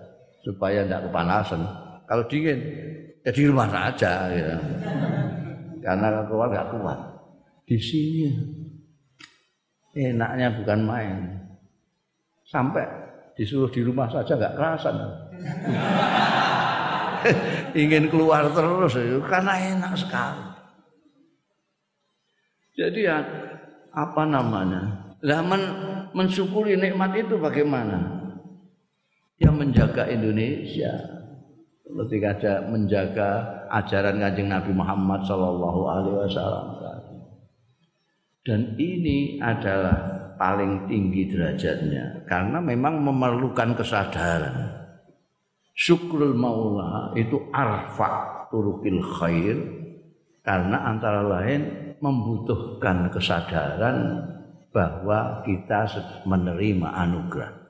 supaya 0.44 0.84
tidak 0.84 1.08
kepanasan. 1.10 1.64
Kalau 2.04 2.24
dingin, 2.28 2.60
ya 3.24 3.32
di 3.32 3.44
rumah 3.48 3.68
saja. 3.72 4.28
Ya. 4.30 4.60
Karena 5.80 6.28
keluar 6.28 6.52
nggak 6.52 6.70
kuat. 6.76 7.00
Di 7.64 7.80
sini 7.80 8.28
enaknya 9.96 10.52
bukan 10.60 10.80
main. 10.84 11.18
Sampai 12.44 12.84
disuruh 13.40 13.72
di 13.72 13.82
rumah 13.82 14.12
saja 14.12 14.36
nggak 14.36 14.56
kerasan. 14.60 14.94
Ingin 17.74 18.12
keluar 18.12 18.52
terus 18.52 19.00
karena 19.26 19.54
enak 19.56 19.96
sekali. 19.96 20.44
Jadi 22.74 23.06
ya 23.08 23.24
apa 23.96 24.28
namanya? 24.28 25.16
Lah 25.24 25.40
men, 25.40 25.64
mensyukuri 26.12 26.76
nikmat 26.76 27.16
itu 27.16 27.40
bagaimana? 27.40 28.13
Dia 29.38 29.52
menjaga 29.52 30.10
Indonesia. 30.10 30.94
Ketika 31.84 32.28
ada 32.42 32.54
menjaga 32.74 33.30
ajaran 33.70 34.18
kanjeng 34.18 34.50
Nabi 34.50 34.72
Muhammad 34.74 35.22
Shallallahu 35.26 35.82
Alaihi 35.90 36.18
Wasallam. 36.26 36.68
Dan 38.44 38.76
ini 38.76 39.40
adalah 39.40 40.14
paling 40.36 40.90
tinggi 40.92 41.32
derajatnya 41.32 42.28
karena 42.28 42.60
memang 42.60 43.00
memerlukan 43.00 43.78
kesadaran. 43.78 44.84
Syukrul 45.74 46.36
maula 46.38 47.16
itu 47.18 47.50
arfa 47.50 48.46
turukil 48.52 49.02
khair 49.02 49.58
karena 50.44 50.92
antara 50.92 51.24
lain 51.24 51.96
membutuhkan 52.04 53.10
kesadaran 53.10 54.28
bahwa 54.76 55.42
kita 55.48 55.88
menerima 56.28 56.90
anugerah. 56.94 57.63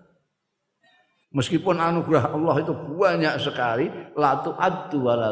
Meskipun 1.34 1.82
anugerah 1.82 2.30
Allah 2.30 2.56
itu 2.62 2.74
banyak 2.94 3.36
sekali, 3.42 3.90
la 4.14 4.38
tu'addu 4.46 4.98
wa 5.02 5.14
la 5.18 5.32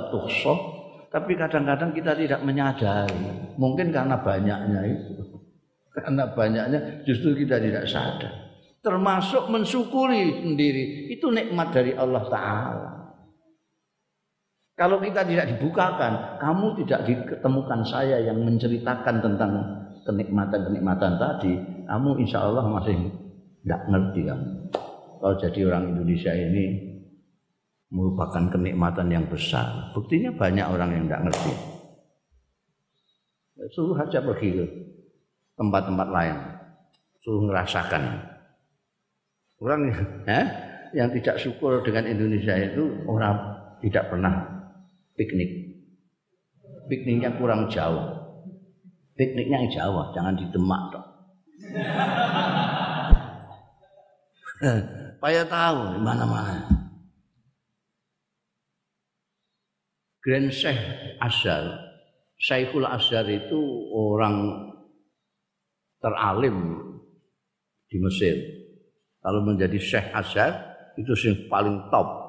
tapi 1.11 1.35
kadang-kadang 1.35 1.91
kita 1.91 2.15
tidak 2.15 2.39
menyadari. 2.39 3.51
Mungkin 3.59 3.91
karena 3.91 4.15
banyaknya 4.23 4.81
itu. 4.87 5.11
Karena 5.91 6.23
banyaknya 6.31 7.03
justru 7.03 7.35
kita 7.35 7.59
tidak 7.59 7.83
sadar. 7.83 8.31
Termasuk 8.79 9.51
mensyukuri 9.51 10.39
sendiri. 10.39 11.11
Itu 11.11 11.27
nikmat 11.35 11.75
dari 11.75 11.91
Allah 11.91 12.23
Ta'ala. 12.31 12.91
Kalau 14.79 15.03
kita 15.03 15.27
tidak 15.27 15.51
dibukakan, 15.51 16.39
kamu 16.39 16.79
tidak 16.81 17.05
diketemukan 17.05 17.83
saya 17.83 18.23
yang 18.23 18.39
menceritakan 18.39 19.19
tentang 19.19 19.51
kenikmatan-kenikmatan 20.07 21.19
tadi, 21.19 21.53
kamu 21.85 22.23
insya 22.23 22.47
Allah 22.47 22.65
masih 22.71 22.97
tidak 23.61 23.81
ngerti 23.91 24.21
kamu. 24.31 24.60
Kalau 25.21 25.37
jadi 25.37 25.69
orang 25.69 25.93
Indonesia 25.93 26.33
ini 26.33 26.97
merupakan 27.93 28.49
kenikmatan 28.49 29.05
yang 29.13 29.29
besar. 29.29 29.93
Buktinya 29.93 30.33
banyak 30.33 30.65
orang 30.65 30.89
yang 30.97 31.05
tidak 31.05 31.29
ngerti. 31.29 31.53
Suruh 33.69 34.01
aja 34.01 34.17
pergi 34.25 34.49
ke 34.57 34.65
tempat-tempat 35.61 36.07
lain. 36.09 36.37
Suruh 37.21 37.45
ngerasakan. 37.45 38.03
Orang 39.61 39.93
eh, 40.25 40.45
yang 40.97 41.13
tidak 41.13 41.37
syukur 41.37 41.85
dengan 41.85 42.09
Indonesia 42.09 42.57
itu 42.57 43.05
orang 43.05 43.37
tidak 43.85 44.09
pernah 44.09 44.41
piknik. 45.13 45.77
Pikniknya 46.89 47.37
kurang 47.37 47.69
jauh. 47.69 48.25
Pikniknya 49.13 49.61
yang 49.61 49.69
jauh, 49.69 50.01
jangan 50.17 50.33
di 50.33 50.49
Demak. 50.49 50.97
Supaya 55.21 55.45
tahu 55.45 55.93
di 55.93 55.99
mana-mana. 56.01 56.65
Grand 60.17 60.49
Syekh 60.49 60.81
Azhar, 61.21 61.77
Syekhul 62.41 62.89
Azhar 62.89 63.29
itu 63.29 63.61
orang 63.93 64.65
teralim 66.01 66.57
di 67.85 68.01
Mesir. 68.01 68.33
Kalau 69.21 69.45
menjadi 69.45 69.77
Syekh 69.77 70.09
Azhar 70.09 70.57
itu 70.97 71.13
yang 71.21 71.37
paling 71.53 71.77
top 71.93 72.21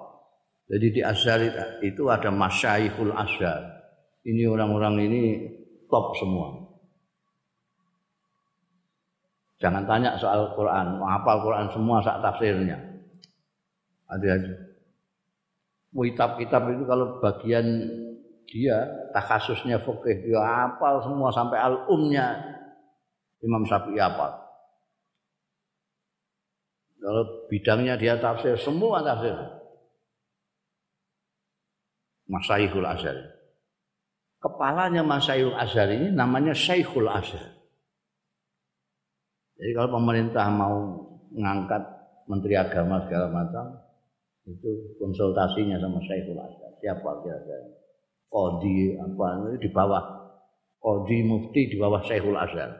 jadi 0.73 0.87
di 0.89 1.01
Azhar 1.05 1.41
itu 1.85 2.09
ada 2.09 2.33
masyaikhul 2.33 3.13
Azhar. 3.13 3.61
Ini 4.25 4.49
orang-orang 4.49 5.05
ini 5.05 5.23
top 5.93 6.17
semua. 6.17 6.62
Jangan 9.63 9.87
tanya 9.87 10.19
soal 10.19 10.51
Quran, 10.59 10.99
apa 10.99 11.39
Quran 11.39 11.71
semua 11.71 12.03
saat 12.03 12.19
tafsirnya. 12.19 12.75
Aja. 14.11 14.35
Kitab-kitab 15.95 16.67
itu 16.75 16.83
kalau 16.83 17.23
bagian 17.23 17.87
dia 18.51 18.91
kasusnya 19.15 19.79
fikih 19.79 20.27
dia 20.27 20.43
hafal 20.43 21.07
semua 21.07 21.31
sampai 21.31 21.63
al-umnya 21.63 22.43
Imam 23.39 23.63
Syafi'i 23.63 24.03
hafal. 24.03 24.35
Kalau 26.99 27.47
bidangnya 27.47 27.95
dia 27.95 28.19
tafsir 28.19 28.59
semua 28.59 28.99
tafsir. 29.07 29.35
Masyaikhul 32.27 32.87
Azhar. 32.87 33.15
Kepalanya 34.43 35.07
Masyaikhul 35.07 35.55
Azhar 35.55 35.87
ini 35.87 36.11
namanya 36.11 36.51
Syekhul 36.51 37.07
Azhar. 37.07 37.62
Jadi 39.63 39.79
kalau 39.79 40.03
pemerintah 40.03 40.51
mau 40.51 40.75
mengangkat 41.31 41.87
menteri 42.27 42.59
agama 42.59 42.99
segala 43.07 43.31
macam, 43.31 43.79
itu 44.43 44.99
konsultasinya 44.99 45.79
sama 45.79 46.03
Syekhul 46.03 46.35
Azhar. 46.35 46.75
Siapa 46.83 47.23
kira-kira? 47.23 47.71
Kodi 48.27 48.99
apa 48.99 49.55
di 49.63 49.69
bawah 49.71 50.03
Kodi 50.83 51.23
Mufti 51.23 51.71
di 51.71 51.79
bawah 51.79 52.03
Syekhul 52.03 52.35
Azhar. 52.35 52.75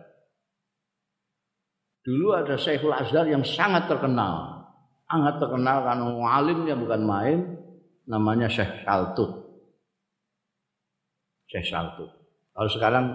Dulu 2.03 2.35
ada 2.35 2.59
Syekhul 2.59 2.99
Azhar 2.99 3.31
yang 3.31 3.47
sangat 3.47 3.87
terkenal, 3.87 4.67
sangat 5.07 5.39
terkenal 5.39 5.87
karena 5.87 6.11
alimnya 6.35 6.75
bukan 6.75 7.03
main, 7.07 7.39
namanya 8.11 8.51
Syekh 8.51 8.83
Saltut. 8.83 9.31
Syekh 11.47 11.71
Saltut. 11.71 12.11
Kalau 12.51 12.71
sekarang 12.75 13.07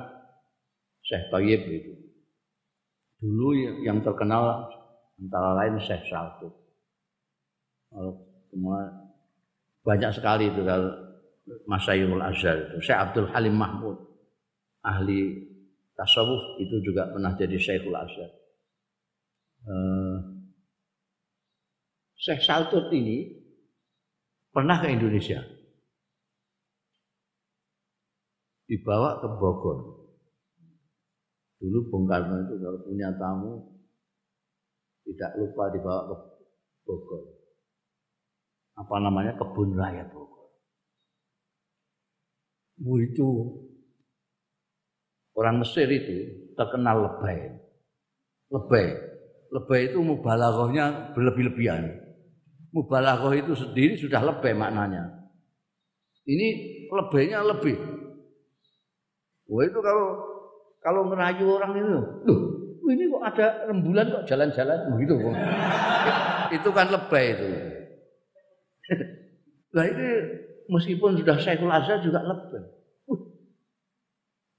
Syekh 1.03 1.27
Tayyib 1.35 1.67
itu. 1.67 2.06
Dulu 3.17 3.47
yang 3.81 3.99
terkenal 4.05 4.69
antara 5.17 5.57
lain 5.57 5.81
Syekh 5.81 6.05
semua 8.47 8.79
banyak 9.81 10.11
sekali 10.13 10.53
itu 10.53 10.61
kalau 10.61 10.91
Masyayul 11.65 12.21
Azhar 12.21 12.55
itu. 12.59 12.77
Syekh 12.83 12.99
Abdul 12.99 13.31
Halim 13.31 13.55
Mahmud 13.55 13.97
ahli 14.83 15.47
tasawuf 15.95 16.61
itu 16.61 16.83
juga 16.83 17.09
pernah 17.09 17.33
jadi 17.33 17.57
Syekhul 17.57 17.95
Azhar. 17.95 18.29
Uh, 19.67 20.17
Syekh 22.19 22.43
Saltut 22.43 22.91
ini 22.93 23.33
pernah 24.51 24.77
ke 24.77 24.91
Indonesia. 24.91 25.41
dibawa 28.67 29.23
ke 29.23 29.27
Bogor. 29.39 30.06
Dulu 31.57 31.89
Bung 31.89 32.05
Karno 32.05 32.45
itu 32.45 32.55
kalau 32.61 32.79
punya 32.85 33.09
tamu 33.17 33.57
tidak 35.07 35.31
lupa 35.41 35.73
dibawa 35.73 36.01
ke 36.05 36.15
Bogor. 36.85 37.23
Apa 38.77 38.95
namanya 39.01 39.33
kebun 39.41 39.73
raya 39.73 40.05
Bogor. 40.09 40.53
Bu 42.77 43.01
itu 43.01 43.27
orang 45.33 45.65
Mesir 45.65 45.89
itu 45.89 46.51
terkenal 46.53 47.09
lebay. 47.09 47.57
Lebay. 48.53 48.87
Lebay 49.47 49.81
itu 49.89 49.99
mubalaghahnya 50.03 51.17
berlebih-lebihan. 51.17 51.89
Mubalaghah 52.69 53.33
itu 53.33 53.57
sendiri 53.57 53.97
sudah 53.97 54.21
lebay 54.21 54.53
maknanya. 54.53 55.09
Ini 56.27 56.47
lebaynya 56.91 57.39
lebih 57.39 57.97
Wah 59.47 59.63
itu 59.63 59.79
kalau 59.79 60.07
kalau 60.81 61.09
ngerayu 61.09 61.45
orang 61.57 61.71
itu, 61.75 61.89
loh 61.89 62.05
ini 62.87 63.11
kok 63.11 63.23
ada 63.23 63.67
rembulan 63.67 64.07
kok 64.07 64.25
jalan-jalan 64.27 64.79
begitu 64.95 65.13
kok. 65.19 65.35
itu 66.57 66.69
kan 66.71 66.87
lebay 66.91 67.25
itu. 67.35 67.47
Nah 69.67 69.83
ini 69.83 70.09
meskipun 70.71 71.19
sudah 71.21 71.37
Syekhul 71.37 71.69
Azhar 71.69 72.01
juga 72.01 72.23
lebay. 72.23 72.65
Uh, 73.05 73.19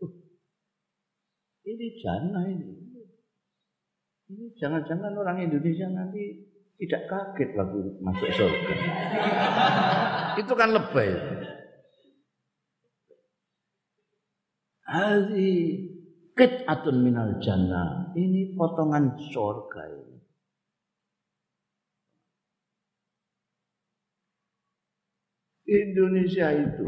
uh, 0.04 0.12
ini 1.64 1.86
jangan 1.98 2.44
ini. 2.46 2.70
Ini 4.28 4.46
jangan-jangan 4.60 5.16
orang 5.16 5.42
Indonesia 5.42 5.88
nanti 5.90 6.44
tidak 6.76 7.08
kaget 7.08 7.50
waktu 7.56 7.80
masuk 7.98 8.30
surga. 8.30 8.74
itu 10.44 10.52
kan 10.54 10.70
lebay. 10.76 11.10
Hadi 14.86 15.52
atun 16.46 17.02
minal 17.02 17.38
jannah. 17.42 18.14
Ini 18.14 18.54
potongan 18.54 19.18
surga 19.18 19.82
ini. 19.90 20.16
Indonesia 25.68 26.48
itu 26.54 26.86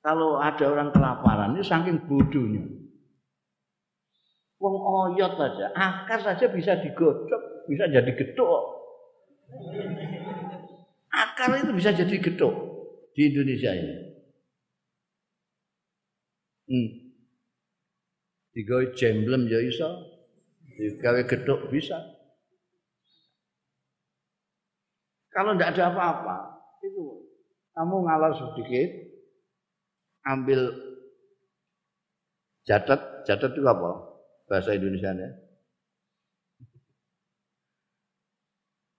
kalau 0.00 0.40
ada 0.40 0.64
orang 0.64 0.96
kelaparan 0.96 1.52
ini 1.58 1.60
saking 1.60 2.00
bodohnya. 2.08 2.64
Wong 4.60 4.76
oyot 4.76 5.40
saja, 5.40 5.72
akar 5.72 6.20
saja 6.20 6.48
bisa 6.52 6.76
digodok, 6.80 7.64
bisa 7.68 7.84
jadi 7.88 8.12
gedok. 8.12 8.60
Akar 11.12 11.56
itu 11.56 11.72
bisa 11.72 11.92
jadi 11.92 12.16
gedok 12.16 12.54
di 13.16 13.28
Indonesia 13.32 13.72
ini. 13.72 13.96
Hmm. 16.70 17.09
Digawe 18.60 18.92
jemblem 18.92 19.48
ya 19.48 19.56
iso. 19.64 19.88
Gawe 21.00 21.24
geduk 21.24 21.72
bisa. 21.72 21.96
Kalau 25.32 25.56
tidak 25.56 25.72
ada 25.72 25.96
apa-apa, 25.96 26.36
itu 26.84 27.24
kamu 27.72 27.96
ngalar 28.04 28.32
sedikit, 28.36 28.90
ambil 30.28 30.68
jadat, 32.68 33.24
jadat 33.24 33.56
itu 33.56 33.64
apa? 33.64 33.90
Bahasa 34.44 34.76
Indonesia 34.76 35.16
ya. 35.16 35.30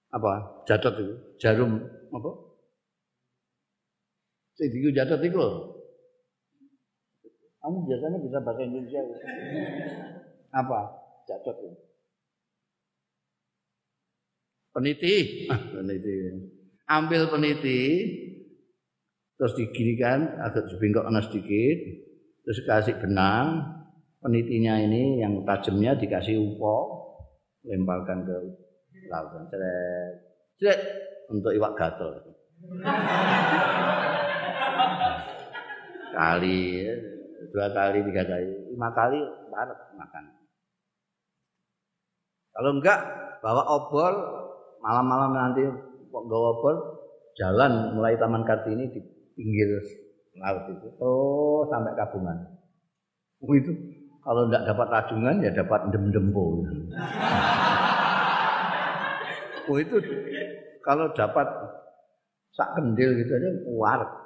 Apa? 0.09 0.65
Jadat 0.65 0.93
itu, 0.97 1.13
jarum 1.37 1.85
apa? 2.09 2.31
Sing 4.57 4.73
jadat 4.89 5.21
itu 5.21 5.37
Kamu 7.61 7.85
biasanya 7.85 8.17
bisa 8.17 8.37
bahasa 8.41 8.61
Indonesia. 8.65 9.01
Apa? 10.49 10.81
Jadat 11.29 11.57
itu. 11.61 11.77
Peniti, 14.71 15.15
ah, 15.51 15.59
peniti. 15.59 16.15
Ambil 16.87 17.27
peniti, 17.27 17.81
terus 19.35 19.53
diginikan 19.59 20.41
agak 20.41 20.71
sebingkok 20.71 21.05
sedikit, 21.27 21.77
terus 22.47 22.63
kasih 22.63 22.95
benang, 23.03 23.67
penitinya 24.23 24.79
ini 24.79 25.19
yang 25.19 25.43
tajamnya 25.43 25.99
dikasih 25.99 26.39
upo, 26.39 26.77
lemparkan 27.67 28.23
ke 28.23 28.37
lautan, 29.11 29.43
ceret, 29.51 30.13
ceret 30.55 30.79
untuk 31.29 31.51
iwak 31.51 31.75
gatel. 31.75 32.31
kali, 36.11 36.85
dua 37.49 37.73
kali, 37.73 38.05
tiga 38.05 38.23
kali, 38.29 38.69
lima 38.69 38.89
kali 38.93 39.19
baru 39.49 39.73
makan. 39.97 40.23
Kalau 42.51 42.71
enggak 42.77 42.99
bawa 43.41 43.63
obor 43.73 44.13
malam-malam 44.83 45.31
nanti 45.33 45.63
kok 46.11 46.23
gawa 46.29 46.47
obor 46.59 46.75
jalan 47.39 47.95
mulai 47.95 48.19
Taman 48.19 48.43
Kartini 48.45 48.91
di 48.91 48.99
pinggir 49.33 49.81
laut 50.37 50.69
itu 50.69 50.87
terus 50.93 51.65
sampai 51.71 51.95
Kabungan. 51.97 52.37
Oh 53.41 53.57
itu 53.57 53.73
kalau 54.21 54.45
tidak 54.47 54.69
dapat 54.69 54.87
rajungan 54.93 55.41
ya 55.41 55.49
dapat 55.49 55.89
dem-dempo. 55.89 56.45
oh 59.71 59.77
itu 59.81 59.97
kalau 60.85 61.09
dapat 61.17 61.47
sak 62.53 62.77
kendil 62.77 63.17
gitu 63.17 63.33
aja 63.33 63.49
kuat. 63.65 64.20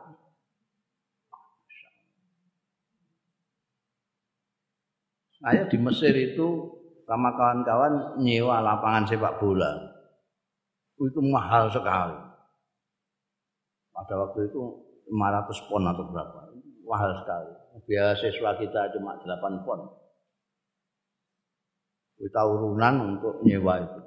Saya 5.46 5.70
di 5.70 5.78
Mesir 5.78 6.10
itu 6.18 6.74
sama 7.06 7.38
kawan-kawan 7.38 8.18
nyewa 8.18 8.66
lapangan 8.66 9.06
sepak 9.06 9.38
bola. 9.38 9.78
Itu 10.98 11.22
mahal 11.22 11.70
sekali. 11.70 12.18
Pada 13.93 14.14
waktu 14.26 14.50
itu 14.50 14.62
500 15.06 15.70
pon 15.70 15.86
atau 15.86 16.10
berapa. 16.10 16.50
Mahal 16.82 17.12
sekali. 17.22 17.52
Biaya 17.86 18.18
siswa 18.18 18.58
kita 18.58 18.89
cuma 18.98 19.22
8 19.22 19.62
pon. 19.62 19.86
Kita 22.18 22.41
urunan 22.41 23.14
untuk 23.14 23.46
nyewa 23.46 23.86
itu. 23.86 24.02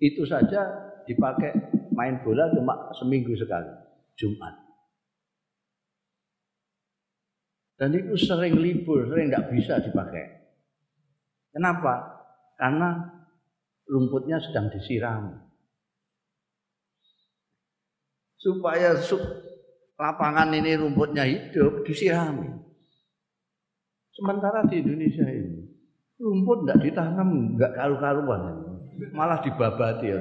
Itu 0.00 0.22
saja 0.24 0.64
dipakai 1.04 1.52
main 1.92 2.24
bola 2.24 2.48
cuma 2.56 2.88
seminggu 2.96 3.36
sekali, 3.36 3.68
Jumat. 4.16 4.67
Dan 7.78 7.94
itu 7.94 8.18
sering 8.18 8.58
libur, 8.58 9.06
sering 9.06 9.30
nggak 9.30 9.54
bisa 9.54 9.78
dipakai. 9.78 10.50
Kenapa? 11.54 12.18
Karena 12.58 13.06
rumputnya 13.86 14.42
sedang 14.42 14.66
disiram 14.68 15.48
supaya 18.38 18.94
lapangan 19.98 20.54
ini 20.54 20.78
rumputnya 20.78 21.26
hidup 21.26 21.82
disirami. 21.82 22.46
Sementara 24.14 24.66
di 24.66 24.82
Indonesia 24.82 25.26
ini 25.26 25.62
rumput 26.18 26.66
tidak 26.66 26.78
ditanam, 26.82 27.54
nggak 27.54 27.72
karu-karuan, 27.78 28.42
malah 29.14 29.38
dibabati 29.42 30.06
ya. 30.10 30.18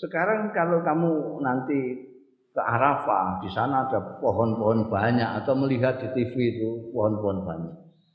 Sekarang 0.00 0.48
kalau 0.56 0.80
kamu 0.80 1.44
nanti 1.44 2.08
ke 2.50 2.60
Arafah, 2.60 3.44
di 3.44 3.52
sana 3.52 3.84
ada 3.84 4.16
pohon-pohon 4.16 4.88
banyak 4.88 5.44
atau 5.44 5.52
melihat 5.60 6.00
di 6.00 6.08
TV 6.16 6.56
itu 6.56 6.88
pohon-pohon 6.96 7.44
banyak. 7.44 7.74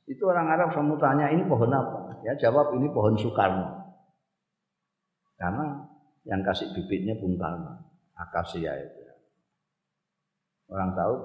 Itu 0.09 0.25
orang 0.25 0.49
Arab 0.49 0.73
kamu 0.73 0.97
tanya 0.97 1.29
ini 1.29 1.45
pohon 1.45 1.69
apa? 1.69 2.25
Ya 2.25 2.33
jawab 2.41 2.73
ini 2.73 2.89
pohon 2.89 3.13
Soekarno. 3.13 3.85
Karena 5.37 5.85
yang 6.25 6.41
kasih 6.41 6.73
bibitnya 6.73 7.13
Bung 7.21 7.37
Karno, 7.37 7.85
akasia 8.17 8.73
itu. 8.81 9.01
Orang 10.65 10.97
tahu 10.97 11.15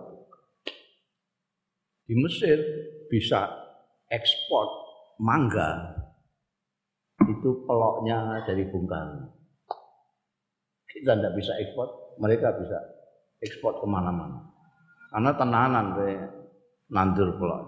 di 2.05 2.15
Mesir 2.21 2.61
bisa 3.09 3.49
ekspor 4.13 4.67
mangga 5.17 5.97
itu 7.25 7.65
peloknya 7.65 8.45
dari 8.45 8.69
Bung 8.69 8.85
Karno. 8.85 9.40
Kita 10.91 11.15
tidak 11.15 11.35
bisa 11.39 11.55
ekspor, 11.63 11.87
mereka 12.19 12.51
bisa 12.59 12.79
ekspor 13.39 13.79
ke 13.79 13.87
mana-mana. 13.87 14.43
Karena 15.11 15.31
tenanan 15.39 15.87
be 15.95 16.09
nandur 16.91 17.39
pelok. 17.39 17.63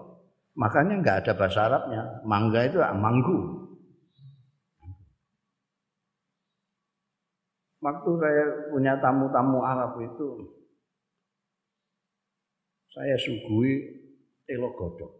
Makanya 0.59 1.01
nggak 1.01 1.17
ada 1.23 1.33
bahasa 1.33 1.65
Arabnya. 1.65 2.01
Mangga 2.27 2.61
itu 2.67 2.77
manggu. 2.99 3.63
waktu 7.83 8.11
saya 8.15 8.43
punya 8.71 8.93
tamu-tamu 9.03 9.59
Arab 9.59 9.99
itu 9.99 10.27
saya 12.87 13.19
suguhi 13.19 13.75
telo 14.47 14.71
godok. 14.71 15.11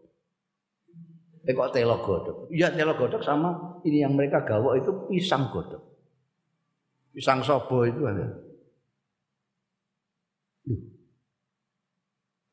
Eh 1.44 1.52
kok 1.52 1.76
telo 1.76 2.00
godok? 2.00 2.48
Iya 2.48 2.72
telo 2.72 2.96
godok 2.96 3.20
sama 3.20 3.78
ini 3.84 4.00
yang 4.00 4.16
mereka 4.16 4.40
gawa 4.48 4.80
itu 4.80 4.90
pisang 5.12 5.52
godok. 5.52 5.93
Pisang 7.14 7.38
sobo 7.46 7.86
itu 7.86 8.02
ada. 8.02 8.26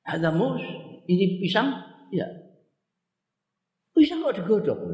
Ada 0.05 0.29
mus, 0.29 0.61
ini 1.09 1.41
pisang? 1.41 1.73
Ya. 2.13 2.29
Pisang 3.97 4.21
kok 4.21 4.37
digodok? 4.37 4.77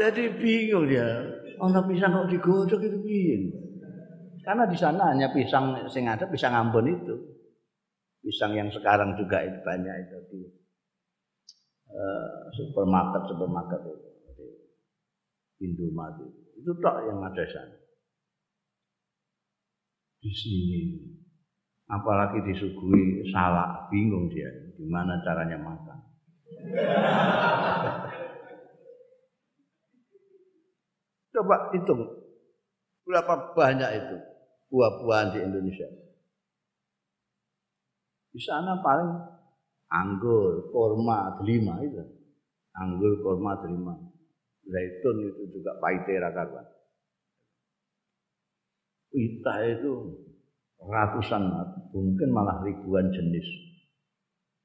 Jadi 0.00 0.24
bingung 0.40 0.88
dia. 0.88 1.04
Ono 1.60 1.80
pisang 1.84 2.16
kok 2.16 2.32
digodok 2.32 2.80
itu 2.80 2.98
bingung. 3.04 3.52
Karena 4.42 4.64
di 4.66 4.74
sana 4.74 5.14
hanya 5.14 5.30
pisang 5.30 5.84
sing 5.92 6.08
ada 6.08 6.24
pisang 6.26 6.56
Ambon 6.56 6.88
itu. 6.88 7.14
Pisang 8.22 8.56
yang 8.56 8.72
sekarang 8.72 9.18
juga 9.18 9.42
itu 9.44 9.58
banyak 9.66 9.96
itu 10.06 10.16
di 10.30 10.40
uh, 11.92 12.48
supermarket 12.54 13.22
supermarket 13.28 13.80
itu. 13.86 14.11
Indomaret 15.62 16.34
itu. 16.58 16.70
Tok 16.82 16.96
yang 17.06 17.22
ada 17.22 17.44
sana. 17.46 17.76
Di 20.22 20.30
sini 20.30 20.82
apalagi 21.90 22.42
disuguhi 22.46 23.26
salak 23.34 23.90
bingung 23.90 24.30
dia 24.30 24.48
gimana 24.78 25.18
caranya 25.26 25.58
makan 25.60 25.98
Coba 31.32 31.72
hitung 31.72 32.12
berapa 33.08 33.56
banyak 33.56 33.90
itu 33.98 34.16
buah-buahan 34.68 35.32
di 35.32 35.38
Indonesia. 35.40 35.88
Di 38.32 38.40
sana 38.40 38.80
paling 38.84 39.10
anggur, 39.88 40.72
korma, 40.72 41.40
delima 41.40 41.80
itu. 41.84 42.00
Anggur, 42.76 43.20
korma, 43.24 43.60
delima. 43.64 43.96
Zaitun 44.62 45.16
itu 45.26 45.58
juga 45.58 45.74
paitera 45.82 46.30
karuan. 46.30 46.62
Wita 49.12 49.54
itu 49.68 49.92
ratusan, 50.80 51.52
mungkin 51.92 52.28
malah 52.32 52.64
ribuan 52.64 53.12
jenis. 53.12 53.44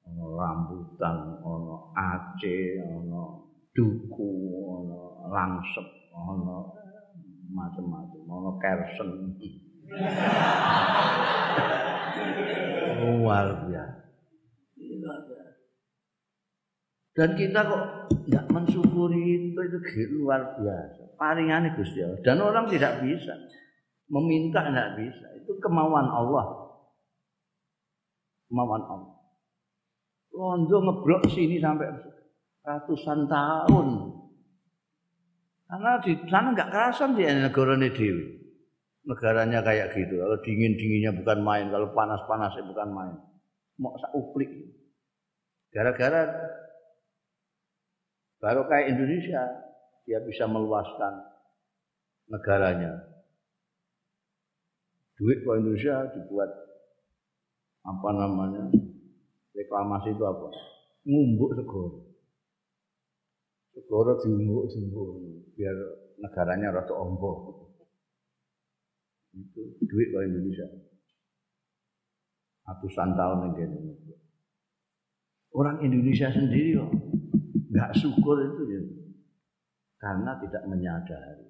Ono 0.07 0.39
rambutan, 0.39 1.43
ono 1.43 1.91
aceh, 1.91 2.79
ono 2.79 3.51
duku, 3.75 4.31
ono 4.63 5.27
langsep, 5.27 5.83
ono 6.15 6.71
macam-macam, 7.51 8.23
ono 8.23 8.55
kersen. 8.55 9.35
Luar 12.97 13.67
biasa. 13.67 14.06
Dan 17.17 17.33
kita 17.33 17.65
kok 17.65 17.83
tidak 18.29 18.45
mensyukuri 18.53 19.49
itu 19.49 19.57
itu 19.57 19.77
luar 20.21 20.53
biasa. 20.53 21.17
Paringannya 21.17 21.73
Gusti 21.73 22.05
Allah. 22.05 22.21
Dan 22.21 22.45
orang 22.45 22.69
tidak 22.69 23.01
bisa 23.01 23.33
meminta 24.13 24.61
tidak 24.69 25.01
bisa. 25.01 25.25
Itu 25.41 25.57
kemauan 25.57 26.05
Allah. 26.05 26.45
kemauan 28.47 28.83
Allah. 28.85 29.17
Londo 30.29 30.77
ngeblok 30.77 31.25
sini 31.25 31.57
sampai 31.57 31.89
ratusan 32.61 33.25
tahun. 33.25 33.87
Karena 35.67 35.91
di 35.99 36.13
sana 36.29 36.53
nggak 36.53 36.69
kerasan 36.69 37.17
dia 37.17 37.33
negara 37.33 37.75
ini 37.75 37.91
dewi. 37.91 38.23
Negaranya 39.09 39.65
kayak 39.65 39.91
gitu. 39.97 40.21
Kalau 40.21 40.37
dingin 40.45 40.77
dinginnya 40.77 41.11
bukan 41.17 41.39
main, 41.41 41.67
kalau 41.73 41.91
panas 41.97 42.21
panasnya 42.29 42.63
bukan 42.63 42.89
main. 42.93 43.15
Mau 43.81 43.97
uplik. 44.15 44.47
Gara-gara 45.73 46.27
baru 48.37 48.65
kayak 48.69 48.93
Indonesia, 48.93 49.41
dia 50.05 50.19
bisa 50.23 50.45
meluaskan 50.47 51.13
negaranya. 52.31 52.95
Duit 55.17 55.41
ke 55.41 55.49
Indonesia 55.49 56.05
dibuat 56.13 56.51
apa 57.81 58.09
namanya 58.13 58.69
reklamasi 59.57 60.13
itu 60.13 60.23
apa? 60.23 60.47
Ngumbuk 61.07 61.57
segoro. 61.57 62.05
Segoro 63.73 64.21
diumbuk-umbuk 64.21 65.09
biar 65.57 65.75
negaranya 66.21 66.73
rada 66.73 66.93
ombo. 66.93 67.65
Itu 69.33 69.81
duit 69.81 70.07
ke 70.13 70.19
Indonesia. 70.21 70.67
Ratusan 72.67 73.15
tahun 73.17 73.57
yang 73.57 73.73
Indonesia. 73.73 74.17
Orang 75.55 75.81
Indonesia 75.81 76.29
sendiri 76.29 76.77
kok 76.77 76.91
nggak 77.71 77.91
syukur 77.95 78.39
itu 78.43 78.63
ya. 78.67 78.81
Karena 79.97 80.37
tidak 80.37 80.63
menyadari. 80.69 81.47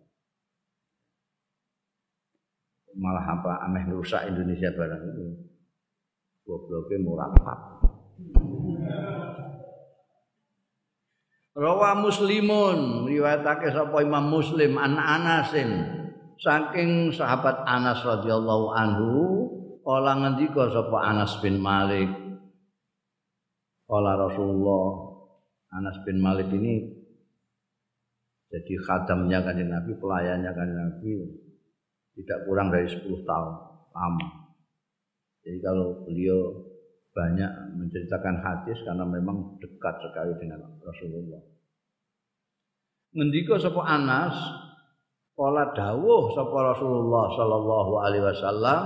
Malah 2.98 3.26
apa 3.38 3.52
aneh 3.70 3.86
rusak 3.94 4.26
Indonesia 4.26 4.74
barang 4.74 5.04
itu. 5.14 5.26
Gobloknya 6.48 6.98
murapat. 7.04 7.60
Rawa 11.58 11.98
Muslimun 11.98 13.10
riwayatake 13.10 13.74
sapa 13.74 14.06
Imam 14.06 14.30
Muslim 14.30 14.78
an 14.78 14.94
Anasin 14.94 15.70
saking 16.38 17.10
sahabat 17.10 17.66
Anas 17.66 18.06
radhiyallahu 18.06 18.66
anhu 18.78 19.14
kala 19.82 20.22
ngendika 20.22 20.70
sapa 20.70 20.98
Anas 21.02 21.42
bin 21.42 21.58
Malik 21.58 22.14
kala 23.90 24.22
Rasulullah 24.22 25.07
Anas 25.78 25.98
bin 26.04 26.18
Malik 26.18 26.50
ini 26.50 26.90
jadi 28.48 28.74
khadamnya 28.82 29.46
kan 29.46 29.60
Nabi 29.62 29.92
pelayannya 29.96 30.52
kan 30.52 30.70
Nabi 30.74 31.12
tidak 32.18 32.50
kurang 32.50 32.74
dari 32.74 32.90
10 32.90 33.06
tahun 33.06 33.54
lama 33.94 34.28
jadi 35.48 35.64
kalau 35.64 36.04
beliau 36.04 36.68
banyak 37.16 37.52
menceritakan 37.80 38.44
hadis 38.44 38.78
karena 38.84 39.08
memang 39.08 39.58
dekat 39.58 39.96
sekali 40.04 40.36
dengan 40.38 40.60
Rasulullah. 40.84 41.42
Ngendika 43.16 43.56
sapa 43.58 43.82
Anas, 43.88 44.36
kala 45.34 45.72
dawuh 45.74 46.36
sapa 46.36 46.58
Rasulullah 46.76 47.32
sallallahu 47.34 47.92
alaihi 48.04 48.28
wasallam 48.28 48.84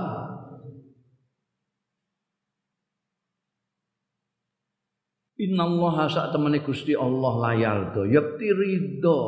Inna 5.42 5.66
Allah 5.66 6.06
sak 6.06 6.30
temene 6.30 6.62
Gusti 6.62 6.94
Allah 6.94 7.32
layar 7.50 7.90
do. 7.90 8.06
Yakti 8.06 8.46
ridho 8.54 9.20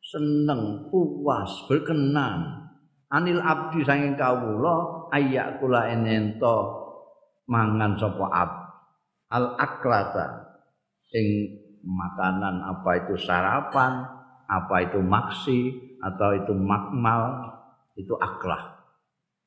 seneng 0.00 0.88
puas 0.88 1.68
berkenan. 1.68 2.64
Anil 3.12 3.44
abdi 3.44 3.84
sanging 3.84 4.16
kawula 4.16 5.08
ayak 5.12 5.60
kula 5.60 5.92
enento 5.92 6.80
mangan 7.44 8.00
sapa 8.00 8.26
ab. 8.32 8.50
Al 9.28 9.52
aklata. 9.60 10.28
Ing 11.12 11.60
makanan 11.84 12.64
apa 12.64 13.04
itu 13.04 13.20
sarapan 13.20 14.00
apa 14.48 14.76
itu 14.80 14.96
maksi 15.04 15.60
atau 16.00 16.32
itu 16.40 16.56
makmal 16.56 17.52
itu 18.00 18.16
aklah. 18.16 18.80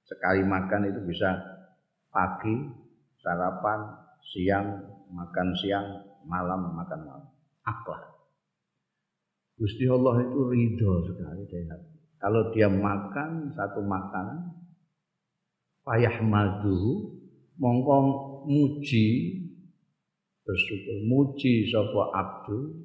Sekali 0.06 0.46
makan 0.46 0.94
itu 0.94 1.02
bisa 1.10 1.34
pagi 2.14 2.54
sarapan 3.18 3.98
siang 4.22 4.95
makan 5.12 5.48
siang 5.58 5.88
malam 6.26 6.74
makan 6.74 7.00
malam. 7.06 7.30
Aklah 7.66 8.16
Gusti 9.56 9.88
Allah 9.88 10.20
itu 10.20 10.42
ridho 10.52 10.92
sekali 11.08 11.48
dari 11.48 11.68
Kalau 12.20 12.52
dia 12.52 12.68
makan 12.68 13.54
satu 13.56 13.86
makanan, 13.86 14.52
payah 15.86 16.20
maduhu, 16.26 17.22
mongko 17.56 17.98
muji 18.50 19.08
bersyukur. 20.44 20.98
Muji 21.08 21.72
sapa 21.72 22.04
abdu 22.12 22.84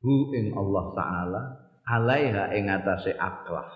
hu 0.00 0.32
ing 0.32 0.56
Allah 0.56 0.84
taala 0.96 1.42
alaiha 1.84 2.54
ing 2.56 2.70
atase 2.72 3.12
aklah 3.18 3.68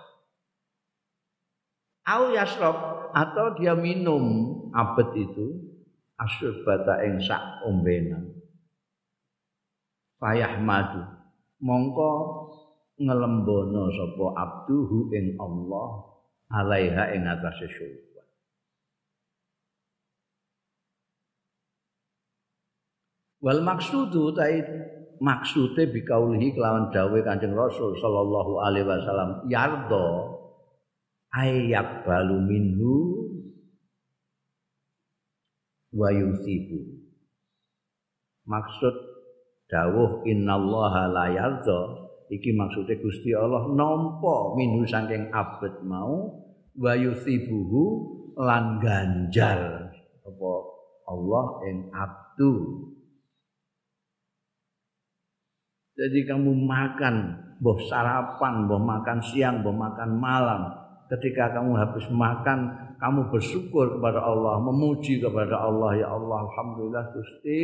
au 2.07 2.31
yasrab 2.31 3.11
atau 3.11 3.55
dia 3.59 3.75
minum 3.75 4.23
abet 4.71 5.27
itu 5.27 5.76
asyurbata 6.17 7.05
ing 7.05 7.21
sak 7.21 7.61
ombenan 7.65 8.37
payah 10.21 10.57
madu. 10.61 11.01
Mongko 11.57 12.11
ngelembono 13.01 13.89
sapa 13.93 14.25
abduhu 14.37 15.09
ing 15.13 15.37
Allah 15.41 15.89
alaiha 16.53 17.17
ing 17.17 17.25
atase 17.25 17.65
syukur. 17.69 18.25
Wal 23.41 23.61
maksudu 23.61 24.33
tai 24.33 24.61
maksude 25.21 25.89
bikaulihi 25.93 26.57
kelawan 26.57 26.93
dawe 26.93 27.17
Kanjeng 27.25 27.53
Rasul 27.57 27.97
sallallahu 27.97 28.61
alaihi 28.61 28.85
wasallam 28.85 29.45
yardo 29.49 30.37
ayak 31.33 32.05
balu 32.05 32.37
minhu 32.41 33.16
wa 35.93 36.09
yusibu. 36.11 37.07
Maksud 38.47 38.95
dawuh 39.67 40.23
innallaha 40.23 41.11
la 41.11 41.25
yardo 41.31 41.79
iki 42.31 42.55
maksude 42.55 42.99
Gusti 42.99 43.35
Allah 43.35 43.67
nampa 43.71 44.55
minhu 44.55 44.87
saking 44.87 45.31
abet 45.31 45.83
mau 45.83 46.43
wa 46.75 46.93
yusibuhu 46.95 47.83
lan 48.39 48.79
ganjar 48.79 49.91
apa 50.23 50.53
Allah 51.07 51.45
ing 51.67 51.77
abdu 51.91 52.53
Jadi 55.97 56.29
kamu 56.29 56.53
makan, 56.53 57.15
boh 57.57 57.81
sarapan, 57.89 58.69
boh 58.69 58.77
makan 58.77 59.17
siang, 59.17 59.65
boh 59.65 59.73
makan 59.73 60.21
malam. 60.21 60.86
Ketika 61.07 61.55
kamu 61.55 61.79
habis 61.79 62.03
makan, 62.11 62.75
kamu 62.99 63.31
bersyukur 63.31 63.95
kepada 63.95 64.19
Allah, 64.19 64.59
memuji 64.59 65.23
kepada 65.23 65.55
Allah. 65.55 65.95
Ya 65.95 66.07
Allah, 66.11 66.43
Alhamdulillah 66.51 67.15
Gusti, 67.15 67.61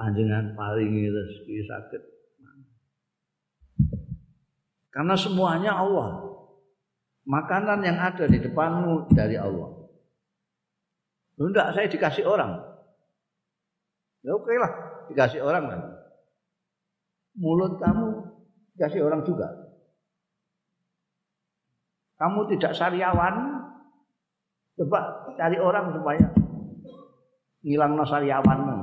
panjenengan 0.00 0.56
paringi 0.56 1.12
rezeki 1.12 1.56
sakit. 1.68 2.02
Karena 4.88 5.14
semuanya 5.18 5.76
Allah. 5.76 6.24
Makanan 7.24 7.80
yang 7.84 7.96
ada 8.00 8.28
di 8.28 8.36
depanmu 8.36 9.12
dari 9.12 9.36
Allah. 9.36 9.72
Enggak, 11.40 11.72
saya 11.72 11.88
dikasih 11.88 12.24
orang. 12.28 12.60
Ya 14.24 14.32
oke 14.32 14.52
lah, 14.56 14.72
dikasih 15.12 15.40
orang 15.44 15.64
kan 15.68 15.80
mulut 17.34 17.82
kamu 17.82 18.30
kasih 18.78 19.02
orang 19.02 19.26
juga. 19.26 19.50
Kamu 22.14 22.46
tidak 22.46 22.72
sariawan, 22.78 23.34
coba 24.78 24.98
cari 25.34 25.58
orang 25.58 25.90
supaya 25.90 26.26
ngilang 27.64 27.98
no. 27.98 28.78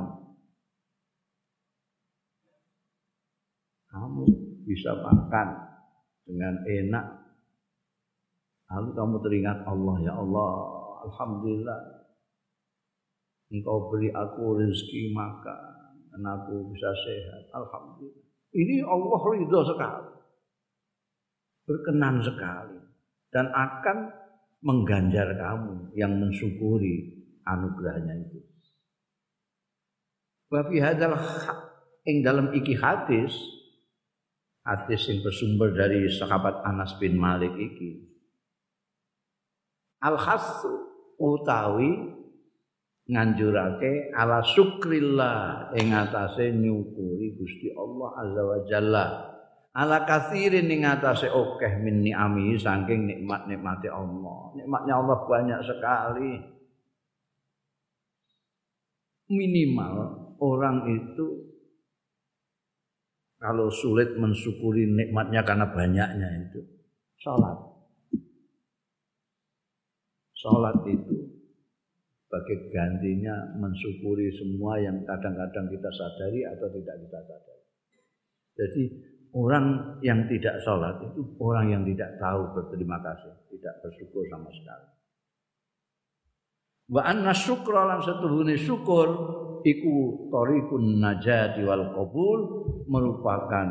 Kamu 3.91 4.23
bisa 4.67 4.91
makan 4.99 5.47
dengan 6.27 6.55
enak. 6.63 7.05
Lalu 8.71 8.89
kamu 8.95 9.15
teringat 9.19 9.59
Allah, 9.67 9.95
ya 9.99 10.13
Allah, 10.15 10.51
Alhamdulillah. 11.07 11.79
Engkau 13.51 13.91
beri 13.91 14.07
aku 14.15 14.63
rezeki 14.63 15.11
makan 15.11 15.61
dan 16.07 16.23
aku 16.23 16.71
bisa 16.71 16.87
sehat. 17.03 17.51
Alhamdulillah. 17.51 18.23
Ini 18.55 18.83
Allah 18.83 19.21
ridho 19.27 19.59
sekali. 19.63 20.11
Berkenan 21.67 22.23
sekali. 22.23 22.90
Dan 23.31 23.47
akan 23.51 24.11
mengganjar 24.61 25.33
kamu 25.39 25.95
yang 25.97 26.19
mensyukuri 26.19 27.25
anugerahnya 27.47 28.27
itu. 28.27 28.39
Wa 30.51 30.67
fi 30.67 30.77
hadzal 30.83 31.15
ing 32.05 32.21
dalam 32.21 32.51
iki 32.51 32.75
hadis 32.75 33.31
hadis 34.61 35.01
yang 35.09 35.23
bersumber 35.25 35.73
dari 35.73 36.05
sahabat 36.11 36.61
Anas 36.67 36.99
bin 37.01 37.17
Malik 37.17 37.55
iki 37.55 38.11
al 40.01 40.17
utawi 41.21 41.89
nganjurake 43.05 44.13
ala 44.13 44.41
syukrillah 44.41 45.69
ing 45.77 45.93
atase 45.93 46.53
nyukuri 46.53 47.37
Gusti 47.37 47.69
Allah 47.73 48.09
azza 48.17 48.41
wa 48.41 48.57
jalla 48.65 49.05
ala 49.71 50.03
kathirin 50.03 50.67
ing 50.67 50.83
atase 50.83 51.31
akeh 51.31 51.79
min 51.79 52.03
ni'ami 52.03 52.59
saking 52.59 53.07
nikmat-nikmate 53.07 53.87
Allah. 53.87 54.51
Nikmatnya 54.59 54.93
Allah 54.99 55.17
banyak 55.23 55.59
sekali. 55.63 56.31
Minimal 59.31 59.95
orang 60.43 60.91
itu 60.91 61.55
kalau 63.39 63.71
sulit 63.71 64.19
mensyukuri 64.19 64.91
nikmatnya 64.91 65.41
karena 65.47 65.71
banyaknya 65.71 66.29
itu 66.45 66.61
sholat. 67.15 67.57
Sholat 70.35 70.83
itu 70.83 71.15
sebagai 72.27 72.69
gantinya 72.75 73.55
mensyukuri 73.55 74.35
semua 74.35 74.79
yang 74.83 74.99
kadang-kadang 75.07 75.67
kita 75.67 75.89
sadari 75.95 76.43
atau 76.43 76.67
tidak 76.75 76.95
kita 77.07 77.19
sadari. 77.23 77.65
Jadi 78.51 78.83
orang 79.31 79.97
yang 80.03 80.27
tidak 80.27 80.59
sholat 80.63 80.99
itu 81.01 81.21
orang 81.39 81.71
yang 81.71 81.83
tidak 81.87 82.19
tahu 82.19 82.51
berterima 82.51 82.99
kasih 82.99 83.31
tidak 83.51 83.73
bersyukur 83.83 84.23
sama 84.27 84.49
sekali 84.51 84.87
wa 86.91 87.01
anna 87.07 87.31
syukra 87.31 87.87
lan 87.87 87.99
setuhune 88.03 88.55
syukur 88.59 89.07
iku 89.63 90.27
tariqun 90.33 90.99
najati 90.99 91.61
wal 91.63 91.93
qabul 91.93 92.39
merupakan 92.89 93.67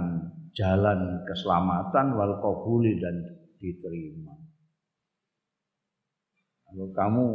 jalan 0.55 1.23
keselamatan 1.27 2.15
wal 2.19 2.35
qabuli 2.43 2.99
dan 2.99 3.23
diterima. 3.61 4.35
Kalau 6.71 6.89
kamu 6.95 7.27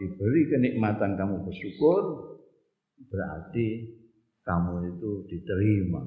diberi 0.00 0.42
kenikmatan 0.50 1.14
kamu 1.14 1.44
bersyukur 1.44 2.02
berarti 3.08 3.66
kamu 4.44 4.96
itu 4.96 5.10
diterima. 5.28 6.02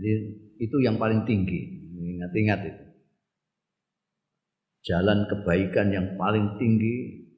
Jadi 0.00 0.12
itu 0.56 0.76
yang 0.80 0.96
paling 0.96 1.28
tinggi. 1.28 1.60
Ingat-ingat 2.16 2.60
itu. 2.64 2.84
Jalan 4.88 5.28
kebaikan 5.28 5.92
yang 5.92 6.16
paling 6.16 6.56
tinggi 6.56 7.28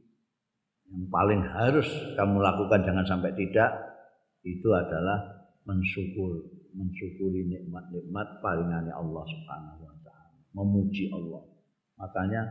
yang 0.86 1.10
paling 1.10 1.42
harus 1.42 1.90
kamu 2.14 2.38
lakukan 2.38 2.86
jangan 2.86 3.02
sampai 3.02 3.34
tidak 3.34 3.74
itu 4.46 4.70
adalah 4.70 5.42
mensyukur 5.66 6.38
mensyukuri 6.70 7.50
nikmat-nikmat 7.50 8.38
palingannya 8.38 8.94
Allah 8.94 9.24
Subhanahu 9.26 9.82
wa 9.82 9.96
taala. 10.06 10.38
Memuji 10.54 11.10
Allah. 11.10 11.42
Makanya 11.98 12.42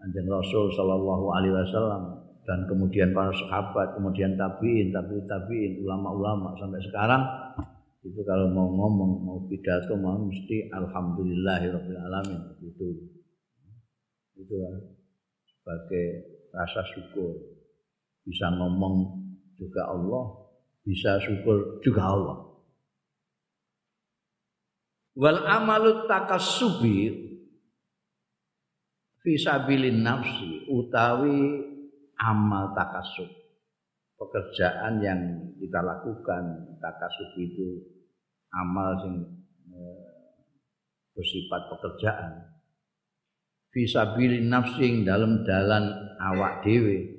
Anjing 0.00 0.30
Rasul 0.30 0.72
Shallallahu 0.72 1.26
Alaihi 1.34 1.52
Wasallam 1.52 2.02
dan 2.44 2.68
kemudian 2.68 3.10
para 3.10 3.32
sahabat, 3.32 3.96
kemudian 3.98 4.36
tabiin, 4.38 4.92
tabiin, 4.94 5.24
tabiin, 5.26 5.72
ulama-ulama 5.82 6.54
sampai 6.60 6.80
sekarang 6.84 7.22
itu 8.04 8.20
kalau 8.28 8.52
mau 8.52 8.68
ngomong, 8.68 9.12
mau 9.24 9.38
pidato, 9.48 9.96
mau 9.96 10.20
mesti 10.20 10.68
Alhamdulillahirobbilalamin 10.68 12.36
alamin 12.36 12.68
itu 12.68 12.88
itu 14.36 14.54
sebagai 15.48 16.06
rasa 16.52 16.84
syukur. 16.92 17.32
Bisa 18.28 18.52
ngomong 18.52 19.24
juga 19.56 19.88
Allah 19.88 20.44
bisa 20.84 21.16
syukur 21.24 21.80
juga 21.80 22.12
Allah. 22.12 22.38
Wal 25.16 25.40
amalu 25.48 26.04
takassubi 26.04 27.08
fisabilin 29.24 30.04
nafsi 30.04 30.68
utawi 30.68 31.64
amal 32.20 32.76
takasub 32.76 33.30
pekerjaan 34.20 35.00
yang 35.00 35.20
kita 35.56 35.80
lakukan 35.80 36.76
takasub 36.82 37.30
itu 37.40 37.93
amal 38.62 38.94
yang 39.02 39.16
eh, 39.74 40.02
bersifat 41.14 41.62
pekerjaan. 41.74 42.32
Fisabilin 43.74 44.46
nafsing 44.46 45.02
dalam 45.02 45.42
dalan 45.42 45.90
awak 46.22 46.62
dewe 46.62 47.10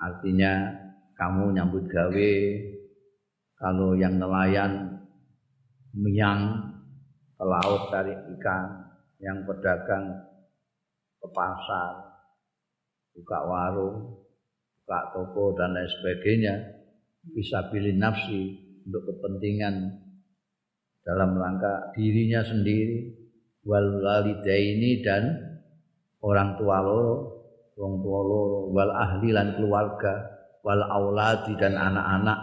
artinya 0.00 0.74
kamu 1.14 1.54
nyambut 1.54 1.86
gawe 1.86 2.34
kalau 3.60 3.94
yang 3.94 4.18
nelayan 4.18 5.06
miang 5.94 6.72
ke 7.36 7.44
laut 7.46 7.92
cari 7.94 8.10
ikan 8.10 8.90
yang 9.22 9.44
pedagang 9.46 10.18
ke 11.20 11.28
pasar 11.30 12.10
buka 13.14 13.38
warung 13.46 14.18
buka 14.82 15.00
toko 15.14 15.54
dan 15.54 15.78
lain 15.78 15.86
sebagainya. 15.86 16.54
Bisa 17.20 17.68
pilih 17.68 17.94
nafsi 18.00 18.58
untuk 18.88 19.06
kepentingan 19.06 19.92
dalam 21.04 21.36
rangka 21.36 21.92
dirinya 21.96 22.44
sendiri 22.44 23.12
wal 23.64 24.00
walidaini 24.00 25.00
dan 25.04 25.36
orang 26.20 26.56
tua 26.60 26.84
loro, 26.84 27.16
wong 27.76 28.04
tua 28.04 28.20
loro, 28.20 28.60
wal 28.72 28.92
ahli 28.92 29.32
lan 29.32 29.56
keluarga, 29.56 30.14
wal 30.60 30.84
auladi 30.84 31.56
dan 31.56 31.76
anak-anak 31.76 32.38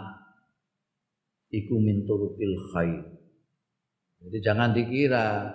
iku 1.54 1.78
min 1.78 2.04
turukil 2.04 2.54
khair. 2.74 3.02
Jadi 4.18 4.38
jangan 4.42 4.74
dikira 4.74 5.46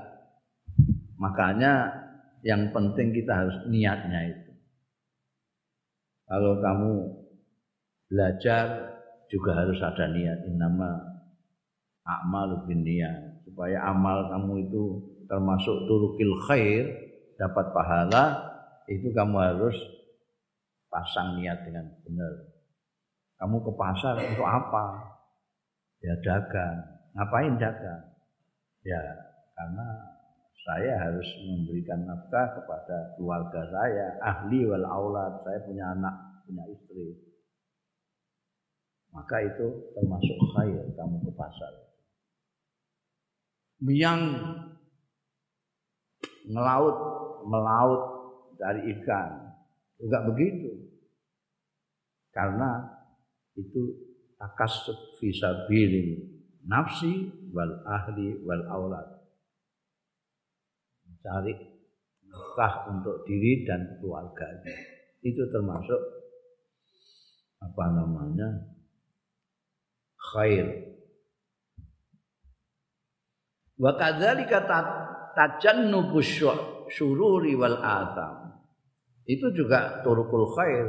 makanya 1.20 1.92
yang 2.44 2.72
penting 2.72 3.12
kita 3.12 3.44
harus 3.44 3.58
niatnya 3.68 4.32
itu. 4.32 4.52
Kalau 6.24 6.64
kamu 6.64 6.94
belajar 8.08 8.66
juga 9.28 9.52
harus 9.60 9.80
ada 9.84 10.08
niat 10.08 10.48
nama 10.56 11.13
amal 12.04 12.68
niat 12.68 13.44
supaya 13.48 13.80
amal 13.88 14.28
kamu 14.28 14.68
itu 14.68 14.84
termasuk 15.28 15.88
turukil 15.88 16.36
khair 16.48 16.84
dapat 17.40 17.72
pahala 17.72 18.54
itu 18.92 19.12
kamu 19.16 19.36
harus 19.40 19.78
pasang 20.92 21.40
niat 21.40 21.64
dengan 21.66 21.88
benar. 22.04 22.34
Kamu 23.40 23.60
ke 23.66 23.72
pasar 23.76 24.16
untuk 24.20 24.46
apa? 24.46 24.86
Ya 26.04 26.16
dagang. 26.22 26.78
Ngapain 27.16 27.56
dagang? 27.58 28.04
Ya 28.84 29.02
karena 29.56 29.88
saya 30.64 30.94
harus 30.96 31.28
memberikan 31.44 32.08
nafkah 32.08 32.56
kepada 32.56 33.20
keluarga 33.20 33.68
saya, 33.68 34.16
ahli 34.24 34.64
wal 34.64 34.88
aulad, 34.88 35.44
saya 35.44 35.60
punya 35.68 35.92
anak, 35.92 36.16
punya 36.48 36.64
istri. 36.72 37.20
Maka 39.12 39.44
itu 39.44 39.68
termasuk 39.94 40.38
khair 40.56 40.84
kamu 40.96 41.18
ke 41.28 41.32
pasar. 41.36 41.93
Yang 43.82 44.22
ngelaut 46.50 46.98
melaut 47.48 48.04
dari 48.60 48.94
ikan. 49.00 49.56
Juga 49.98 50.28
begitu. 50.28 50.92
Karena 52.34 52.84
itu 53.56 53.94
takasub 54.36 54.98
fisabilin 55.22 56.18
nafsi 56.66 57.30
wal 57.54 57.84
ahli 57.86 58.42
wal 58.44 58.66
aulad. 58.68 59.08
Mencari 61.08 61.54
nafkah 62.28 62.90
untuk 62.92 63.24
diri 63.28 63.64
dan 63.64 64.00
keluarganya. 64.02 64.76
Itu 65.24 65.48
termasuk 65.48 66.02
apa 67.64 67.86
namanya? 67.96 68.74
khair. 70.34 70.93
Wa 73.78 73.98
kadzalika 73.98 74.70
tajannubus 75.34 76.44
syururi 76.94 77.58
wal 77.58 77.82
atham. 77.82 78.62
Itu 79.26 79.50
juga 79.56 80.04
turukul 80.04 80.52
khair. 80.54 80.88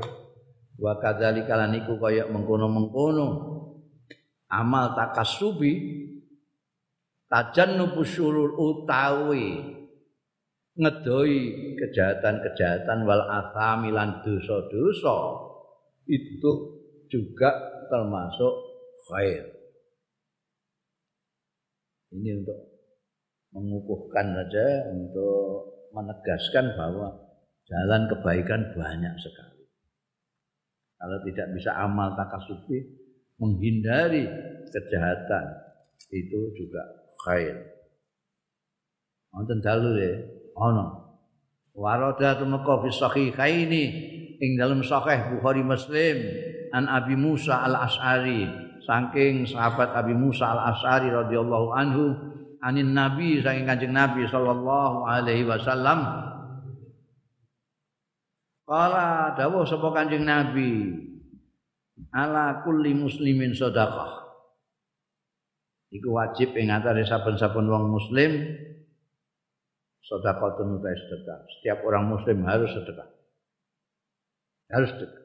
Wa 0.75 0.99
kadzalika 0.99 1.55
laniku 1.55 1.97
kaya 2.03 2.27
mengkono-mengkono 2.29 3.27
amal 4.51 4.95
takasubi 4.99 6.03
tajannubu 7.31 8.03
syurur 8.03 8.59
utawi 8.59 9.75
ngedoi 10.75 11.39
kejahatan-kejahatan 11.79 13.07
wal 13.07 13.23
athami 13.31 13.95
lan 13.95 14.19
dosa-dosa 14.27 15.19
itu 16.11 16.51
juga 17.07 17.51
termasuk 17.87 18.55
khair. 19.07 19.47
Ini 22.11 22.31
untuk 22.43 22.74
mengukuhkan 23.55 24.35
saja 24.35 24.91
untuk 24.91 25.71
menegaskan 25.95 26.75
bahwa 26.75 27.15
jalan 27.71 28.11
kebaikan 28.11 28.75
banyak 28.75 29.15
sekali. 29.23 29.63
Kalau 30.99 31.19
tidak 31.23 31.49
bisa 31.55 31.71
amal 31.79 32.19
takasubi, 32.19 32.83
menghindari 33.39 34.27
kejahatan 34.75 35.47
itu 36.11 36.51
juga 36.59 36.83
khair. 37.23 37.57
Wonten 39.35 39.59
ya, 39.63 40.15
ana 40.55 41.05
Warada 41.75 42.39
tumeka 42.39 42.87
fi 42.87 42.89
sahihaini 42.95 43.85
ing 44.39 44.55
dalam 44.55 44.79
sahih 44.87 45.35
Bukhari 45.35 45.67
Muslim 45.67 46.23
an 46.71 46.87
Abi 46.87 47.19
Musa 47.19 47.67
Al 47.67 47.75
As'ari 47.75 48.47
saking 48.87 49.43
sahabat 49.43 49.91
Abi 49.91 50.15
Musa 50.15 50.55
Al 50.55 50.71
As'ari 50.71 51.11
radhiyallahu 51.11 51.75
anhu 51.75 52.05
anin 52.65 52.97
Nabi 52.97 53.45
saking 53.45 53.69
Kanjeng 53.69 53.93
Nabi 53.93 54.25
sallallahu 54.25 55.05
alaihi 55.05 55.45
wasallam. 55.45 56.01
Kala 58.65 59.37
dawuh 59.37 59.69
sapa 59.69 59.93
Kanjeng 59.93 60.25
Nabi 60.25 60.97
ala 62.17 62.65
kulli 62.65 62.97
muslimin 62.97 63.53
sedekah. 63.53 64.25
Iku 65.93 66.09
wajib 66.17 66.57
ing 66.57 66.73
atase 66.73 67.05
saben-saben 67.05 67.69
wong 67.69 67.93
muslim 67.93 68.33
sedekah 70.01 70.57
utai 70.57 70.97
sedekah. 70.97 71.39
Setiap 71.61 71.79
orang 71.85 72.09
muslim 72.09 72.41
harus 72.49 72.73
sedekah. 72.73 73.09
Harus 74.73 74.91
sedekah. 74.97 75.23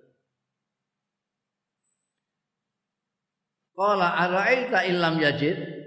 Qala 3.79 4.11
ara'aita 4.27 4.83
illam 4.91 5.23
yajid 5.23 5.78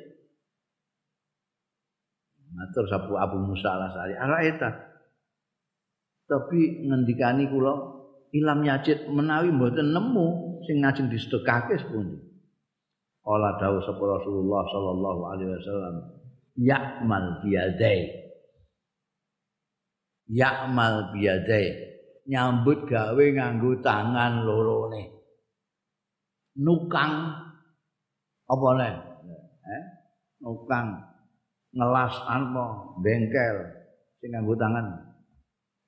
Matur 2.53 2.85
sapu 2.85 3.17
Abu 3.17 3.41
Musa 3.41 3.73
al-Asari 3.73 4.13
ara'aita 4.13 4.93
tapi 6.33 6.89
ngendikani 6.89 7.45
kula 7.53 7.75
ilam 8.33 8.65
yajid 8.65 9.05
menawi 9.13 9.53
mboten 9.53 9.93
nemu 9.93 10.27
sing 10.65 10.81
ngajeng 10.81 11.13
disedekahke 11.13 11.77
sepundi? 11.77 12.17
Qala 13.23 13.61
dawuh 13.61 13.85
sapa 13.85 14.03
Rasulullah 14.03 14.65
sallallahu 14.67 15.21
alaihi 15.29 15.53
wasallam 15.53 15.97
ya'mal 16.57 17.45
biyadai. 17.45 18.01
Ya'mal 20.33 21.13
biyadai. 21.13 21.67
Nyambut 22.33 22.89
gawe 22.89 23.25
nganggo 23.37 23.83
tangan 23.85 24.49
lorone. 24.49 25.13
Nukang. 26.59 27.13
Apa 28.49 28.69
le? 28.79 28.91
Eh? 29.63 29.85
Nukang 30.43 31.12
ngelas 31.73 32.15
apa 32.29 32.97
bengkel 33.01 33.57
sing 34.21 34.31
nganggo 34.33 34.55
tangan 34.57 34.87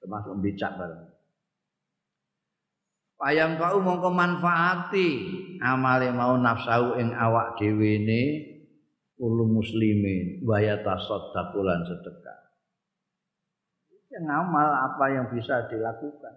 termasuk 0.01 0.41
becak 0.41 0.73
bareng 0.81 1.15
Payam 3.15 3.57
kau 3.57 3.79
mongko 3.79 4.11
manfaati 4.11 5.09
amale 5.63 6.11
mau 6.11 6.35
nafsu 6.35 6.99
ing 6.99 7.15
awak 7.15 7.57
dhewe 7.57 8.03
ne 8.03 8.23
ulu 9.23 9.47
muslimin 9.49 10.43
waya 10.43 10.83
tasaddaqu 10.83 11.63
sedekah. 11.63 12.39
Yang 14.11 14.27
amal 14.29 14.69
apa 14.69 15.05
yang 15.15 15.27
bisa 15.31 15.67
dilakukan. 15.71 16.35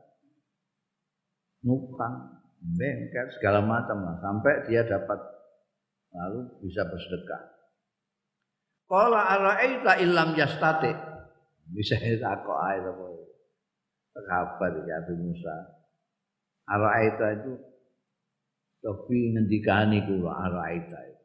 Nukang, 1.65 2.45
bengkel 2.61 3.27
segala 3.35 3.65
macam 3.65 4.05
lah 4.05 4.15
sampai 4.21 4.69
dia 4.69 4.85
dapat 4.85 5.17
lalu 6.13 6.45
bisa 6.61 6.85
bersedekah. 6.85 7.56
Qala 8.87 9.19
ara'aita 9.35 9.99
illam 9.99 10.31
yastati. 10.39 10.91
Bisa 11.67 11.99
takok 11.99 12.57
ae 12.71 12.79
to. 12.79 12.91
Kabar 14.17 14.73
ya 14.87 14.97
Abi 15.03 15.13
Musa. 15.19 15.55
Araita 16.67 17.27
itu 17.37 17.53
tapi 18.81 19.35
ngendikani 19.35 20.03
kula 20.07 20.31
araita 20.47 20.99
itu. 21.05 21.23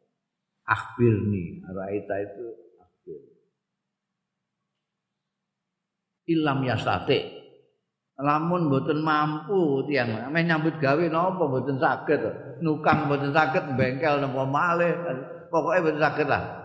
Akhbirni, 0.66 1.62
araita 1.66 2.14
itu 2.22 2.44
akhbir. 2.78 3.20
Ilam 6.30 6.59
yasate. 6.66 7.43
Lamun 8.22 8.70
mboten 8.70 9.02
mampu 9.02 9.82
tiang 9.90 10.30
meh 10.30 10.47
nyambut 10.47 10.78
gawe 10.78 11.05
napa 11.10 11.43
mboten 11.43 11.78
saged. 11.82 12.22
Nukang 12.62 13.10
mboten 13.10 13.34
saged 13.34 13.74
bengkel 13.74 14.22
napa 14.22 14.47
malih. 14.47 14.94
Pokoke 15.51 15.82
mboten 15.82 16.02
saged 16.02 16.28
lah. 16.30 16.61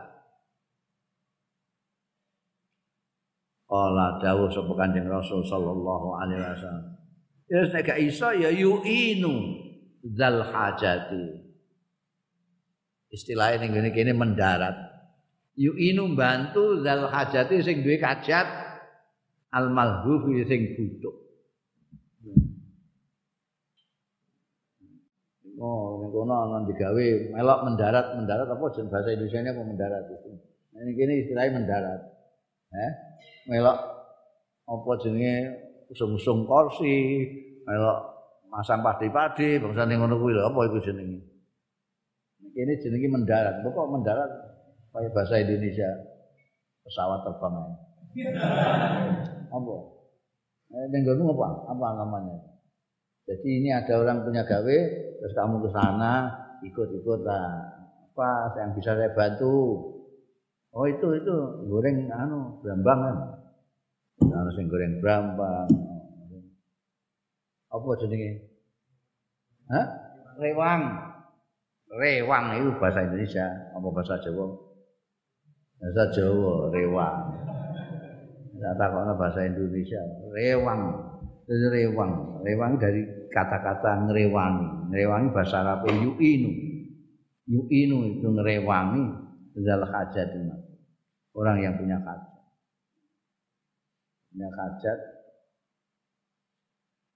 Kala 3.68 4.16
dawuh 4.24 4.48
sapa 4.48 4.72
Kanjeng 4.80 5.12
Rasul 5.12 5.44
sallallahu 5.44 6.16
alaihi 6.16 6.40
wasallam. 6.40 6.88
Ya 7.52 7.68
nek 7.68 7.84
gak 7.84 8.00
iso 8.00 8.32
ya 8.32 8.48
yu'inu 8.48 9.36
zal 10.16 10.40
hajati. 10.40 11.48
Istilahnya 13.12 13.68
ning 13.68 13.72
ngene 13.76 13.90
kene 13.92 14.12
mendarat. 14.16 14.76
Yu'inu 15.60 16.16
bantu 16.16 16.80
zal 16.80 17.12
hajati 17.12 17.60
sing 17.60 17.84
duwe 17.84 18.00
kajat 18.00 18.48
al 19.52 19.68
malhufi 19.68 20.48
sing 20.48 20.76
butuh. 20.80 21.16
Oh, 25.58 26.00
ning 26.00 26.14
kono 26.14 26.34
ana 26.38 26.64
digawe 26.70 27.06
melok 27.36 27.60
mendarat, 27.68 28.16
mendarat 28.16 28.48
apa 28.48 28.64
jeneng 28.72 28.94
bahasa 28.94 29.12
Indonesia 29.12 29.44
apa 29.44 29.64
mendarat 29.66 30.04
itu. 30.08 30.30
Ini 30.78 30.92
kene 30.96 31.14
istilahnya 31.26 31.52
mendarat. 31.58 32.02
Eh? 32.72 33.07
Melok 33.48 33.80
apa 34.68 34.92
jenenge 35.00 35.36
usung-usung 35.88 36.44
kursi, 36.44 37.24
melok 37.64 38.00
masang 38.52 38.84
padi-padi, 38.84 39.60
bangsa 39.60 39.88
ning 39.88 40.04
ngono 40.04 40.20
kuwi 40.20 40.36
lho, 40.36 40.52
apa 40.52 40.60
iku 40.68 40.84
jenenge? 40.84 41.24
Ini 42.52 42.74
jenenge 42.84 43.08
mendarat. 43.08 43.64
Kok 43.64 43.88
mendarat 43.88 44.32
kayak 44.92 45.12
bahasa 45.16 45.40
Indonesia 45.40 45.88
pesawat 46.84 47.24
terbang 47.24 47.54
aja. 47.56 47.76
apa? 49.56 49.76
Eh, 50.68 50.86
ning 50.92 51.02
apa? 51.08 51.48
Apa 51.72 51.88
namanya? 52.04 52.38
Jadi 53.28 53.48
ini 53.60 53.70
ada 53.76 54.00
orang 54.00 54.24
punya 54.24 54.48
gawe, 54.48 54.78
terus 55.20 55.34
kamu 55.36 55.60
ke 55.68 55.70
sana 55.76 56.32
ikut-ikut 56.64 57.22
lah. 57.28 57.76
Apa 58.16 58.56
yang 58.60 58.72
bisa 58.76 58.96
saya 58.96 59.12
bantu? 59.12 59.84
Oh 60.74 60.86
itu 60.88 61.08
itu 61.18 61.36
goreng 61.68 62.08
anu 62.10 62.60
brambang 62.64 63.00
kan. 63.04 63.18
Ana 64.22 64.50
sing 64.54 64.66
goreng 64.66 64.98
brambang. 64.98 65.70
Apa 67.70 67.88
jenenge? 68.02 68.42
Hah? 69.70 69.88
Rewang. 70.42 70.82
Rewang 71.88 72.44
itu 72.60 72.70
bahasa 72.78 73.06
Indonesia, 73.06 73.48
apa 73.74 73.88
bahasa 73.90 74.20
Jawa? 74.22 74.46
Bahasa 75.80 76.04
Jawa, 76.14 76.54
rewang. 76.74 77.18
Tidak 78.58 78.74
takutnya 78.76 79.14
bahasa 79.16 79.40
Indonesia, 79.46 80.02
rewang. 80.34 80.82
Rewang, 81.48 82.12
rewang 82.44 82.72
dari 82.76 83.02
kata-kata 83.32 84.04
ngerewangi. 84.10 84.92
Ngerewangi 84.92 85.28
bahasa 85.32 85.64
Arab 85.64 85.88
yu'inu. 85.88 86.52
Yu'inu 87.48 87.98
itu 88.20 88.28
ngerewangi 88.28 89.04
adalah 89.56 89.90
hajat 89.90 90.28
Orang 91.32 91.64
yang 91.64 91.80
punya 91.80 91.96
hajat 92.04 92.37
punya 94.38 94.54
hajat 94.54 95.00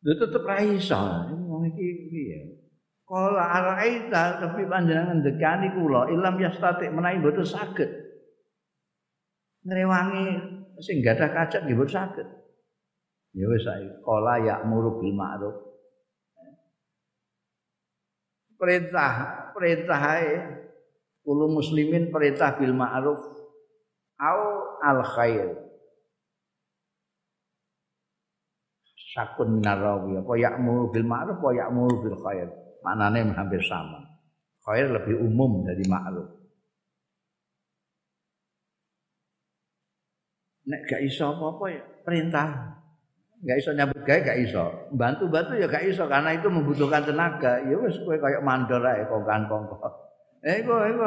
itu 0.02 0.18
tetep 0.18 0.42
ra 0.42 0.58
iso. 0.66 0.98
Wong 1.30 1.70
iki 1.70 2.10
piye? 2.10 2.42
Kala 3.06 3.46
araita 3.62 4.42
tapi 4.42 4.66
panjenengan 4.66 5.22
dekani 5.22 5.70
kula 5.78 6.10
ilam 6.10 6.42
yastati 6.42 6.90
menawi 6.90 7.22
mboten 7.22 7.46
saged. 7.46 7.86
Ngrewangi 9.62 10.26
sing 10.82 11.06
gadah 11.06 11.30
kajat 11.30 11.70
nggih 11.70 11.78
mboten 11.78 11.94
saged. 11.94 12.28
Ya 13.38 13.46
wis 13.46 13.62
saiki 13.62 14.02
kala 14.02 14.42
ya'muru 14.42 14.98
bil 14.98 15.14
ma'ruf. 15.14 15.70
Perintah 18.58 19.14
perintah 19.54 20.02
kulo 21.22 21.46
muslimin 21.46 22.10
perintah 22.10 22.58
bil 22.58 22.74
ma'ruf. 22.74 23.22
Au 24.18 24.42
al 24.82 25.06
khair 25.06 25.71
sakun 29.12 29.60
minarawi 29.60 30.24
apa 30.24 30.34
ya'muru 30.40 30.88
bil 30.90 31.04
ma'ruf 31.04 31.38
apa 31.44 31.50
ya'muru 31.52 31.96
bil 32.08 32.18
khair. 32.24 32.48
Maknane 32.82 33.28
hampir 33.36 33.62
sama. 33.68 34.00
Khair 34.64 34.90
lebih 34.90 35.20
umum 35.22 35.68
dari 35.68 35.84
ma'ruf. 35.86 36.30
Nek 40.72 40.82
gak 40.88 41.02
iso 41.04 41.36
apa-apa 41.36 41.66
ya 41.68 41.82
perintah. 42.06 42.50
Gak 43.42 43.58
iso 43.60 43.70
nyambut 43.74 44.02
gawe 44.06 44.20
gak 44.24 44.40
iso. 44.40 44.66
Bantu-bantu 44.96 45.58
ya 45.60 45.68
gak 45.68 45.86
iso 45.90 46.06
karena 46.08 46.32
itu 46.38 46.48
membutuhkan 46.48 47.04
tenaga. 47.04 47.60
Ya 47.68 47.76
wis 47.76 48.00
kowe 48.06 48.16
kaya 48.16 48.40
mandor 48.40 48.82
ae 48.86 49.04
kongkan 49.10 49.50
kongkon 49.50 49.94
eh 50.42 50.66
iku 50.66 50.74
iku 50.74 51.06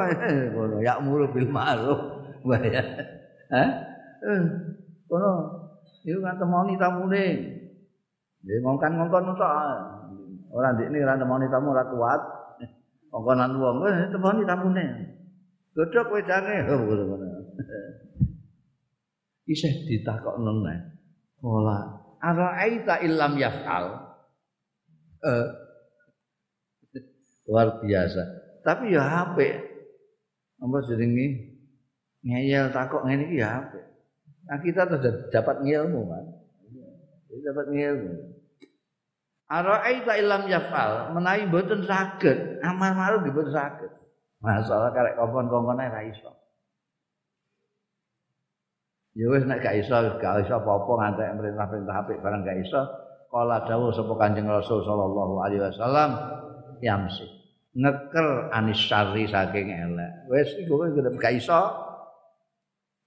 ngono 0.55 0.79
ya'muru 0.79 1.27
bil 1.35 1.51
ma'ruf. 1.51 2.01
Ya. 2.45 2.85
Hah? 3.51 3.71
Eh, 4.21 4.43
kono. 5.09 5.33
Iku 6.05 6.21
ngatemoni 6.21 6.77
tamune 6.77 7.25
Ya 8.45 8.61
ngongkan-ngongkon 8.61 9.35
tok. 9.37 9.53
Ora 10.55 10.69
ndekne 10.77 11.03
ora 11.03 11.17
nemoni 11.17 11.47
tamu 11.49 11.73
ora 11.73 11.85
kuat. 11.89 12.21
Ngongkonan 13.11 13.57
wong 13.57 13.77
eh 13.89 14.09
temoni 14.13 14.43
tamune. 14.45 14.85
Godhok 15.75 16.15
wedane 16.15 16.63
ngono. 16.69 17.27
Isih 19.49 19.89
ditakokno 19.89 20.65
neh. 20.65 20.79
Ola 21.45 22.05
ara'aita 22.25 23.05
illam 23.05 23.37
yaf'al 23.37 23.85
eh, 25.21 25.47
luar 27.45 27.85
biasa 27.85 28.23
tapi 28.65 28.97
ya 28.97 29.05
apik 29.29 29.55
apa 30.65 30.77
jenenge 30.89 31.53
ngeyel 32.25 32.73
takok 32.73 33.05
ngene 33.05 33.29
iki 33.29 33.45
ya 33.45 33.61
apik 33.61 33.85
nah 34.49 34.59
kita 34.61 34.89
sudah 34.89 35.15
dapat 35.29 35.57
ilmu 35.61 36.01
kan 36.09 36.25
dapat 37.45 37.67
ilmu 37.69 38.13
Ara'aita 39.45 40.17
illam 40.17 40.49
yaf'al 40.49 41.13
menawi 41.13 41.45
mboten 41.45 41.85
saged 41.85 42.65
amal 42.65 42.97
ma'ruf 42.97 43.29
mboten 43.29 43.53
saged. 43.53 43.93
Masalah 44.41 44.89
karek 44.97 45.21
kongkon-kongkone 45.21 45.85
ra 45.85 46.01
iso. 46.01 46.33
Ya 49.15 49.29
wis 49.31 49.45
nek 49.45 49.61
gak 49.61 49.79
iso 49.79 49.95
gak 50.19 50.43
iso 50.43 50.59
apa-apa 50.59 50.93
ngantek 50.99 51.29
perintah-perintah 51.39 51.97
apik 52.03 52.19
barang 52.19 52.43
gak 52.43 52.59
iso 52.67 52.81
kala 53.31 53.63
dawuh 53.63 53.95
sapa 53.95 54.11
Kanjeng 54.19 54.51
Rasul 54.51 54.83
sallallahu 54.83 55.35
alaihi 55.45 55.63
wasallam 55.63 56.11
yamsi. 56.81 57.29
Ngeker 57.79 58.51
anis 58.51 58.81
syari 58.81 59.29
saking 59.29 59.71
elek. 59.71 60.13
Wis 60.33 60.49
iku 60.65 60.83
gak 61.21 61.37
iso. 61.37 61.61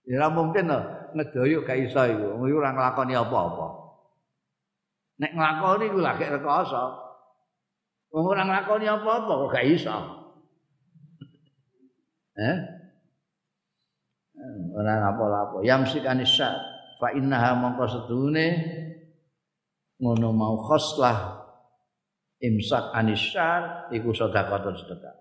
Ya 0.07 0.31
mungkin 0.31 0.69
to 0.69 0.80
ngedoyok 1.18 1.65
gak 1.65 1.80
iso 1.81 2.01
iku 2.07 2.39
ora 2.39 2.72
nglakoni 2.72 3.18
apa-apa 3.18 3.66
nek 5.18 5.31
nglakoni 5.34 5.89
iku 5.89 5.99
lagi 6.02 6.26
rekoso. 6.30 6.84
Wong 8.14 8.26
ora 8.31 8.48
nglakoni 8.48 8.85
apa-apa 8.88 9.31
kok 9.45 9.52
gak 9.52 9.68
iso. 9.68 9.98
Eh? 12.38 12.57
Ora 14.77 15.10
apa-apa 15.10 15.65
yamsik 15.65 16.06
anisa 16.06 16.53
fa 17.02 17.10
innaha 17.10 17.57
mongko 17.57 17.85
sedune 17.89 18.48
ngono 19.98 20.30
mau 20.38 20.61
khoslah. 20.61 21.49
Imsak 22.38 22.94
anisar 22.94 23.89
iku 23.89 24.14
sedekah 24.14 24.61
sedekah. 24.77 25.18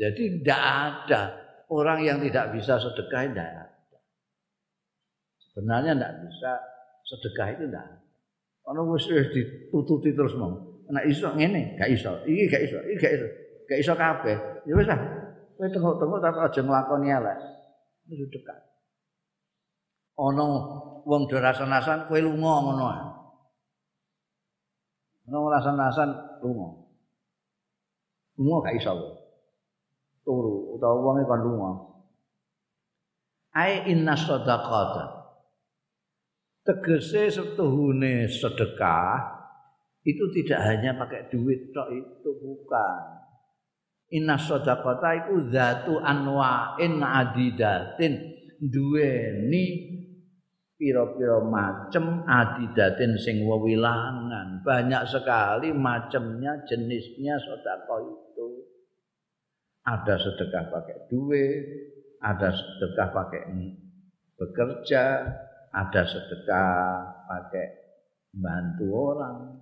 Jadi 0.00 0.40
tidak 0.40 0.62
ada. 0.64 1.22
Orang 1.68 2.00
yang 2.00 2.24
tidak 2.24 2.56
bisa 2.56 2.80
sedekah 2.80 3.28
tidak 3.28 3.44
ada. 3.52 3.64
Sebenarnya 5.52 5.92
tidak 5.92 6.14
bisa 6.24 6.52
sedekah 7.04 7.48
itu 7.52 7.68
tidak 7.68 7.84
ada 7.84 8.05
ono 8.66 8.80
wis 8.94 9.06
ditututi 9.06 10.10
terus 10.12 10.34
mau 10.38 10.54
nek 10.90 11.06
iso 11.06 11.30
ngene 11.34 11.78
gak 11.78 11.90
iso 11.90 12.12
iki 12.26 12.50
gak 12.50 12.62
iso 12.66 12.78
iki 12.86 12.98
gak 12.98 13.12
iso 13.14 13.26
gak 13.66 13.78
iso 13.82 13.92
kabeh 13.94 14.36
ya 14.66 14.74
wis 14.74 14.90
ah 14.90 15.00
kowe 15.56 15.66
tengok-tengok 15.72 16.20
tapi 16.20 16.38
aja 16.44 16.60
nglakoni 16.60 17.08
elek 17.08 17.38
itu 18.12 18.26
dekat. 18.30 18.60
Ono 20.16 20.46
wong 21.04 21.22
do 21.28 21.36
rasan-rasan 21.40 22.06
kowe 22.08 22.18
lunga 22.22 22.52
ngono 22.62 22.84
ae. 22.88 23.04
Ono 25.28 25.50
rasan-rasan 25.50 26.40
lunga. 26.44 26.68
Lunga 28.38 28.56
gak 28.70 28.76
iso. 28.78 28.92
Turu 30.22 30.78
utawa 30.78 30.96
wong 31.02 31.26
kon 31.26 31.40
lunga. 31.42 31.70
Ai 33.56 33.88
inna 33.90 34.14
sadaqata. 34.14 35.15
Tegese 36.66 37.30
setuhune 37.30 38.26
sedekah 38.26 39.22
itu 40.02 40.24
tidak 40.34 40.60
hanya 40.66 40.98
pakai 40.98 41.30
duit 41.30 41.70
tok 41.70 41.94
itu 41.94 42.30
bukan. 42.42 43.22
Inna 44.14 44.34
sadaqata 44.34 45.26
iku 45.26 45.46
zatu 45.50 45.98
anwa'in 46.02 47.02
adidatin 47.02 48.18
duweni 48.58 49.94
pira-pira 50.74 51.42
macem 51.42 52.22
adidatin 52.26 53.14
sing 53.18 53.42
wewilangan. 53.46 54.62
Banyak 54.62 55.02
sekali 55.06 55.70
macamnya, 55.70 56.66
jenisnya 56.66 57.34
sedekah 57.38 58.00
itu. 58.06 58.48
Ada 59.86 60.18
sedekah 60.18 60.64
pakai 60.70 60.98
duit, 61.10 61.62
ada 62.22 62.50
sedekah 62.50 63.08
pakai 63.14 63.42
bekerja, 64.34 65.04
ada 65.76 66.02
sedekah 66.08 67.04
pakai 67.28 67.66
bantu 68.32 68.86
orang, 68.96 69.60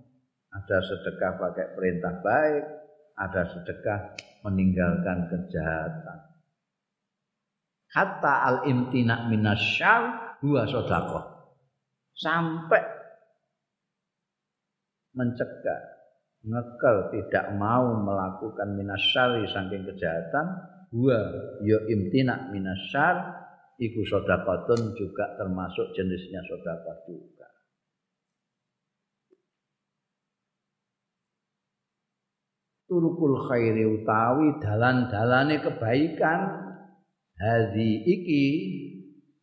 ada 0.54 0.78
sedekah 0.78 1.32
pakai 1.42 1.66
perintah 1.74 2.14
baik, 2.22 2.64
ada 3.18 3.42
sedekah 3.50 4.14
meninggalkan 4.46 5.26
kejahatan. 5.26 6.18
Hatta 7.90 8.34
al 8.46 8.56
imtina 8.70 9.26
minasyal 9.26 10.38
huwa 10.38 10.62
sedekah. 10.70 11.26
Sampai 12.14 12.82
mencegah, 15.18 15.82
ngekel 16.46 17.10
tidak 17.10 17.58
mau 17.58 17.90
melakukan 18.06 18.78
minasyari 18.78 19.50
saking 19.50 19.82
kejahatan, 19.82 20.46
huwa 20.94 21.18
ya 21.66 21.78
imtina 21.90 22.54
minasyar 22.54 23.43
iku 23.80 24.00
sedekahun 24.06 24.94
juga 24.98 25.24
termasuk 25.38 25.90
jenisnya 25.94 26.40
sedekah 26.46 26.98
juga. 27.06 27.54
turukul 32.94 33.34
khairi 33.50 33.84
utawi 33.90 34.54
dalan-dalane 34.62 35.58
kebaikan. 35.58 36.62
Hadhi 37.34 38.06
iki 38.06 38.44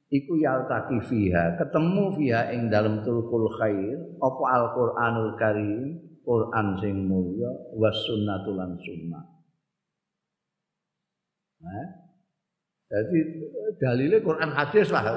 iku 0.07 0.39
yaltaqi 0.39 1.03
fiha 1.11 1.59
ketemu 1.59 2.15
fiha 2.15 2.55
ing 2.55 2.71
dalam 2.71 3.03
turukul 3.03 3.51
khair 3.59 3.99
apa 4.15 4.43
Al-Qur'anul 4.47 5.35
Karim 5.35 5.99
Quran 6.23 6.67
sing 6.79 6.95
mulya 7.11 7.51
was 7.75 7.99
sunnatul 8.07 8.63
sunnah. 8.79 9.25
Nah, 11.61 11.87
jadi 12.91 13.17
dalile 13.79 14.19
Quran 14.19 14.51
hadis 14.51 14.91
lah 14.91 15.07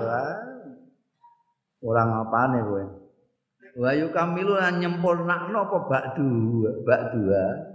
orang 1.83 2.11
apane 2.23 2.59
kowe 2.63 2.85
wa 3.75 3.91
yukamilu 3.91 4.55
lan 4.55 4.79
nyempurnakno 4.79 5.59
apa 5.67 5.79
ba'du 5.91 6.31
ba'dua 6.87 7.75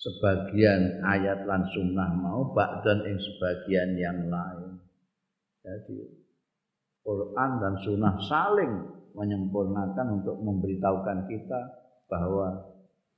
sebagian 0.00 1.00
ayat 1.04 1.44
lan 1.48 1.64
sunnah 1.72 2.10
mau 2.16 2.52
ba'dan 2.52 3.04
ing 3.08 3.16
sebagian 3.20 3.96
yang 3.96 4.28
lain. 4.28 4.80
Jadi 5.64 5.96
Quran 7.04 7.50
dan 7.60 7.74
sunnah 7.80 8.16
saling 8.24 8.72
menyempurnakan 9.14 10.20
untuk 10.20 10.36
memberitahukan 10.40 11.28
kita 11.30 11.60
bahwa 12.10 12.52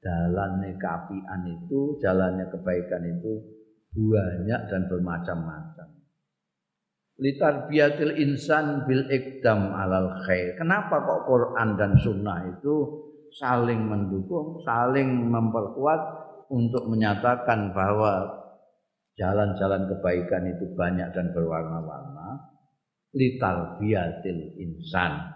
jalannya 0.03 0.79
keapian 0.79 1.43
itu, 1.51 1.99
jalannya 1.99 2.47
kebaikan 2.53 3.03
itu 3.03 3.33
banyak 3.97 4.61
dan 4.69 4.83
bermacam-macam. 4.87 5.89
Litarbiyatil 7.17 8.21
insan 8.21 8.85
bil 8.85 9.09
ikdam 9.09 9.73
alal 9.73 10.21
khair. 10.29 10.53
Kenapa 10.61 11.01
kok 11.01 11.25
Quran 11.25 11.81
dan 11.81 11.97
sunnah 11.97 12.45
itu 12.45 12.77
saling 13.41 13.89
mendukung, 13.89 14.61
saling 14.61 15.25
memperkuat 15.33 16.01
untuk 16.53 16.85
menyatakan 16.93 17.73
bahwa 17.73 18.21
jalan-jalan 19.17 19.89
kebaikan 19.89 20.45
itu 20.45 20.77
banyak 20.77 21.09
dan 21.17 21.33
berwarna-warna? 21.33 22.53
Lital 23.17 23.81
biatil 23.81 24.61
insan. 24.61 25.33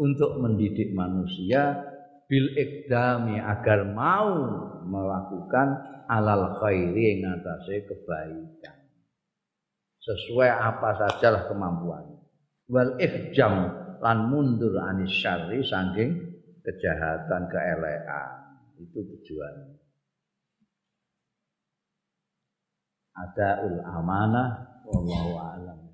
Untuk 0.00 0.40
mendidik 0.40 0.96
manusia 0.96 1.76
bil 2.24 2.56
ikdami 2.56 3.36
agar 3.36 3.84
mau 3.92 4.32
melakukan 4.80 5.76
alal 6.08 6.56
khairi 6.56 7.20
yang 7.20 7.36
atasnya 7.36 7.84
kebaikan 7.84 8.77
sesuai 10.08 10.48
apa 10.48 10.96
sajalah 10.96 11.44
kemampuan 11.52 12.16
wal 12.72 12.96
ihjam 12.96 13.68
lan 14.00 14.32
mundur 14.32 14.80
anis 14.80 15.12
syarri 15.12 15.60
saking 15.60 16.28
kejahatan 16.68 17.48
keelekan. 17.48 18.30
Itu 18.78 19.00
tujuannya. 19.02 19.74
Adaul 23.18 23.82
amanah 23.82 24.78
wallahu 24.86 25.32
alam 25.42 25.87